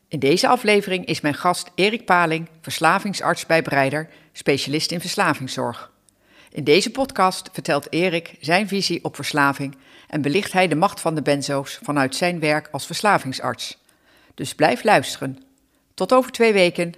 In 0.08 0.18
deze 0.18 0.48
aflevering 0.48 1.06
is 1.06 1.20
mijn 1.20 1.34
gast 1.34 1.70
Erik 1.74 2.04
Paling, 2.04 2.48
verslavingsarts 2.60 3.46
bij 3.46 3.62
Breider, 3.62 4.08
specialist 4.32 4.92
in 4.92 5.00
verslavingszorg. 5.00 5.92
In 6.54 6.64
deze 6.64 6.90
podcast 6.90 7.48
vertelt 7.52 7.92
Erik 7.92 8.34
zijn 8.40 8.68
visie 8.68 9.04
op 9.04 9.14
verslaving 9.14 9.76
en 10.08 10.22
belicht 10.22 10.52
hij 10.52 10.68
de 10.68 10.74
macht 10.74 11.00
van 11.00 11.14
de 11.14 11.22
benzo's 11.22 11.78
vanuit 11.82 12.16
zijn 12.16 12.40
werk 12.40 12.68
als 12.72 12.86
verslavingsarts. 12.86 13.78
Dus 14.34 14.54
blijf 14.54 14.84
luisteren. 14.84 15.42
Tot 15.94 16.12
over 16.12 16.30
twee 16.30 16.52
weken. 16.52 16.94